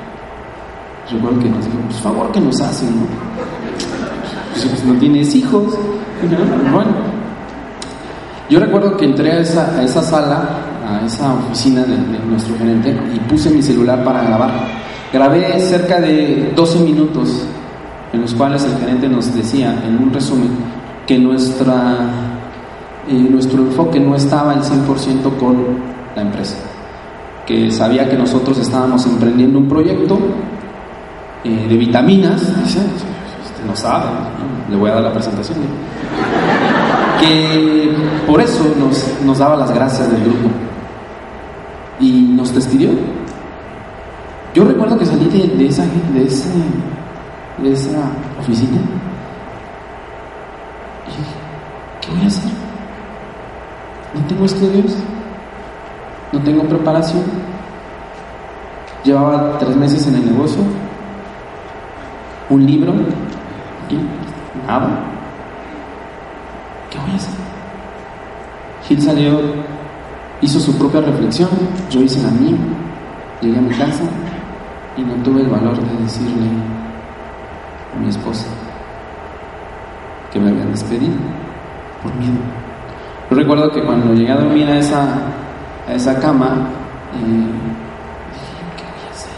Recuerdo 1.11 1.39
que 1.39 1.49
nos 1.49 1.65
dijo, 1.65 1.77
pues 1.85 1.99
favor 2.01 2.31
que 2.31 2.41
nos 2.41 2.59
hacen, 2.61 2.89
¿no? 2.95 3.05
Pues, 4.53 4.83
no 4.83 4.93
tienes 4.99 5.33
hijos. 5.35 5.77
Bueno, 6.73 6.91
yo 8.49 8.59
recuerdo 8.59 8.97
que 8.97 9.05
entré 9.05 9.31
a 9.31 9.39
esa, 9.39 9.77
a 9.77 9.83
esa 9.83 10.01
sala, 10.01 10.49
a 10.85 11.05
esa 11.05 11.33
oficina 11.33 11.83
de, 11.83 11.95
de, 11.95 12.19
nuestro 12.27 12.57
gerente 12.57 12.97
y 13.13 13.19
puse 13.29 13.49
mi 13.49 13.61
celular 13.61 14.03
para 14.03 14.23
grabar. 14.23 14.51
Grabé 15.13 15.59
cerca 15.61 16.01
de 16.01 16.51
12 16.55 16.79
minutos 16.79 17.45
en 18.13 18.21
los 18.21 18.33
cuales 18.33 18.63
el 18.63 18.77
gerente 18.79 19.07
nos 19.07 19.33
decía, 19.33 19.81
en 19.85 19.97
un 19.97 20.13
resumen, 20.13 20.49
que 21.05 21.17
nuestra, 21.17 21.97
eh, 23.07 23.13
nuestro 23.13 23.61
enfoque 23.61 23.99
no 23.99 24.15
estaba 24.15 24.53
al 24.53 24.63
100% 24.63 25.37
con 25.37 25.57
la 26.15 26.21
empresa. 26.21 26.57
Que 27.47 27.71
sabía 27.71 28.07
que 28.07 28.15
nosotros 28.17 28.57
estábamos 28.59 29.05
emprendiendo 29.07 29.57
un 29.57 29.67
proyecto 29.67 30.19
eh, 31.43 31.65
de 31.69 31.77
vitaminas, 31.77 32.41
dice, 32.63 32.79
usted 32.79 33.65
no 33.65 33.75
sabe, 33.75 34.09
le 34.69 34.75
voy 34.75 34.89
a 34.89 34.95
dar 34.95 35.03
la 35.03 35.13
presentación. 35.13 35.57
Que 37.21 37.95
por 38.27 38.41
eso 38.41 38.75
nos, 38.77 39.21
nos 39.25 39.37
daba 39.39 39.55
las 39.55 39.73
gracias 39.73 40.11
del 40.11 40.21
grupo 40.21 40.49
y 41.99 42.33
nos 42.35 42.53
despidió. 42.53 42.89
Yo 44.53 44.65
recuerdo 44.65 44.97
que 44.97 45.05
salí 45.05 45.25
de, 45.25 45.47
de 45.55 45.67
esa, 45.67 45.83
de, 46.13 46.23
ese, 46.25 46.49
de 47.61 47.71
esa 47.71 48.09
oficina 48.39 48.77
y 51.05 51.09
dije, 51.09 51.35
¿qué 52.01 52.11
voy 52.11 52.23
a 52.23 52.27
hacer? 52.27 52.51
No 54.15 54.25
tengo 54.27 54.45
estudios, 54.45 54.95
no 56.37 56.43
tengo 56.43 56.63
preparación, 56.63 57.23
llevaba 59.03 59.57
tres 59.57 59.75
meses 59.75 60.07
en 60.07 60.15
el 60.15 60.25
negocio, 60.31 60.61
un 62.49 62.65
libro 62.65 62.93
y 63.89 64.67
nada. 64.67 64.99
¿Qué 66.91 66.99
voy 66.99 67.11
a 67.11 67.15
hacer? 67.15 67.33
Gil 68.87 69.01
salió, 69.01 69.39
hizo 70.41 70.59
su 70.59 70.77
propia 70.77 71.01
reflexión, 71.01 71.49
yo 71.89 72.01
hice 72.01 72.21
la 72.21 72.29
mía, 72.29 72.55
llegué 73.41 73.57
a 73.57 73.61
mi 73.61 73.73
casa 73.75 74.03
y 74.95 75.01
no 75.01 75.15
tuve 75.23 75.41
el 75.41 75.49
valor 75.49 75.75
de 75.75 76.03
decirle 76.03 76.49
a 77.95 77.99
mi 77.99 78.09
esposa 78.09 78.45
que 80.31 80.39
me 80.39 80.49
habían 80.49 80.71
despedido 80.71 81.15
por 82.03 82.13
miedo. 82.15 82.37
Yo 83.29 83.35
recuerdo 83.35 83.71
que 83.71 83.83
cuando 83.83 84.13
llegué 84.13 84.31
a 84.31 84.37
dormir 84.37 84.67
a 84.69 84.77
esa, 84.77 85.17
a 85.87 85.93
esa 85.93 86.19
cama, 86.19 86.67
eh, 87.13 87.47
dije, 88.33 88.63
¿qué 88.75 88.83
voy 88.83 89.07
a 89.07 89.11
hacer? 89.11 89.31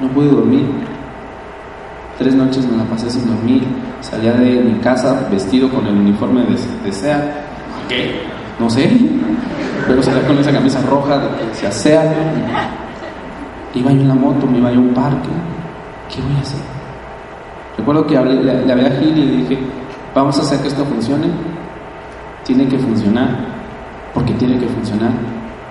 No 0.00 0.08
pude 0.08 0.28
dormir. 0.28 0.66
Tres 2.18 2.34
noches 2.34 2.66
me 2.66 2.76
la 2.76 2.84
pasé 2.84 3.10
sin 3.10 3.26
dormir. 3.26 3.64
Salía 4.00 4.32
de 4.32 4.60
mi 4.60 4.78
casa 4.80 5.28
vestido 5.30 5.68
con 5.70 5.86
el 5.86 5.94
uniforme 5.94 6.44
de, 6.84 6.92
SEA. 6.92 7.44
¿Qué? 7.88 8.22
No 8.58 8.68
sé. 8.68 8.90
Pero 9.86 10.02
salía 10.02 10.26
con 10.26 10.38
esa 10.38 10.52
camisa 10.52 10.80
roja 10.82 11.18
de 11.18 11.70
SEA. 11.70 12.02
Iba 13.74 13.92
yo 13.92 14.00
en 14.00 14.08
la 14.08 14.14
moto, 14.14 14.46
me 14.46 14.58
iba 14.58 14.72
yo 14.72 14.78
a 14.78 14.82
un 14.82 14.94
parque. 14.94 15.28
¿Qué 16.12 16.22
voy 16.22 16.36
a 16.36 16.40
hacer? 16.40 16.60
Recuerdo 17.76 18.06
que 18.06 18.14
le 18.14 18.72
hablé 18.72 18.86
a 18.86 18.90
Gil 18.98 19.16
y 19.16 19.24
le 19.24 19.36
dije, 19.36 19.58
vamos 20.14 20.38
a 20.38 20.42
hacer 20.42 20.60
que 20.60 20.68
esto 20.68 20.84
funcione. 20.84 21.28
Tiene 22.44 22.66
que 22.66 22.78
funcionar, 22.78 23.47
porque 24.14 24.32
tiene 24.34 24.58
que 24.58 24.66
funcionar, 24.66 25.10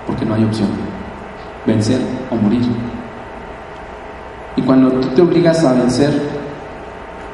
porque 0.06 0.24
no 0.24 0.34
hay 0.34 0.44
opción. 0.44 0.68
Vencer 1.66 2.00
o 2.30 2.36
morir. 2.36 2.62
Y 4.56 4.62
cuando 4.62 4.90
tú 4.90 5.08
te 5.08 5.22
obligas 5.22 5.64
a 5.64 5.72
vencer 5.74 6.10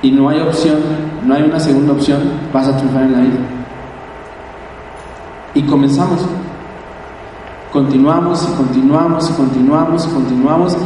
y 0.03 0.11
no 0.11 0.29
hay 0.29 0.41
opción, 0.41 0.79
no 1.25 1.35
hay 1.35 1.43
una 1.43 1.61
segunda 1.61 1.93
opción, 1.93 2.21
vas 2.53 2.69
a 2.69 2.77
triunfar 2.77 3.05
en 3.05 3.13
la 3.13 3.21
vida. 3.21 3.39
Y 5.55 5.63
comenzamos. 5.63 6.27
Continuamos 7.73 8.49
y 8.49 8.57
continuamos 8.57 9.31
y 9.31 9.33
continuamos 9.33 10.07
y 10.07 10.11
continuamos 10.11 10.77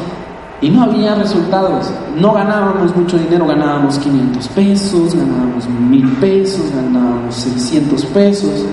y 0.61 0.71
no 0.71 0.83
había 0.83 1.15
resultados. 1.15 1.91
No 2.17 2.33
ganábamos 2.33 2.95
mucho 2.97 3.19
dinero, 3.19 3.47
ganábamos 3.47 3.99
500 3.99 4.49
pesos, 4.49 5.15
ganábamos 5.15 5.69
1000 5.69 6.13
pesos, 6.15 6.73
ganábamos 6.75 7.35
600 7.35 8.05
pesos. 8.07 8.65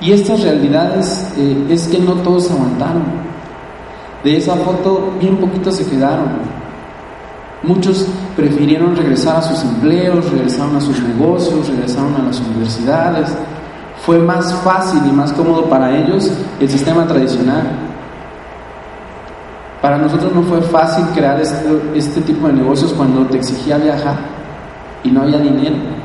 Y 0.00 0.12
estas 0.12 0.42
realidades 0.42 1.32
eh, 1.36 1.66
es 1.68 1.86
que 1.88 1.98
no 1.98 2.14
todos 2.14 2.50
aguantaron. 2.50 3.04
De 4.24 4.36
esa 4.36 4.56
foto, 4.56 5.12
bien 5.20 5.36
poquitos 5.36 5.76
se 5.76 5.86
quedaron. 5.86 6.28
Muchos 7.62 8.06
prefirieron 8.34 8.96
regresar 8.96 9.36
a 9.36 9.42
sus 9.42 9.62
empleos, 9.62 10.30
regresaron 10.30 10.76
a 10.76 10.80
sus 10.80 10.98
negocios, 11.02 11.68
regresaron 11.68 12.14
a 12.16 12.22
las 12.24 12.40
universidades. 12.40 13.30
fue 14.06 14.18
más 14.18 14.54
fácil 14.64 15.00
y 15.06 15.12
más 15.12 15.30
cómodo 15.34 15.64
para 15.68 15.94
ellos 15.94 16.32
el 16.58 16.68
sistema 16.70 17.06
tradicional. 17.06 17.70
Para 19.82 19.98
nosotros 19.98 20.34
no 20.34 20.42
fue 20.42 20.62
fácil 20.62 21.04
crear 21.14 21.38
este, 21.38 21.66
este 21.94 22.22
tipo 22.22 22.46
de 22.46 22.54
negocios 22.54 22.94
cuando 22.94 23.26
te 23.26 23.36
exigía 23.36 23.76
viajar 23.76 24.16
y 25.04 25.10
no 25.10 25.22
había 25.22 25.38
dinero. 25.38 25.99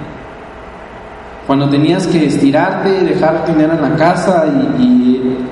Cuando 1.47 1.69
tenías 1.69 2.07
que 2.07 2.25
estirarte, 2.25 3.03
dejar 3.03 3.45
dinero 3.45 3.73
en 3.73 3.81
la 3.81 3.95
casa 3.95 4.45
y, 4.79 5.05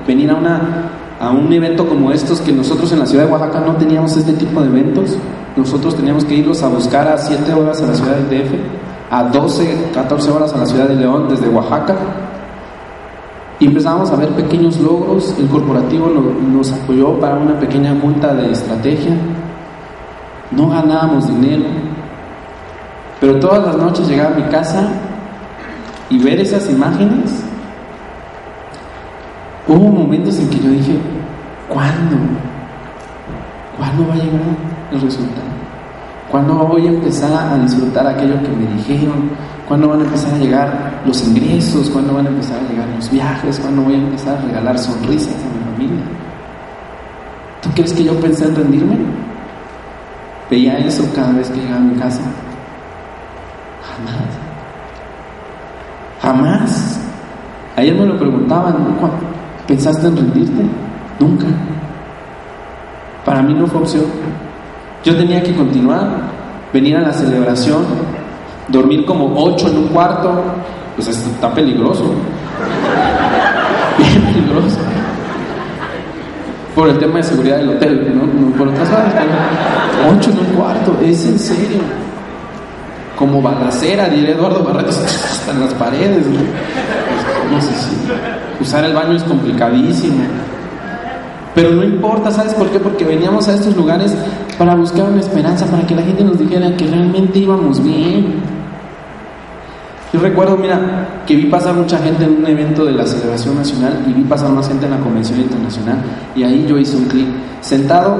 venir 0.06 0.30
a, 0.30 0.34
una, 0.34 0.90
a 1.20 1.30
un 1.30 1.50
evento 1.52 1.88
como 1.88 2.10
estos, 2.10 2.40
que 2.40 2.52
nosotros 2.52 2.92
en 2.92 2.98
la 2.98 3.06
ciudad 3.06 3.24
de 3.26 3.32
Oaxaca 3.32 3.60
no 3.60 3.76
teníamos 3.76 4.16
este 4.16 4.32
tipo 4.32 4.60
de 4.60 4.66
eventos, 4.66 5.16
nosotros 5.56 5.94
teníamos 5.94 6.24
que 6.24 6.34
irlos 6.34 6.62
a 6.62 6.68
buscar 6.68 7.06
a 7.06 7.16
7 7.16 7.54
horas 7.54 7.80
a 7.80 7.86
la 7.86 7.94
ciudad 7.94 8.16
del 8.16 8.28
DF, 8.28 8.54
a 9.10 9.22
12, 9.22 9.90
14 9.94 10.30
horas 10.30 10.52
a 10.52 10.58
la 10.58 10.66
ciudad 10.66 10.88
de 10.88 10.96
León 10.96 11.28
desde 11.28 11.48
Oaxaca. 11.48 11.94
Y 13.60 13.66
empezamos 13.66 14.10
a 14.10 14.16
ver 14.16 14.30
pequeños 14.30 14.78
logros, 14.80 15.34
el 15.38 15.46
corporativo 15.46 16.08
nos 16.08 16.72
apoyó 16.72 17.18
para 17.20 17.36
una 17.36 17.58
pequeña 17.60 17.94
multa 17.94 18.34
de 18.34 18.50
estrategia, 18.50 19.16
no 20.50 20.68
ganábamos 20.68 21.28
dinero, 21.28 21.64
pero 23.20 23.38
todas 23.38 23.64
las 23.64 23.76
noches 23.76 24.08
llegaba 24.08 24.34
a 24.34 24.38
mi 24.38 24.42
casa 24.50 24.90
y 26.10 26.18
ver 26.18 26.40
esas 26.40 26.68
imágenes, 26.70 27.42
hubo 29.66 29.88
momentos 29.90 30.38
en 30.38 30.50
que 30.50 30.58
yo 30.58 30.70
dije, 30.70 30.98
¿cuándo? 31.68 32.16
¿Cuándo 33.76 34.06
va 34.06 34.14
a 34.14 34.16
llegar 34.16 34.40
el 34.92 35.00
resultado? 35.00 35.54
¿Cuándo 36.30 36.54
voy 36.54 36.86
a 36.86 36.90
empezar 36.90 37.32
a 37.32 37.56
disfrutar 37.58 38.06
aquello 38.06 38.40
que 38.42 38.48
me 38.48 38.66
dijeron? 38.74 39.30
¿Cuándo 39.68 39.88
van 39.88 40.00
a 40.00 40.04
empezar 40.04 40.34
a 40.34 40.38
llegar 40.38 41.02
los 41.06 41.22
ingresos? 41.26 41.88
¿Cuándo 41.90 42.14
van 42.14 42.26
a 42.26 42.30
empezar 42.30 42.58
a 42.58 42.70
llegar 42.70 42.88
los 42.88 43.10
viajes? 43.10 43.58
¿Cuándo 43.60 43.82
voy 43.82 43.94
a 43.94 43.98
empezar 43.98 44.38
a 44.38 44.40
regalar 44.42 44.78
sonrisas 44.78 45.34
a 45.34 45.56
mi 45.56 45.72
familia? 45.72 46.04
¿Tú 47.62 47.70
crees 47.70 47.92
que 47.92 48.04
yo 48.04 48.18
pensé 48.20 48.44
en 48.46 48.56
rendirme? 48.56 48.96
Veía 50.50 50.76
eso 50.78 51.04
cada 51.14 51.32
vez 51.32 51.48
que 51.50 51.60
llegaba 51.60 51.76
a 51.76 51.84
mi 51.84 51.94
casa. 51.98 52.22
Jamás. 53.82 54.43
Jamás. 56.22 57.00
Ayer 57.76 57.94
me 57.94 58.06
lo 58.06 58.16
preguntaban, 58.16 58.76
¿pensaste 59.66 60.06
en 60.06 60.16
rendirte? 60.16 60.62
Nunca. 61.18 61.46
Para 63.24 63.42
mí 63.42 63.54
no 63.54 63.66
fue 63.66 63.80
opción. 63.80 64.04
Yo 65.02 65.16
tenía 65.16 65.42
que 65.42 65.54
continuar, 65.54 66.08
venir 66.72 66.96
a 66.96 67.00
la 67.00 67.12
celebración, 67.12 67.84
dormir 68.68 69.04
como 69.04 69.34
ocho 69.36 69.68
en 69.68 69.78
un 69.78 69.88
cuarto, 69.88 70.42
pues 70.94 71.08
está 71.08 71.52
peligroso. 71.52 72.04
Bien 73.98 74.22
peligroso. 74.22 74.78
Por 76.74 76.88
el 76.88 76.98
tema 76.98 77.18
de 77.18 77.22
seguridad 77.22 77.58
del 77.58 77.70
hotel, 77.70 78.12
¿no? 78.14 78.56
por 78.56 78.68
otras 78.68 78.88
cosas, 78.88 79.12
pero 79.12 80.16
ocho 80.16 80.30
en 80.30 80.38
un 80.38 80.56
cuarto, 80.56 80.96
es 81.02 81.26
en 81.26 81.38
serio. 81.38 82.03
Como 83.16 83.40
balacera, 83.40 84.08
diría 84.08 84.30
Eduardo 84.30 84.64
Barretos, 84.64 84.98
hasta 85.04 85.52
las 85.52 85.72
paredes. 85.74 86.26
¿no? 86.26 86.40
no 87.50 87.60
sé 87.60 87.68
si 87.68 88.62
usar 88.62 88.84
el 88.84 88.94
baño 88.94 89.16
es 89.16 89.22
complicadísimo. 89.24 90.24
Pero 91.54 91.70
no 91.70 91.84
importa, 91.84 92.30
¿sabes 92.32 92.54
por 92.54 92.68
qué? 92.70 92.80
Porque 92.80 93.04
veníamos 93.04 93.46
a 93.46 93.54
estos 93.54 93.76
lugares 93.76 94.12
para 94.58 94.74
buscar 94.74 95.08
una 95.08 95.20
esperanza, 95.20 95.66
para 95.66 95.86
que 95.86 95.94
la 95.94 96.02
gente 96.02 96.24
nos 96.24 96.38
dijera 96.38 96.76
que 96.76 96.86
realmente 96.86 97.38
íbamos 97.38 97.82
bien. 97.82 98.34
Yo 100.12 100.20
recuerdo, 100.20 100.56
mira, 100.56 101.22
que 101.26 101.36
vi 101.36 101.46
pasar 101.46 101.74
mucha 101.74 101.98
gente 101.98 102.24
en 102.24 102.38
un 102.38 102.46
evento 102.46 102.84
de 102.84 102.92
la 102.92 103.06
celebración 103.06 103.56
nacional 103.56 104.04
y 104.08 104.12
vi 104.12 104.22
pasar 104.22 104.50
más 104.50 104.68
gente 104.68 104.84
en 104.86 104.92
la 104.92 104.98
convención 104.98 105.40
internacional 105.40 105.98
y 106.34 106.42
ahí 106.42 106.66
yo 106.68 106.78
hice 106.78 106.96
un 106.96 107.04
clic. 107.04 107.26
Sentado 107.60 108.18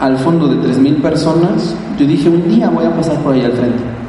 al 0.00 0.16
fondo 0.18 0.48
de 0.48 0.56
3.000 0.56 1.02
personas, 1.02 1.74
yo 1.98 2.06
dije, 2.06 2.28
un 2.28 2.48
día 2.48 2.70
voy 2.70 2.86
a 2.86 2.94
pasar 2.94 3.16
por 3.18 3.34
ahí 3.34 3.44
al 3.44 3.52
frente. 3.52 3.99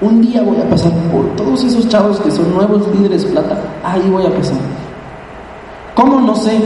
Un 0.00 0.20
día 0.20 0.42
voy 0.42 0.58
a 0.58 0.70
pasar 0.70 0.92
por 1.10 1.34
todos 1.34 1.64
esos 1.64 1.88
chavos 1.88 2.20
que 2.20 2.30
son 2.30 2.54
nuevos 2.54 2.82
líderes 2.94 3.24
plata. 3.24 3.58
Ahí 3.82 4.08
voy 4.08 4.24
a 4.24 4.30
pasar. 4.30 4.58
¿Cómo? 5.94 6.20
No 6.20 6.36
sé, 6.36 6.60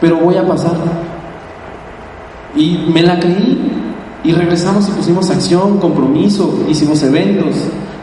pero 0.00 0.16
voy 0.18 0.36
a 0.36 0.46
pasar. 0.46 0.76
Y 2.54 2.86
me 2.92 3.02
la 3.02 3.18
creí 3.18 3.72
y 4.22 4.32
regresamos 4.32 4.88
y 4.88 4.92
pusimos 4.92 5.28
acción, 5.30 5.78
compromiso, 5.78 6.64
hicimos 6.68 7.02
eventos. 7.02 7.56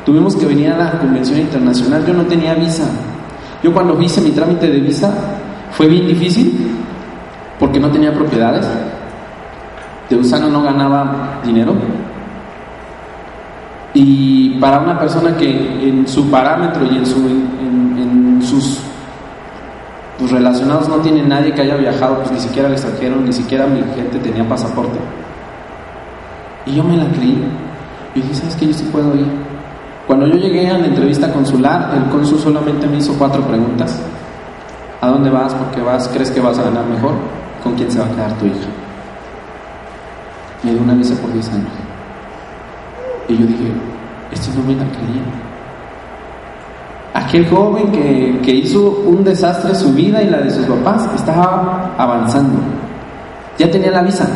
Tuvimos 0.05 0.36
que 0.36 0.45
venir 0.45 0.71
a 0.71 0.78
la 0.78 0.91
convención 0.99 1.39
internacional. 1.39 2.05
Yo 2.05 2.13
no 2.13 2.23
tenía 2.25 2.53
visa. 2.53 2.84
Yo 3.63 3.73
cuando 3.73 3.99
hice 4.01 4.19
mi 4.19 4.32
trámite 4.32 4.69
de 4.69 4.80
visa 4.82 5.13
fue 5.71 5.88
bien 5.88 6.05
difícil 6.05 6.75
porque 7.59 7.80
no 7.80 7.89
tenía 7.89 8.13
propiedades. 8.13 8.67
De 10.09 10.17
Usano 10.17 10.49
no 10.49 10.63
ganaba 10.63 11.39
dinero. 11.45 11.73
Y 14.00 14.50
para 14.60 14.78
una 14.78 15.00
persona 15.00 15.36
que 15.36 15.50
en 15.50 16.08
su 16.08 16.30
parámetro 16.30 16.86
y 16.86 16.98
en, 16.98 17.04
su, 17.04 17.18
sus 18.48 18.78
pues, 20.20 20.30
relacionados 20.30 20.88
no 20.88 20.98
tiene 20.98 21.24
nadie 21.24 21.52
que 21.52 21.62
haya 21.62 21.78
viajado, 21.78 22.18
pues 22.18 22.32
ni 22.32 22.39
siquiera 22.39 22.68
al 22.68 22.76
extranjero, 22.76 23.16
ni 23.16 23.34
siquiera 23.34 23.66
mi 23.66 23.80
gente 23.95 24.20
tenía 24.20 24.48
pasaporte. 24.48 25.00
Y 26.68 26.76
yo 26.76 26.84
me 26.84 26.95
la 26.95 27.08
creí. 27.10 27.43
Y 28.14 28.22
dije, 28.22 28.36
¿sabes 28.36 28.56
qué? 28.56 28.68
Yo 28.68 28.74
sí 28.74 28.88
puedo 28.91 29.16
ir. 29.16 29.26
Cuando 30.06 30.28
yo 30.28 30.36
llegué 30.36 30.70
a 30.70 30.78
la 30.78 30.86
entrevista 30.86 31.34
consular, 31.34 31.91
el 31.95 32.04
cónsul 32.12 32.38
solamente 32.38 32.86
me 32.86 32.98
hizo 32.98 33.16
cuatro 33.18 33.41
preguntas. 33.48 34.00
¿A 35.02 35.08
dónde 35.08 35.32
vas? 35.32 35.56
¿Por 35.56 35.72
qué 35.72 35.82
vas? 35.82 36.08
¿Crees 36.10 36.30
que 36.30 36.39
vas 36.39 36.60
a 36.60 36.66
ganar 36.66 36.86
mejor? 36.86 37.14
¿Con 37.64 37.74
quién 37.74 37.89
se 37.89 37.98
va 37.98 38.06
a 38.06 38.12
quedar 38.12 38.34
tu 38.34 38.45
hija? 38.45 38.70
Me 40.62 40.74
dio 40.74 40.84
una 40.84 40.93
visa 40.93 41.20
por 41.20 41.34
10 41.34 41.50
años. 41.50 41.86
Y 43.28 43.38
yo 43.38 43.45
dije, 43.45 43.71
esto 44.32 44.49
no 44.57 44.63
me 44.63 44.75
la 44.75 44.84
creí. 44.84 45.21
Aquel 47.13 47.49
joven 47.49 47.91
que, 47.91 48.39
que 48.43 48.51
hizo 48.51 49.01
un 49.05 49.23
desastre 49.23 49.73
su 49.73 49.93
vida 49.93 50.21
y 50.21 50.30
la 50.30 50.39
de 50.39 50.51
sus 50.51 50.65
papás 50.65 51.09
estaba 51.15 51.93
avanzando. 51.97 52.59
Ya 53.57 53.69
tenía 53.71 53.91
la 53.91 54.03
visa, 54.03 54.28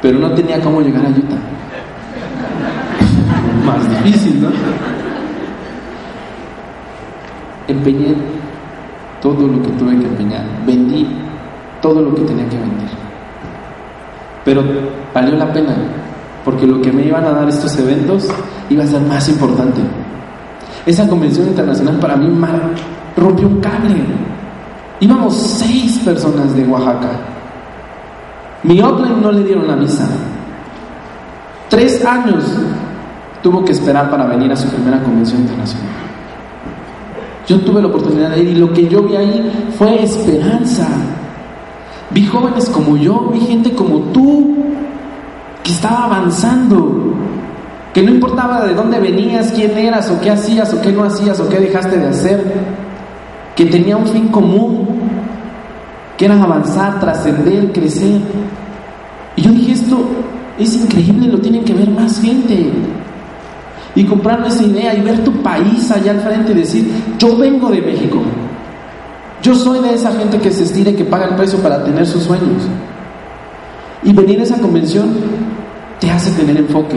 pero 0.00 0.18
no 0.18 0.30
tenía 0.32 0.60
cómo 0.60 0.80
llegar 0.80 1.04
a 1.04 1.08
Utah. 1.08 1.36
Más 3.66 4.04
difícil, 4.04 4.42
¿no? 4.42 4.48
Empeñé 7.66 8.14
todo 9.20 9.46
lo 9.46 9.62
que 9.62 9.68
tuve 9.70 9.98
que 9.98 10.06
empeñar, 10.06 10.44
vendí 10.66 11.06
todo 11.82 12.00
lo 12.00 12.14
que 12.14 12.22
tenía 12.22 12.48
que 12.48 12.56
vender. 12.56 12.88
Pero 14.44 14.62
valió 15.14 15.36
la 15.36 15.52
pena, 15.52 15.76
porque 16.50 16.66
lo 16.66 16.82
que 16.82 16.90
me 16.90 17.06
iban 17.06 17.24
a 17.24 17.30
dar 17.30 17.48
estos 17.48 17.78
eventos 17.78 18.26
iba 18.68 18.82
a 18.82 18.86
ser 18.86 19.00
más 19.02 19.28
importante. 19.28 19.80
Esa 20.84 21.06
convención 21.06 21.46
internacional 21.46 21.96
para 22.00 22.16
mí 22.16 22.26
rompió 23.16 23.46
un 23.46 23.60
cable. 23.60 23.94
Íbamos 24.98 25.36
seis 25.36 26.00
personas 26.04 26.52
de 26.56 26.66
Oaxaca. 26.66 27.10
Mi 28.64 28.82
upline 28.82 29.22
no 29.22 29.30
le 29.30 29.44
dieron 29.44 29.68
la 29.68 29.76
visa. 29.76 30.08
Tres 31.68 32.04
años 32.04 32.42
tuvo 33.44 33.64
que 33.64 33.70
esperar 33.70 34.10
para 34.10 34.26
venir 34.26 34.50
a 34.50 34.56
su 34.56 34.68
primera 34.70 35.00
convención 35.00 35.42
internacional. 35.42 35.86
Yo 37.46 37.60
tuve 37.60 37.80
la 37.80 37.86
oportunidad 37.86 38.30
de 38.30 38.42
ir 38.42 38.48
y 38.48 38.54
lo 38.56 38.72
que 38.72 38.88
yo 38.88 39.04
vi 39.04 39.14
ahí 39.14 39.68
fue 39.78 40.02
esperanza. 40.02 40.88
Vi 42.10 42.26
jóvenes 42.26 42.68
como 42.70 42.96
yo, 42.96 43.30
vi 43.32 43.38
gente 43.38 43.72
como 43.72 43.98
tú, 44.12 44.56
estaba 45.72 46.04
avanzando, 46.04 47.14
que 47.92 48.02
no 48.02 48.10
importaba 48.10 48.66
de 48.66 48.74
dónde 48.74 49.00
venías, 49.00 49.52
quién 49.52 49.76
eras, 49.76 50.10
o 50.10 50.20
qué 50.20 50.30
hacías, 50.30 50.72
o 50.72 50.80
qué 50.80 50.92
no 50.92 51.04
hacías, 51.04 51.40
o 51.40 51.48
qué 51.48 51.58
dejaste 51.58 51.98
de 51.98 52.06
hacer, 52.06 52.44
que 53.56 53.66
tenía 53.66 53.96
un 53.96 54.06
fin 54.06 54.28
común, 54.28 54.86
que 56.16 56.26
era 56.26 56.40
avanzar, 56.42 57.00
trascender, 57.00 57.72
crecer. 57.72 58.20
Y 59.36 59.42
yo 59.42 59.50
dije, 59.50 59.72
esto 59.72 59.98
es 60.58 60.76
increíble, 60.76 61.28
lo 61.28 61.38
tienen 61.38 61.64
que 61.64 61.74
ver 61.74 61.90
más 61.90 62.20
gente. 62.20 62.70
Y 63.94 64.04
comprarme 64.04 64.48
esa 64.48 64.62
idea 64.62 64.94
y 64.94 65.00
ver 65.00 65.24
tu 65.24 65.32
país 65.42 65.90
allá 65.90 66.12
al 66.12 66.20
frente 66.20 66.52
y 66.52 66.56
decir, 66.56 66.90
yo 67.18 67.36
vengo 67.36 67.70
de 67.70 67.80
México. 67.80 68.22
Yo 69.42 69.54
soy 69.54 69.80
de 69.80 69.94
esa 69.94 70.12
gente 70.12 70.38
que 70.38 70.50
se 70.52 70.64
estira 70.64 70.90
y 70.90 70.94
que 70.94 71.04
paga 71.04 71.26
el 71.26 71.34
precio 71.34 71.58
para 71.58 71.82
tener 71.82 72.06
sus 72.06 72.22
sueños. 72.22 72.62
Y 74.02 74.12
venir 74.12 74.40
a 74.40 74.44
esa 74.44 74.58
convención 74.58 75.08
te 76.00 76.10
hace 76.10 76.30
tener 76.32 76.56
enfoque, 76.56 76.96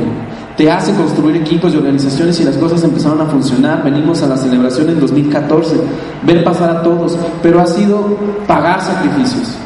te 0.56 0.72
hace 0.72 0.94
construir 0.94 1.36
equipos 1.36 1.74
y 1.74 1.78
organizaciones 1.78 2.40
y 2.40 2.46
las 2.46 2.58
cosas 2.58 2.84
empezaron 2.84 3.22
a 3.22 3.26
funcionar. 3.26 3.84
Venimos 3.84 4.24
a 4.24 4.28
la 4.28 4.38
celebración 4.38 4.90
en 4.90 5.00
2014, 5.00 5.76
ver 6.24 6.44
pasar 6.44 6.78
a 6.78 6.84
todos, 6.84 7.18
pero 7.42 7.60
ha 7.60 7.68
sido 7.68 8.18
pagar 8.48 8.82
sacrificios. 8.82 9.58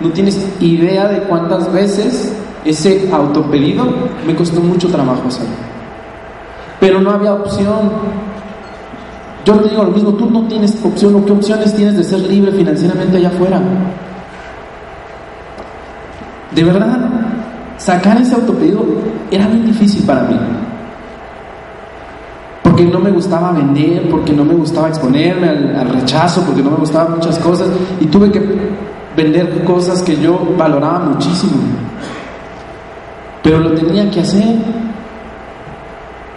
No 0.00 0.10
tienes 0.10 0.40
idea 0.60 1.08
de 1.08 1.22
cuántas 1.24 1.70
veces 1.72 2.32
ese 2.64 3.08
autopedido 3.12 3.84
me 4.26 4.34
costó 4.34 4.60
mucho 4.60 4.88
trabajo 4.88 5.28
hacerlo. 5.28 5.54
Pero 6.80 7.00
no 7.00 7.10
había 7.10 7.34
opción. 7.34 7.90
Yo 9.44 9.54
te 9.56 9.68
digo 9.70 9.84
lo 9.84 9.90
mismo, 9.90 10.12
tú 10.12 10.30
no 10.30 10.46
tienes 10.46 10.78
opción 10.84 11.16
o 11.16 11.24
qué 11.24 11.32
opciones 11.32 11.74
tienes 11.74 11.96
de 11.96 12.04
ser 12.04 12.20
libre 12.20 12.52
financieramente 12.52 13.16
allá 13.16 13.28
afuera. 13.28 13.60
De 16.54 16.64
verdad, 16.64 17.17
sacar 17.78 18.20
ese 18.20 18.34
autopedido 18.34 18.84
era 19.30 19.48
muy 19.48 19.60
difícil 19.60 20.04
para 20.04 20.22
mí. 20.24 20.36
Porque 22.62 22.84
no 22.84 22.98
me 23.00 23.10
gustaba 23.10 23.52
vender, 23.52 24.08
porque 24.10 24.32
no 24.32 24.44
me 24.44 24.54
gustaba 24.54 24.88
exponerme 24.88 25.48
al, 25.48 25.76
al 25.76 25.88
rechazo, 25.88 26.42
porque 26.44 26.62
no 26.62 26.70
me 26.70 26.76
gustaban 26.76 27.14
muchas 27.14 27.38
cosas. 27.38 27.68
Y 28.00 28.06
tuve 28.06 28.30
que 28.30 28.42
vender 29.16 29.64
cosas 29.64 30.02
que 30.02 30.16
yo 30.16 30.38
valoraba 30.56 31.00
muchísimo. 31.00 31.54
Pero 33.42 33.60
lo 33.60 33.72
tenía 33.72 34.10
que 34.10 34.20
hacer. 34.20 34.56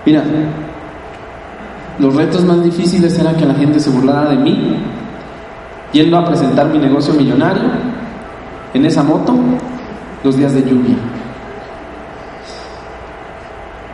Mira, 0.05 0.23
los 1.99 2.15
retos 2.15 2.43
más 2.45 2.63
difíciles 2.63 3.17
eran 3.19 3.35
que 3.35 3.45
la 3.45 3.53
gente 3.53 3.79
se 3.79 3.89
burlara 3.89 4.29
de 4.29 4.37
mí, 4.37 4.77
yendo 5.91 6.17
a 6.17 6.25
presentar 6.25 6.67
mi 6.69 6.79
negocio 6.79 7.13
millonario 7.13 7.69
en 8.73 8.85
esa 8.85 9.03
moto 9.03 9.35
los 10.23 10.37
días 10.37 10.53
de 10.53 10.61
lluvia. 10.61 10.95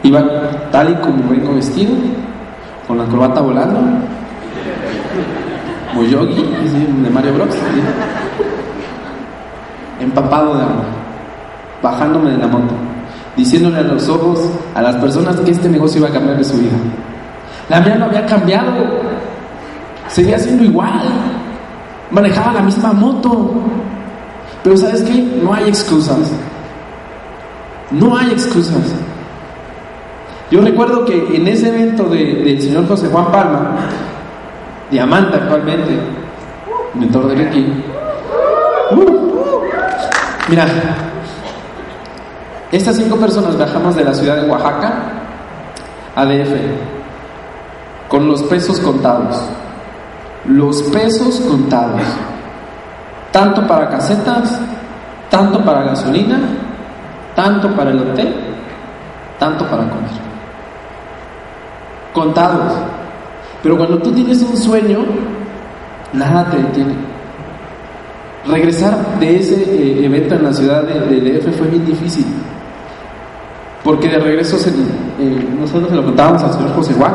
Iba 0.04 0.24
tal 0.72 0.92
y 0.92 0.96
como 0.96 1.30
vengo 1.30 1.56
vestido, 1.56 1.94
con 2.88 2.98
la 2.98 3.06
corbata 3.06 3.42
volando, 3.42 3.80
como 5.90 6.04
yogi, 6.04 6.44
de 7.04 7.10
Mario 7.10 7.34
Bros. 7.34 7.56
empapado 10.00 10.56
de 10.56 10.62
agua, 10.62 10.86
bajándome 11.82 12.32
de 12.32 12.38
la 12.38 12.48
moto, 12.48 12.74
diciéndole 13.36 13.80
a 13.80 13.84
los 13.84 14.08
ojos 14.08 14.40
a 14.76 14.82
las 14.82 14.96
personas 14.98 15.40
que 15.40 15.52
este 15.52 15.68
negocio 15.68 16.00
iba 16.00 16.10
a 16.10 16.12
cambiar 16.12 16.38
de 16.38 16.44
su 16.44 16.58
vida. 16.58 16.78
La 17.70 17.82
mía 17.82 17.96
no 17.96 18.06
había 18.06 18.26
cambiado, 18.26 18.72
seguía 20.08 20.38
siendo 20.40 20.64
igual, 20.64 21.02
manejaba 22.12 22.54
la 22.54 22.62
misma 22.62 22.94
moto, 22.94 23.54
pero 24.64 24.78
¿sabes 24.78 25.02
qué? 25.02 25.40
No 25.42 25.54
hay 25.54 25.68
excusas. 25.68 26.32
No 27.92 28.18
hay 28.18 28.32
excusas. 28.32 28.94
Yo 30.50 30.62
recuerdo 30.62 31.04
que 31.04 31.36
en 31.36 31.46
ese 31.48 31.68
evento 31.68 32.06
de, 32.06 32.36
del 32.36 32.62
señor 32.62 32.88
José 32.88 33.08
Juan 33.08 33.32
Palma, 33.32 33.76
diamante 34.90 35.36
actualmente, 35.36 36.00
mentor 36.94 37.28
de 37.28 37.36
Ricky, 37.36 37.84
uh, 38.92 39.62
mira, 40.48 40.66
estas 42.72 42.96
cinco 42.96 43.18
personas 43.18 43.58
viajamos 43.58 43.96
de 43.96 44.06
la 44.06 44.14
ciudad 44.14 44.38
de 44.38 44.50
Oaxaca 44.50 44.94
a 46.16 46.26
DF 46.26 46.54
con 48.08 48.28
los 48.28 48.42
pesos 48.44 48.80
contados. 48.80 49.42
Los 50.46 50.82
pesos 50.84 51.42
contados. 51.42 52.02
Tanto 53.34 53.68
para 53.68 53.90
casetas, 53.90 54.60
tanto 55.30 55.64
para 55.66 55.84
gasolina, 55.84 56.40
tanto 57.36 57.70
para 57.76 57.92
el 57.92 58.00
hotel, 58.00 58.34
tanto 59.38 59.66
para 59.66 59.84
comer. 59.90 60.27
Contados. 62.18 62.74
Pero 63.62 63.78
cuando 63.78 64.00
tú 64.00 64.12
tienes 64.12 64.42
un 64.42 64.58
sueño, 64.58 65.06
nada 66.14 66.50
te 66.50 66.58
detiene. 66.58 66.96
Regresar 68.48 69.20
de 69.20 69.38
ese 69.38 69.54
eh, 69.54 70.04
evento 70.04 70.34
en 70.34 70.44
la 70.46 70.52
ciudad 70.52 70.82
de, 70.82 71.22
DF 71.22 71.56
fue 71.56 71.68
bien 71.68 71.86
difícil. 71.86 72.26
Porque 73.84 74.10
de 74.10 74.18
regreso 74.18 74.58
se, 74.58 74.72
eh, 74.72 75.48
nosotros 75.60 75.92
se 75.92 75.96
lo 75.96 76.06
contábamos 76.06 76.42
al 76.42 76.54
señor 76.54 76.74
José 76.74 76.96
Juan. 76.96 77.14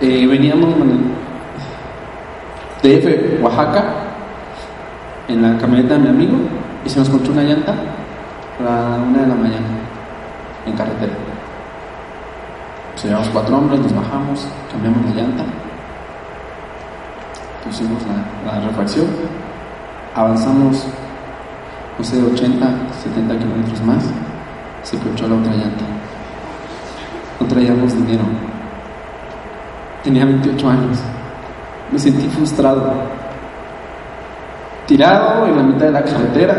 Eh, 0.00 0.28
veníamos 0.28 0.74
de 2.84 3.00
DF, 3.00 3.42
Oaxaca, 3.42 3.84
en 5.26 5.42
la 5.42 5.58
camioneta 5.58 5.94
de 5.94 6.00
mi 6.00 6.08
amigo, 6.10 6.36
y 6.84 6.88
se 6.88 7.00
nos 7.00 7.08
cortó 7.08 7.32
una 7.32 7.42
llanta 7.42 7.72
a 7.72 8.62
la 8.62 9.02
una 9.02 9.22
de 9.22 9.26
la 9.26 9.34
mañana, 9.34 9.66
en 10.66 10.72
carretera. 10.74 11.35
Pues 12.96 13.04
llevamos 13.04 13.28
cuatro 13.28 13.58
hombres, 13.58 13.78
nos 13.78 13.94
bajamos, 13.94 14.48
cambiamos 14.72 15.04
la 15.04 15.20
llanta, 15.20 15.44
pusimos 17.62 18.02
la, 18.06 18.52
la 18.52 18.68
refacción, 18.68 19.06
avanzamos, 20.14 20.86
no 21.98 22.02
sé, 22.02 22.22
80, 22.22 22.66
70 23.02 23.38
kilómetros 23.38 23.82
más, 23.82 24.02
se 24.82 24.96
ponchó 24.96 25.28
la 25.28 25.34
otra 25.34 25.52
llanta. 25.52 25.84
No 27.38 27.46
traíamos 27.46 27.94
dinero. 27.94 28.24
Tenía 30.02 30.24
28 30.24 30.66
años. 30.66 30.98
Me 31.92 31.98
sentí 31.98 32.26
frustrado. 32.28 32.94
Tirado 34.86 35.48
en 35.48 35.56
la 35.56 35.62
mitad 35.64 35.84
de 35.84 35.92
la 35.92 36.02
carretera, 36.02 36.56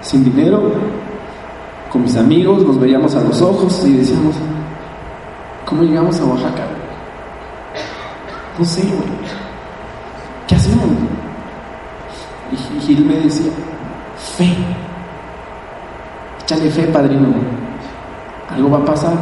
sin 0.00 0.24
dinero, 0.24 0.72
con 1.88 2.02
mis 2.02 2.16
amigos, 2.16 2.66
nos 2.66 2.80
veíamos 2.80 3.14
a 3.14 3.20
los 3.20 3.40
ojos 3.40 3.84
y 3.86 3.98
decíamos, 3.98 4.34
¿cómo 5.66 5.82
llegamos 5.82 6.20
a 6.20 6.24
Oaxaca? 6.24 6.64
No 8.58 8.64
sé, 8.64 8.82
güey. 8.82 9.08
¿Qué 10.46 10.54
hacemos? 10.54 10.86
Y 12.52 12.80
Gil 12.80 13.04
me 13.04 13.14
decía, 13.14 13.50
fe. 14.36 14.54
Échale 16.42 16.70
fe, 16.70 16.82
padrino. 16.84 17.28
Algo 18.50 18.70
va 18.70 18.78
a 18.78 18.84
pasar. 18.84 19.14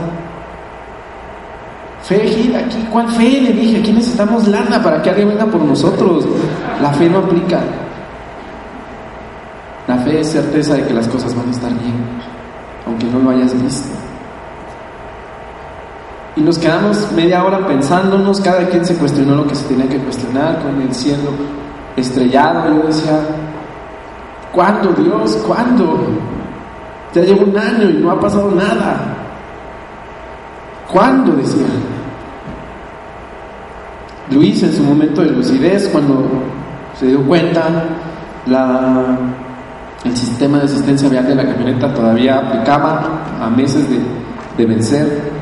Fe, 2.03 2.27
Gil, 2.27 2.57
aquí, 2.57 2.85
¿cuál 2.91 3.09
fe? 3.11 3.41
Le 3.43 3.53
dije, 3.53 3.79
aquí 3.79 3.93
necesitamos 3.93 4.49
lana 4.49 4.83
para 4.83 5.01
que 5.01 5.11
alguien 5.11 5.29
venga 5.29 5.47
por 5.47 5.61
nosotros. 5.61 6.27
La 6.83 6.91
fe 6.93 7.09
no 7.09 7.19
aplica. 7.19 7.61
La 9.87 9.97
fe 9.99 10.21
es 10.21 10.31
certeza 10.31 10.75
de 10.75 10.87
que 10.87 10.95
las 10.95 11.07
cosas 11.09 11.35
van 11.35 11.49
a 11.49 11.51
estar 11.51 11.71
bien, 11.71 11.95
aunque 12.87 13.07
no 13.07 13.19
lo 13.19 13.31
hayas 13.31 13.61
visto. 13.63 14.00
Y 16.37 16.43
nos 16.43 16.59
quedamos 16.59 17.11
media 17.13 17.45
hora 17.45 17.67
pensándonos, 17.67 18.41
cada 18.41 18.69
quien 18.69 18.85
se 18.85 18.97
cuestionó 18.97 19.35
lo 19.37 19.47
que 19.47 19.55
se 19.55 19.67
tenía 19.67 19.89
que 19.89 19.99
cuestionar, 19.99 20.63
con 20.63 20.81
el 20.81 20.95
cielo 20.95 21.31
estrellado. 21.97 22.75
Yo 22.77 22.87
decía, 22.87 23.21
¿cuándo 24.53 24.93
Dios? 24.93 25.37
¿Cuándo? 25.47 26.07
Ya 27.13 27.23
llevo 27.23 27.43
un 27.43 27.59
año 27.59 27.91
y 27.91 27.95
no 27.95 28.13
ha 28.13 28.21
pasado 28.21 28.51
nada. 28.53 29.17
¿Cuándo? 30.93 31.33
Decía. 31.33 31.67
Luis 34.31 34.63
en 34.63 34.73
su 34.73 34.85
momento 34.85 35.23
de 35.23 35.31
lucidez, 35.31 35.89
cuando 35.89 36.25
se 36.99 37.07
dio 37.07 37.23
cuenta, 37.27 37.69
la, 38.47 39.19
el 40.05 40.17
sistema 40.17 40.59
de 40.59 40.65
asistencia 40.67 41.09
vial 41.09 41.27
de 41.27 41.35
la 41.35 41.45
camioneta 41.45 41.93
todavía 41.93 42.39
aplicaba 42.39 43.25
a 43.41 43.51
meses 43.51 43.91
de, 43.91 43.99
de 44.57 44.67
vencer. 44.67 45.40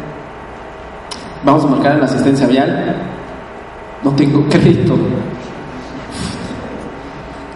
Vamos 1.45 1.65
a 1.65 1.69
marcar 1.69 1.93
en 1.93 2.01
la 2.01 2.07
asistencia 2.07 2.47
vial. 2.47 2.97
No 4.03 4.11
tengo 4.13 4.45
crédito. 4.49 4.97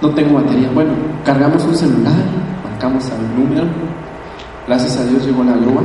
No 0.00 0.10
tengo 0.10 0.34
batería. 0.40 0.68
Bueno, 0.74 0.92
cargamos 1.24 1.64
un 1.64 1.74
celular, 1.74 2.12
marcamos 2.68 3.10
al 3.10 3.38
número. 3.38 3.64
Gracias 4.66 4.96
a 4.98 5.04
Dios 5.04 5.24
llegó 5.24 5.44
la 5.44 5.52
grúa. 5.52 5.82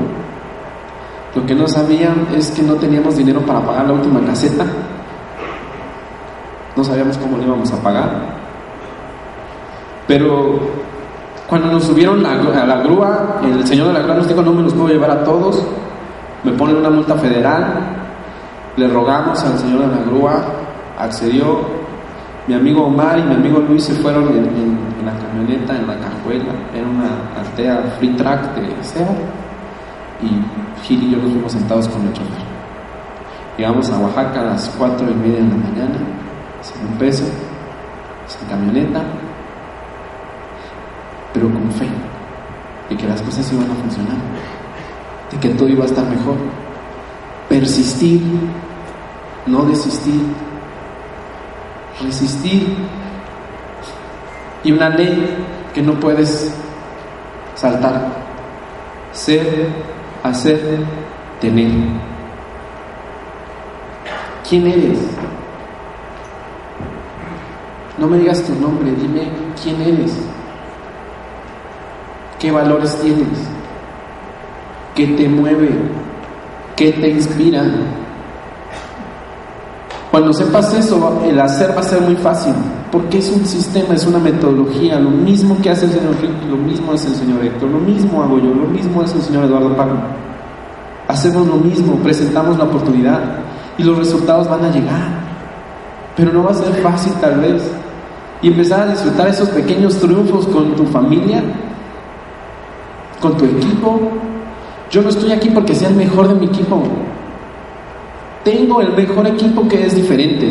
Lo 1.35 1.45
que 1.45 1.53
no 1.53 1.67
sabían 1.67 2.27
es 2.35 2.49
que 2.51 2.63
no 2.63 2.75
teníamos 2.75 3.15
dinero 3.15 3.41
para 3.41 3.61
pagar 3.61 3.85
la 3.85 3.93
última 3.93 4.19
caseta. 4.25 4.65
No 6.75 6.83
sabíamos 6.83 7.17
cómo 7.17 7.37
lo 7.37 7.43
íbamos 7.43 7.71
a 7.71 7.81
pagar. 7.81 8.09
Pero 10.07 10.59
cuando 11.47 11.71
nos 11.71 11.83
subieron 11.83 12.25
a 12.25 12.65
la 12.65 12.77
grúa, 12.77 13.39
el 13.43 13.65
señor 13.67 13.87
de 13.87 13.93
la 13.93 13.99
grúa 13.99 14.15
nos 14.15 14.27
dijo, 14.27 14.41
no 14.41 14.53
me 14.53 14.63
los 14.63 14.73
puedo 14.73 14.89
llevar 14.89 15.11
a 15.11 15.23
todos. 15.23 15.63
Me 16.47 16.53
ponen 16.53 16.77
una 16.77 16.89
multa 16.89 17.13
federal. 17.15 17.65
Le 18.77 18.87
rogamos 18.87 19.43
al 19.43 19.59
señor 19.59 19.81
de 19.81 19.87
la 19.87 20.01
grúa, 20.03 20.45
accedió. 20.97 21.59
Mi 22.47 22.53
amigo 22.53 22.85
Omar 22.85 23.19
y 23.19 23.23
mi 23.23 23.35
amigo 23.35 23.59
Luis 23.59 23.83
se 23.83 23.93
fueron 23.95 24.29
en, 24.29 24.77
la 25.05 25.11
camioneta, 25.11 25.75
en 25.75 25.87
la 25.87 25.95
cajuela. 25.99 26.53
Era 26.73 26.87
una 26.87 27.41
Altea 27.41 27.95
Free 27.97 28.15
Track 28.15 28.55
de 28.55 28.81
SEA. 28.81 29.09
Y 30.21 30.85
Gil 30.85 31.03
y 31.03 31.11
yo 31.11 31.17
nos 31.17 31.31
fuimos 31.31 31.51
sentados 31.51 31.89
con 31.89 32.07
el 32.07 32.13
chofer. 32.13 32.47
Llegamos 33.57 33.89
a 33.91 33.99
Oaxaca 33.99 34.39
a 34.39 34.45
las 34.45 34.69
cuatro 34.77 35.05
y 35.09 35.15
media 35.15 35.43
de 35.43 35.49
la 35.49 35.55
mañana, 35.55 35.99
sin 36.61 36.87
un 36.87 36.93
peso, 36.97 37.25
sin 38.25 38.47
camioneta, 38.47 39.01
pero 41.33 41.49
con 41.51 41.69
fe 41.71 41.87
de 42.89 42.95
que 42.95 43.05
las 43.05 43.21
cosas 43.21 43.51
iban 43.51 43.69
a 43.69 43.75
funcionar, 43.75 44.15
de 45.32 45.39
que 45.39 45.49
todo 45.49 45.67
iba 45.67 45.84
a 45.84 45.88
estar 45.88 46.05
mejor. 46.05 46.36
Persistir, 47.49 48.21
no 49.45 49.65
desistir, 49.65 50.21
resistir. 52.01 52.75
Y 54.63 54.71
una 54.71 54.89
ley 54.89 55.38
que 55.73 55.82
no 55.82 55.93
puedes 55.99 56.53
saltar. 57.55 58.07
Ser, 59.11 59.69
hacer, 60.23 60.80
tener. 61.39 61.71
¿Quién 64.47 64.67
eres? 64.67 64.99
No 67.97 68.07
me 68.07 68.19
digas 68.19 68.43
tu 68.43 68.53
nombre, 68.55 68.91
dime 68.91 69.28
quién 69.61 69.82
eres. 69.82 70.15
¿Qué 72.39 72.51
valores 72.51 72.95
tienes? 73.01 73.56
¿Qué 74.97 75.05
te 75.05 75.29
mueve? 75.29 75.69
¿Qué 76.75 76.91
te 76.91 77.07
inspira? 77.07 77.63
Cuando 80.09 80.33
sepas 80.33 80.73
eso, 80.73 81.21
el 81.23 81.39
hacer 81.39 81.69
va 81.77 81.81
a 81.81 81.83
ser 81.83 82.01
muy 82.01 82.15
fácil, 82.15 82.55
porque 82.91 83.19
es 83.19 83.29
un 83.29 83.45
sistema, 83.45 83.93
es 83.93 84.07
una 84.07 84.17
metodología. 84.17 84.99
Lo 84.99 85.11
mismo 85.11 85.55
que 85.61 85.69
hace 85.69 85.85
el 85.85 85.91
señor 85.91 86.15
Rick, 86.19 86.49
lo 86.49 86.57
mismo 86.57 86.93
hace 86.93 87.09
el 87.09 87.13
señor 87.13 87.45
Héctor, 87.45 87.69
lo 87.69 87.77
mismo 87.77 88.23
hago 88.23 88.39
yo, 88.39 88.49
lo 88.49 88.65
mismo 88.65 89.03
hace 89.03 89.17
el 89.17 89.21
señor 89.21 89.45
Eduardo 89.45 89.77
Paco. 89.77 89.97
Hacemos 91.07 91.45
lo 91.45 91.57
mismo, 91.57 91.97
presentamos 91.97 92.57
la 92.57 92.63
oportunidad 92.63 93.21
y 93.77 93.83
los 93.83 93.99
resultados 93.99 94.49
van 94.49 94.65
a 94.65 94.71
llegar. 94.71 95.09
Pero 96.15 96.33
no 96.33 96.43
va 96.43 96.49
a 96.49 96.55
ser 96.55 96.73
fácil 96.81 97.13
tal 97.21 97.39
vez. 97.39 97.61
Y 98.41 98.47
empezar 98.47 98.87
a 98.87 98.91
disfrutar 98.93 99.27
esos 99.27 99.49
pequeños 99.49 99.95
triunfos 99.97 100.47
con 100.47 100.75
tu 100.75 100.85
familia, 100.85 101.43
con 103.21 103.37
tu 103.37 103.45
equipo. 103.45 104.11
Yo 104.89 105.01
no 105.01 105.09
estoy 105.09 105.31
aquí 105.31 105.49
porque 105.49 105.75
sea 105.75 105.89
el 105.89 105.95
mejor 105.95 106.27
de 106.27 106.35
mi 106.35 106.45
equipo. 106.45 106.81
Tengo 108.43 108.81
el 108.81 108.93
mejor 108.93 109.27
equipo 109.27 109.67
que 109.67 109.85
es 109.85 109.95
diferente. 109.95 110.49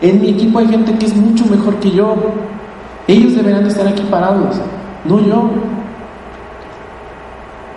En 0.00 0.20
mi 0.20 0.30
equipo 0.30 0.58
hay 0.58 0.66
gente 0.66 0.92
que 0.98 1.06
es 1.06 1.14
mucho 1.14 1.46
mejor 1.46 1.76
que 1.76 1.90
yo. 1.92 2.16
Ellos 3.06 3.36
deberán 3.36 3.66
estar 3.66 3.86
aquí 3.86 4.02
parados, 4.10 4.56
no 5.04 5.20
yo. 5.20 5.50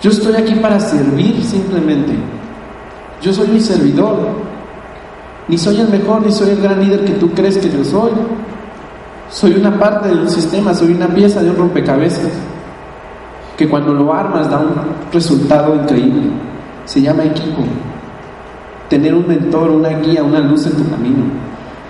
Yo 0.02 0.10
estoy 0.10 0.36
aquí 0.36 0.56
para 0.56 0.80
servir 0.80 1.44
simplemente. 1.44 2.14
Yo 3.22 3.32
soy 3.32 3.52
un 3.52 3.62
servidor. 3.62 4.18
Ni 5.48 5.58
soy 5.60 5.80
el 5.80 5.90
mejor, 5.90 6.26
ni 6.26 6.32
soy 6.32 6.50
el 6.50 6.62
gran 6.62 6.82
líder 6.84 7.06
que 7.06 7.14
tú 7.14 7.30
crees 7.32 7.58
que 7.60 7.70
yo 7.70 7.84
soy. 7.86 8.12
Soy 9.30 9.54
una 9.54 9.78
parte 9.80 10.10
de 10.10 10.16
un 10.16 10.30
sistema, 10.30 10.74
soy 10.74 10.94
una 10.94 11.08
pieza 11.08 11.44
de 11.44 11.52
un 11.52 11.58
rompecabezas 11.58 12.32
que 13.58 13.70
cuando 13.70 13.94
lo 13.94 14.14
armas 14.14 14.50
da 14.50 14.60
un 14.60 14.74
resultado 15.12 15.76
increíble. 15.76 16.30
Se 16.86 17.02
llama 17.02 17.24
equipo. 17.24 17.64
Tener 18.90 19.14
un 19.16 19.28
mentor, 19.28 19.72
una 19.72 19.90
guía, 19.90 20.24
una 20.24 20.40
luz 20.40 20.68
en 20.68 20.74
tu 20.74 20.90
camino. 20.90 21.24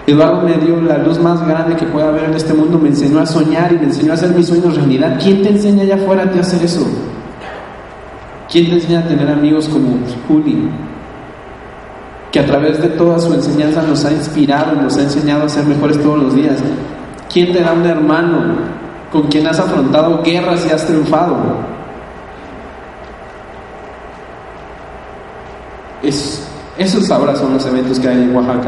Eduardo 0.07 0.41
me 0.43 0.53
dio 0.57 0.80
la 0.82 0.99
luz 0.99 1.20
más 1.20 1.45
grande 1.47 1.76
que 1.76 1.86
pueda 1.88 2.09
haber 2.09 2.26
en 2.26 2.36
este 2.36 2.53
mundo, 2.53 2.78
me 2.78 2.89
enseñó 2.89 3.20
a 3.20 3.26
soñar 3.26 3.74
y 3.74 3.78
me 3.78 3.86
enseñó 3.86 4.11
a 4.11 4.13
hacer 4.13 4.36
mis 4.36 4.47
sueños 4.47 4.76
realidad. 4.76 5.20
¿Quién 5.22 5.41
te 5.41 5.49
enseña 5.49 5.82
allá 5.82 5.95
afuera 5.95 6.24
a 6.24 6.39
hacer 6.39 6.63
eso? 6.63 6.86
¿Quién 8.51 8.68
te 8.68 8.74
enseña 8.76 8.99
a 8.99 9.07
tener 9.07 9.28
amigos 9.28 9.68
como 9.68 9.97
Juli? 10.28 10.70
Que 12.32 12.39
a 12.39 12.45
través 12.45 12.80
de 12.82 12.89
toda 12.89 13.18
su 13.18 13.34
enseñanza 13.34 13.82
nos 13.82 14.05
ha 14.05 14.11
inspirado, 14.11 14.80
nos 14.80 14.95
ha 14.97 15.01
enseñado 15.01 15.45
a 15.45 15.49
ser 15.49 15.66
mejores 15.66 15.99
todos 15.99 16.22
los 16.22 16.36
días. 16.36 16.61
¿Quién 17.34 17.51
te 17.51 17.61
da 17.61 17.74
un 17.74 17.86
hermano 17.86 18.55
con 19.16 19.30
quien 19.30 19.47
has 19.47 19.57
afrontado 19.57 20.22
guerras 20.22 20.68
y 20.68 20.74
has 20.74 20.86
triunfado? 20.86 21.38
Es, 26.03 26.45
esos 26.78 27.09
ahora 27.09 27.34
son 27.34 27.53
los 27.53 27.66
eventos 27.66 27.97
que 27.97 28.09
hay 28.09 28.24
en 28.24 28.36
Oaxaca. 28.36 28.68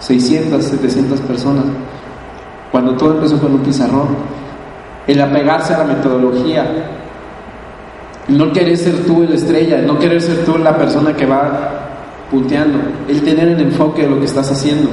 600, 0.00 0.64
700 0.64 1.20
personas. 1.20 1.64
Cuando 2.72 2.96
todo 2.96 3.14
empezó 3.14 3.38
con 3.38 3.54
un 3.54 3.60
pizarrón. 3.60 4.08
El 5.06 5.20
apegarse 5.20 5.72
a 5.74 5.78
la 5.78 5.84
metodología. 5.84 6.66
No 8.26 8.52
querer 8.52 8.76
ser 8.76 9.06
tú 9.06 9.22
el 9.22 9.34
estrella, 9.34 9.78
el 9.78 9.86
no 9.86 10.00
querer 10.00 10.20
ser 10.20 10.44
tú 10.44 10.58
la 10.58 10.76
persona 10.76 11.14
que 11.14 11.26
va 11.26 11.86
punteando. 12.28 12.80
El 13.06 13.22
tener 13.22 13.46
el 13.46 13.60
enfoque 13.60 14.02
de 14.02 14.08
lo 14.08 14.18
que 14.18 14.24
estás 14.24 14.50
haciendo. 14.50 14.90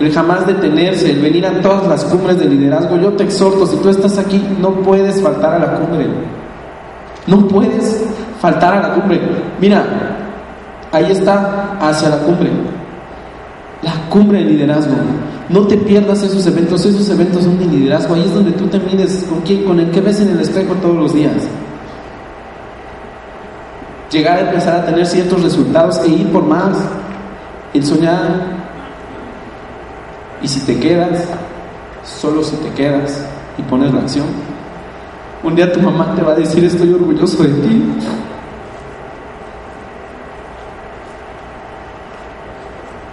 El 0.00 0.12
jamás 0.12 0.46
detenerse, 0.46 1.12
el 1.12 1.20
venir 1.20 1.46
a 1.46 1.60
todas 1.60 1.86
las 1.86 2.04
cumbres 2.04 2.38
de 2.38 2.46
liderazgo. 2.46 2.96
Yo 2.96 3.12
te 3.12 3.24
exhorto, 3.24 3.66
si 3.66 3.76
tú 3.76 3.88
estás 3.88 4.18
aquí, 4.18 4.42
no 4.60 4.70
puedes 4.70 5.22
faltar 5.22 5.54
a 5.54 5.58
la 5.58 5.74
cumbre. 5.74 6.08
No 7.26 7.46
puedes 7.46 8.04
faltar 8.40 8.74
a 8.74 8.88
la 8.88 8.94
cumbre. 8.94 9.20
Mira, 9.60 9.84
ahí 10.90 11.12
está, 11.12 11.78
hacia 11.80 12.08
la 12.08 12.18
cumbre. 12.18 12.50
La 13.82 13.92
cumbre 14.08 14.38
de 14.38 14.46
liderazgo. 14.46 14.94
No 15.48 15.66
te 15.66 15.76
pierdas 15.76 16.22
esos 16.22 16.44
eventos, 16.46 16.84
esos 16.84 17.08
eventos 17.10 17.44
son 17.44 17.58
de 17.58 17.66
liderazgo. 17.66 18.14
Ahí 18.14 18.24
es 18.24 18.34
donde 18.34 18.52
tú 18.52 18.66
te 18.66 18.80
mides 18.80 19.24
con 19.28 19.42
quién, 19.42 19.62
con 19.64 19.78
el 19.78 19.90
que 19.90 20.00
ves 20.00 20.20
en 20.20 20.30
el 20.30 20.40
espejo 20.40 20.74
todos 20.74 20.96
los 20.96 21.14
días. 21.14 21.34
Llegar 24.10 24.38
a 24.38 24.40
empezar 24.40 24.76
a 24.76 24.86
tener 24.86 25.06
ciertos 25.06 25.42
resultados 25.42 26.00
e 26.04 26.08
ir 26.08 26.32
por 26.32 26.44
más. 26.44 26.78
El 27.72 27.84
soñar. 27.84 28.53
Y 30.44 30.48
si 30.48 30.60
te 30.60 30.78
quedas, 30.78 31.24
solo 32.04 32.44
si 32.44 32.54
te 32.56 32.68
quedas 32.74 33.24
y 33.56 33.62
pones 33.62 33.94
la 33.94 34.00
acción, 34.00 34.26
un 35.42 35.54
día 35.54 35.72
tu 35.72 35.80
mamá 35.80 36.14
te 36.14 36.20
va 36.20 36.32
a 36.32 36.34
decir 36.34 36.62
estoy 36.62 36.92
orgulloso 36.92 37.42
de 37.44 37.48
ti. 37.48 37.82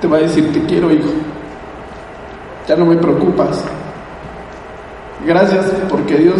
Te 0.01 0.07
va 0.07 0.17
a 0.17 0.19
decir 0.19 0.51
te 0.51 0.61
quiero 0.65 0.91
hijo. 0.91 1.07
Ya 2.67 2.75
no 2.75 2.85
me 2.85 2.97
preocupas. 2.97 3.63
Gracias 5.25 5.71
porque 5.87 6.17
Dios 6.17 6.35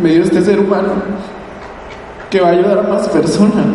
me 0.00 0.10
dio 0.10 0.22
este 0.22 0.42
ser 0.42 0.60
humano 0.60 0.92
que 2.30 2.40
va 2.40 2.50
a 2.50 2.52
ayudar 2.52 2.78
a 2.78 2.82
más 2.82 3.08
personas 3.08 3.66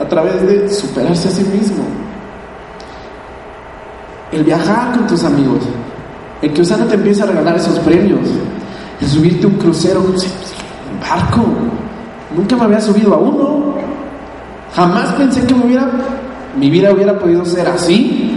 a 0.00 0.04
través 0.06 0.40
de 0.46 0.70
superarse 0.70 1.28
a 1.28 1.32
sí 1.32 1.44
mismo. 1.44 2.03
El 4.34 4.42
viajar 4.42 4.96
con 4.96 5.06
tus 5.06 5.22
amigos, 5.22 5.60
el 6.42 6.52
que 6.52 6.62
Usana 6.62 6.86
te 6.86 6.96
empiece 6.96 7.22
a 7.22 7.26
regalar 7.26 7.54
esos 7.54 7.78
premios, 7.78 8.28
el 9.00 9.06
subirte 9.06 9.46
un 9.46 9.54
crucero, 9.54 10.00
un 10.00 10.16
barco. 11.00 11.46
Nunca 12.36 12.56
me 12.56 12.64
había 12.64 12.80
subido 12.80 13.14
a 13.14 13.18
uno. 13.18 13.74
Jamás 14.74 15.12
pensé 15.12 15.46
que 15.46 15.54
me 15.54 15.66
hubiera, 15.66 15.88
mi 16.58 16.68
vida 16.68 16.92
hubiera 16.92 17.16
podido 17.16 17.44
ser 17.44 17.68
así. 17.68 18.36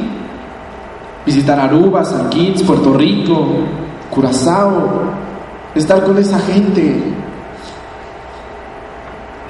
Visitar 1.25 1.59
Aruba, 1.59 2.05
San 2.05 2.29
Kitts, 2.29 2.61
Puerto 2.61 2.93
Rico, 2.93 3.47
Curazao, 4.11 5.01
estar 5.73 6.03
con 6.03 6.15
esa 6.19 6.37
gente, 6.39 7.01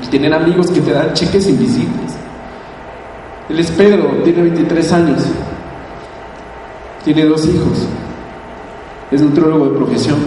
el 0.02 0.10
tener 0.10 0.34
amigos 0.34 0.72
que 0.72 0.80
te 0.80 0.94
dan 0.94 1.12
cheques 1.14 1.50
invisibles. 1.50 2.16
Él 3.50 3.60
es 3.60 3.70
Pedro, 3.72 4.12
tiene 4.24 4.44
23 4.44 4.94
años, 4.94 5.24
tiene 7.14 7.30
dos 7.30 7.46
hijos, 7.46 7.88
es 9.12 9.22
nutriólogo 9.22 9.70
de 9.70 9.78
profesión 9.78 10.18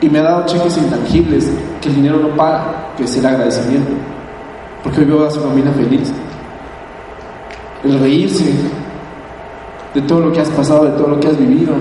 y 0.00 0.08
me 0.08 0.18
ha 0.18 0.22
dado 0.22 0.46
cheques 0.46 0.78
intangibles 0.78 1.50
que 1.82 1.90
el 1.90 1.96
dinero 1.96 2.16
no 2.16 2.28
paga, 2.30 2.86
que 2.96 3.04
es 3.04 3.14
el 3.18 3.26
agradecimiento, 3.26 3.90
porque 4.82 5.00
hoy 5.00 5.04
veo 5.04 5.26
a 5.26 5.30
su 5.30 5.40
familia 5.40 5.70
feliz. 5.72 6.10
El 7.84 8.00
reírse 8.00 8.50
de 9.92 10.00
todo 10.00 10.20
lo 10.20 10.32
que 10.32 10.40
has 10.40 10.48
pasado, 10.48 10.86
de 10.86 10.92
todo 10.92 11.08
lo 11.08 11.20
que 11.20 11.28
has 11.28 11.38
vivido, 11.38 11.74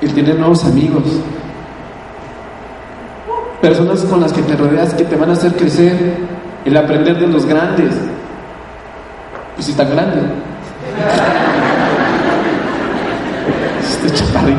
el 0.00 0.12
tener 0.12 0.36
nuevos 0.36 0.64
amigos, 0.64 1.04
personas 3.62 4.00
con 4.00 4.20
las 4.20 4.32
que 4.32 4.42
te 4.42 4.56
rodeas 4.56 4.94
que 4.94 5.04
te 5.04 5.14
van 5.14 5.30
a 5.30 5.34
hacer 5.34 5.54
crecer, 5.54 6.16
el 6.64 6.76
aprender 6.76 7.20
de 7.20 7.28
los 7.28 7.46
grandes. 7.46 7.94
Pues 9.54 9.64
si 9.64 9.72
tan 9.74 9.90
grande. 9.90 10.22
Este 14.04 14.32
también. 14.32 14.58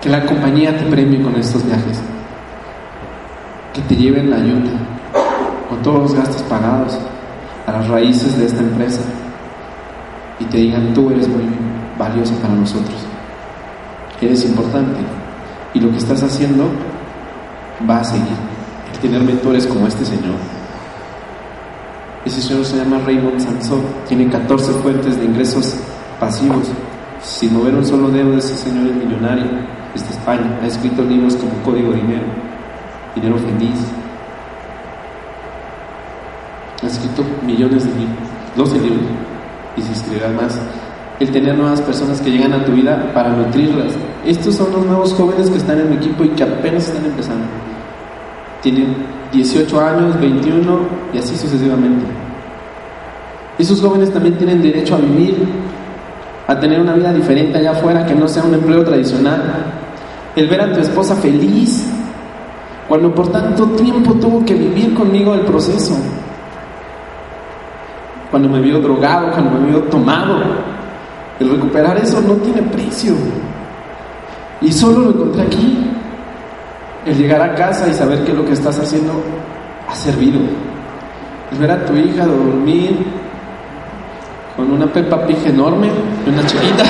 Que 0.00 0.08
la 0.08 0.24
compañía 0.26 0.76
te 0.76 0.84
premie 0.84 1.22
con 1.22 1.34
estos 1.36 1.64
viajes. 1.64 2.00
Que 3.72 3.80
te 3.82 3.96
lleven 3.96 4.30
la 4.30 4.36
ayuda, 4.36 4.70
con 5.68 5.82
todos 5.82 6.02
los 6.02 6.14
gastos 6.14 6.42
pagados, 6.42 6.98
a 7.66 7.72
las 7.72 7.88
raíces 7.88 8.38
de 8.38 8.46
esta 8.46 8.60
empresa. 8.60 9.00
Y 10.38 10.44
te 10.44 10.58
digan, 10.58 10.94
tú 10.94 11.10
eres 11.10 11.26
muy 11.26 11.44
valioso 11.98 12.34
para 12.36 12.54
nosotros 12.54 13.04
eres 14.26 14.44
importante 14.44 15.00
y 15.72 15.80
lo 15.80 15.90
que 15.90 15.98
estás 15.98 16.22
haciendo 16.22 16.68
va 17.88 18.00
a 18.00 18.04
seguir. 18.04 18.26
Hay 18.92 18.98
tener 19.00 19.22
mentores 19.22 19.66
como 19.66 19.86
este 19.86 20.04
señor. 20.04 20.36
Ese 22.24 22.40
señor 22.40 22.64
se 22.64 22.78
llama 22.78 23.00
Raymond 23.04 23.38
Sansón, 23.38 23.82
tiene 24.08 24.28
14 24.30 24.72
fuentes 24.74 25.18
de 25.18 25.26
ingresos 25.26 25.74
pasivos. 26.18 26.68
Sin 27.22 27.54
mover 27.54 27.74
un 27.74 27.84
solo 27.84 28.08
dedo, 28.08 28.36
ese 28.36 28.56
señor 28.56 28.88
es 28.88 28.96
millonario. 28.96 29.44
Es 29.94 30.02
España, 30.10 30.58
ha 30.62 30.66
escrito 30.66 31.02
libros 31.04 31.36
como 31.36 31.52
Código 31.62 31.92
Dinero, 31.92 32.24
Dinero 33.14 33.36
Feliz. 33.38 33.78
Ha 36.82 36.86
escrito 36.86 37.22
millones 37.46 37.84
de 37.84 37.90
libros, 37.90 38.28
12 38.56 38.80
libros, 38.80 39.06
y 39.76 39.82
se 39.82 39.92
escribirá 39.92 40.30
más 40.30 40.58
el 41.20 41.30
tener 41.30 41.56
nuevas 41.56 41.80
personas 41.80 42.20
que 42.20 42.30
llegan 42.30 42.52
a 42.52 42.64
tu 42.64 42.72
vida 42.72 43.12
para 43.14 43.30
nutrirlas. 43.30 43.94
Estos 44.26 44.56
son 44.56 44.72
los 44.72 44.84
nuevos 44.84 45.12
jóvenes 45.14 45.48
que 45.48 45.58
están 45.58 45.78
en 45.78 45.90
mi 45.90 45.96
equipo 45.96 46.24
y 46.24 46.30
que 46.30 46.42
apenas 46.42 46.88
están 46.88 47.04
empezando. 47.04 47.46
Tienen 48.62 48.96
18 49.34 49.80
años, 49.80 50.20
21 50.20 50.78
y 51.12 51.18
así 51.18 51.36
sucesivamente. 51.36 52.04
Esos 53.58 53.80
jóvenes 53.80 54.12
también 54.12 54.36
tienen 54.36 54.62
derecho 54.62 54.94
a 54.94 54.98
vivir, 54.98 55.36
a 56.46 56.58
tener 56.58 56.80
una 56.80 56.94
vida 56.94 57.12
diferente 57.12 57.58
allá 57.58 57.72
afuera 57.72 58.06
que 58.06 58.14
no 58.14 58.28
sea 58.28 58.44
un 58.44 58.54
empleo 58.54 58.84
tradicional. 58.84 59.42
El 60.34 60.48
ver 60.48 60.60
a 60.60 60.72
tu 60.72 60.80
esposa 60.80 61.14
feliz, 61.16 61.86
cuando 62.88 63.14
por 63.14 63.30
tanto 63.30 63.66
tiempo 63.70 64.14
tuvo 64.14 64.44
que 64.44 64.54
vivir 64.54 64.94
conmigo 64.94 65.34
el 65.34 65.42
proceso. 65.42 65.96
Cuando 68.30 68.48
me 68.48 68.60
vio 68.60 68.80
drogado, 68.80 69.30
cuando 69.30 69.50
me 69.58 69.68
vio 69.68 69.82
tomado. 69.84 70.40
El 71.38 71.50
recuperar 71.50 71.96
eso 71.98 72.20
no 72.20 72.34
tiene 72.34 72.62
precio. 72.62 73.14
Y 74.60 74.72
solo 74.72 75.00
lo 75.00 75.10
encontré 75.10 75.42
aquí. 75.42 75.93
El 77.06 77.18
llegar 77.18 77.42
a 77.42 77.54
casa 77.54 77.88
y 77.88 77.92
saber 77.92 78.24
que 78.24 78.32
lo 78.32 78.44
que 78.44 78.52
estás 78.52 78.78
haciendo 78.78 79.22
ha 79.88 79.94
servido. 79.94 80.40
El 81.52 81.58
ver 81.58 81.70
a 81.70 81.84
tu 81.84 81.94
hija 81.94 82.24
dormir 82.24 83.04
con 84.56 84.70
una 84.72 84.86
pepa 84.86 85.26
pija 85.26 85.48
enorme 85.48 85.90
y 86.26 86.30
una 86.30 86.46
chiquita. 86.46 86.84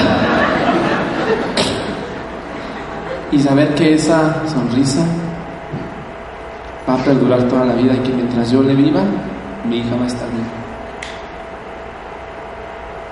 Y 3.32 3.38
saber 3.40 3.74
que 3.74 3.94
esa 3.94 4.46
sonrisa 4.46 5.04
va 6.88 6.94
a 6.94 6.98
perdurar 6.98 7.42
toda 7.44 7.64
la 7.64 7.74
vida 7.74 7.94
y 7.94 7.98
que 7.98 8.12
mientras 8.12 8.50
yo 8.52 8.62
le 8.62 8.74
viva, 8.74 9.00
mi 9.68 9.78
hija 9.78 9.96
va 9.96 10.04
a 10.04 10.06
estar 10.06 10.28
bien. 10.30 10.46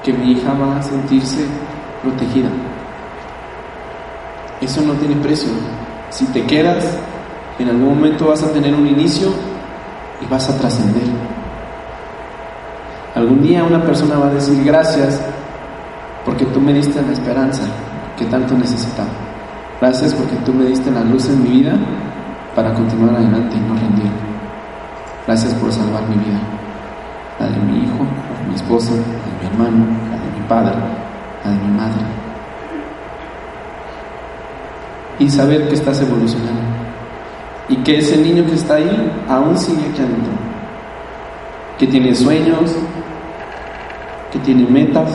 Que 0.05 0.13
mi 0.13 0.33
hija 0.33 0.53
va 0.55 0.79
a 0.79 0.83
sentirse 0.83 1.45
protegida. 2.03 2.51
Eso 4.61 4.81
no 4.83 4.93
tiene 4.95 5.17
precio. 5.17 5.51
Si 6.13 6.27
te 6.27 6.45
quedas, 6.45 6.85
en 7.59 7.71
algún 7.71 7.95
momento 7.95 8.29
vas 8.29 8.43
a 8.43 8.53
tener 8.53 8.75
un 8.75 8.87
inicio 8.87 9.29
y 10.21 10.27
vas 10.27 10.47
a 10.51 10.59
trascender. 10.59 11.05
Algún 13.15 13.43
día 13.43 13.65
una 13.65 13.83
persona 13.83 14.19
va 14.19 14.27
a 14.27 14.35
decir 14.35 14.63
gracias 14.63 15.21
porque 16.27 16.45
tú 16.47 16.61
me 16.61 16.75
diste 16.75 17.01
la 17.01 17.13
esperanza 17.13 17.63
que 18.19 18.27
tanto 18.27 18.55
necesitaba. 18.55 19.09
Gracias 19.81 20.13
porque 20.13 20.37
tú 20.45 20.53
me 20.53 20.67
diste 20.67 20.91
la 20.91 21.01
luz 21.01 21.31
en 21.31 21.43
mi 21.43 21.49
vida 21.49 21.73
para 22.55 22.75
continuar 22.75 23.17
adelante 23.17 23.57
y 23.57 23.61
no 23.61 23.75
rendir. 23.75 24.13
Gracias 25.27 25.55
por 25.55 25.73
salvar 25.73 26.03
mi 26.09 26.17
vida, 26.17 26.39
la 27.41 27.47
de 27.47 27.59
mi 27.59 27.85
hijo, 27.85 28.05
la 28.05 28.39
de 28.43 28.49
mi 28.49 28.55
esposa, 28.55 28.93
la 28.93 28.99
de 28.99 29.41
mi 29.41 29.47
hermano, 29.47 29.87
la 30.11 30.17
de 30.19 30.39
mi 30.39 30.47
padre, 30.47 30.77
la 31.43 31.51
de 31.51 31.57
mi 31.57 31.75
madre. 31.75 32.22
Y 35.23 35.31
saber 35.31 35.69
que 35.69 35.75
estás 35.75 36.01
evolucionando 36.01 36.61
y 37.69 37.77
que 37.77 37.99
ese 37.99 38.17
niño 38.17 38.45
que 38.45 38.55
está 38.55 38.75
ahí 38.75 39.25
aún 39.29 39.57
sigue 39.57 39.89
aquí 39.89 40.01
adentro, 40.01 40.33
que 41.79 41.87
tiene 41.87 42.13
sueños, 42.13 42.73
que 44.33 44.41
tiene 44.41 44.69
metas, 44.69 45.11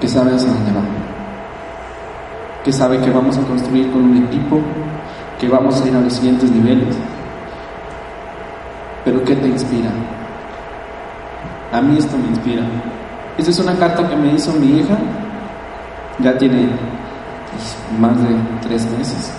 que 0.00 0.08
sabe 0.08 0.34
hacia 0.34 0.48
dónde 0.48 0.72
va, 0.72 0.82
que 2.64 2.72
sabe 2.72 2.98
que 2.98 3.10
vamos 3.10 3.38
a 3.38 3.42
construir 3.42 3.88
con 3.92 4.02
un 4.02 4.24
equipo, 4.24 4.60
que 5.38 5.46
vamos 5.46 5.80
a 5.80 5.86
ir 5.86 5.94
a 5.94 6.00
los 6.00 6.12
siguientes 6.12 6.50
niveles. 6.50 6.96
Pero 9.04 9.22
¿qué 9.24 9.36
te 9.36 9.46
inspira? 9.46 9.90
A 11.72 11.80
mí 11.80 11.98
esto 11.98 12.18
me 12.18 12.30
inspira. 12.30 12.64
Esta 13.38 13.50
es 13.50 13.58
una 13.58 13.74
carta 13.76 14.08
que 14.08 14.16
me 14.16 14.34
hizo 14.34 14.52
mi 14.52 14.78
hija, 14.78 14.96
ya 16.18 16.36
tiene 16.36 16.68
pues, 17.50 17.76
más 17.98 18.16
de 18.22 18.28
tres 18.62 18.90
meses. 18.90 19.32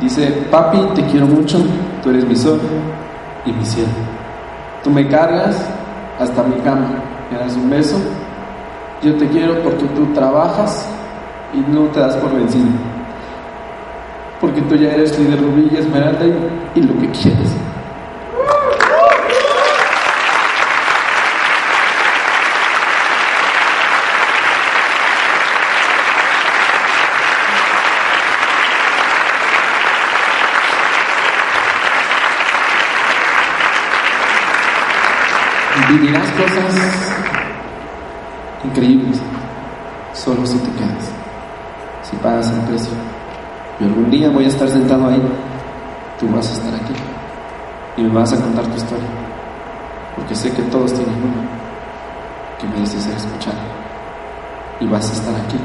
Dice, 0.00 0.26
papi, 0.50 0.78
te 0.94 1.04
quiero 1.06 1.26
mucho, 1.26 1.58
tú 2.02 2.10
eres 2.10 2.24
mi 2.26 2.36
sol 2.36 2.60
y 3.44 3.52
mi 3.52 3.64
cielo. 3.64 3.88
Tú 4.82 4.90
me 4.90 5.08
cargas 5.08 5.56
hasta 6.18 6.42
mi 6.42 6.56
cama, 6.56 6.88
me 7.30 7.38
das 7.38 7.54
un 7.56 7.70
beso. 7.70 7.96
Yo 9.02 9.14
te 9.16 9.28
quiero 9.28 9.62
porque 9.62 9.84
tú 9.86 10.06
trabajas 10.12 10.86
y 11.54 11.58
no 11.70 11.82
te 11.86 12.00
das 12.00 12.16
por 12.16 12.34
vencido. 12.34 12.66
Porque 14.40 14.60
tú 14.62 14.74
ya 14.74 14.90
eres 14.90 15.18
líder 15.18 15.40
rubí 15.40 15.68
y 15.72 15.76
esmeralda 15.76 16.26
y, 16.26 16.78
y 16.78 16.82
lo 16.82 16.98
que 17.00 17.10
quieres. 17.10 17.65
Vivirás 35.96 36.30
cosas 36.32 36.74
increíbles 38.64 39.18
solo 40.12 40.44
si 40.46 40.58
te 40.58 40.70
quedas, 40.72 41.10
si 42.02 42.16
pagas 42.16 42.50
el 42.50 42.60
precio. 42.62 42.92
Y 43.80 43.84
algún 43.84 44.10
día 44.10 44.30
voy 44.30 44.44
a 44.44 44.48
estar 44.48 44.68
sentado 44.68 45.08
ahí, 45.08 45.22
tú 46.18 46.28
vas 46.28 46.48
a 46.48 46.52
estar 46.52 46.74
aquí 46.74 46.94
y 47.96 48.02
me 48.02 48.08
vas 48.08 48.32
a 48.32 48.36
contar 48.36 48.64
tu 48.66 48.76
historia, 48.76 49.08
porque 50.14 50.34
sé 50.34 50.52
que 50.52 50.62
todos 50.62 50.92
tienen 50.92 51.14
una 51.14 51.48
que 52.58 52.66
merece 52.68 53.00
ser 53.00 53.14
escuchada 53.14 53.60
y 54.80 54.86
vas 54.86 55.08
a 55.10 55.12
estar 55.12 55.34
aquí 55.34 55.58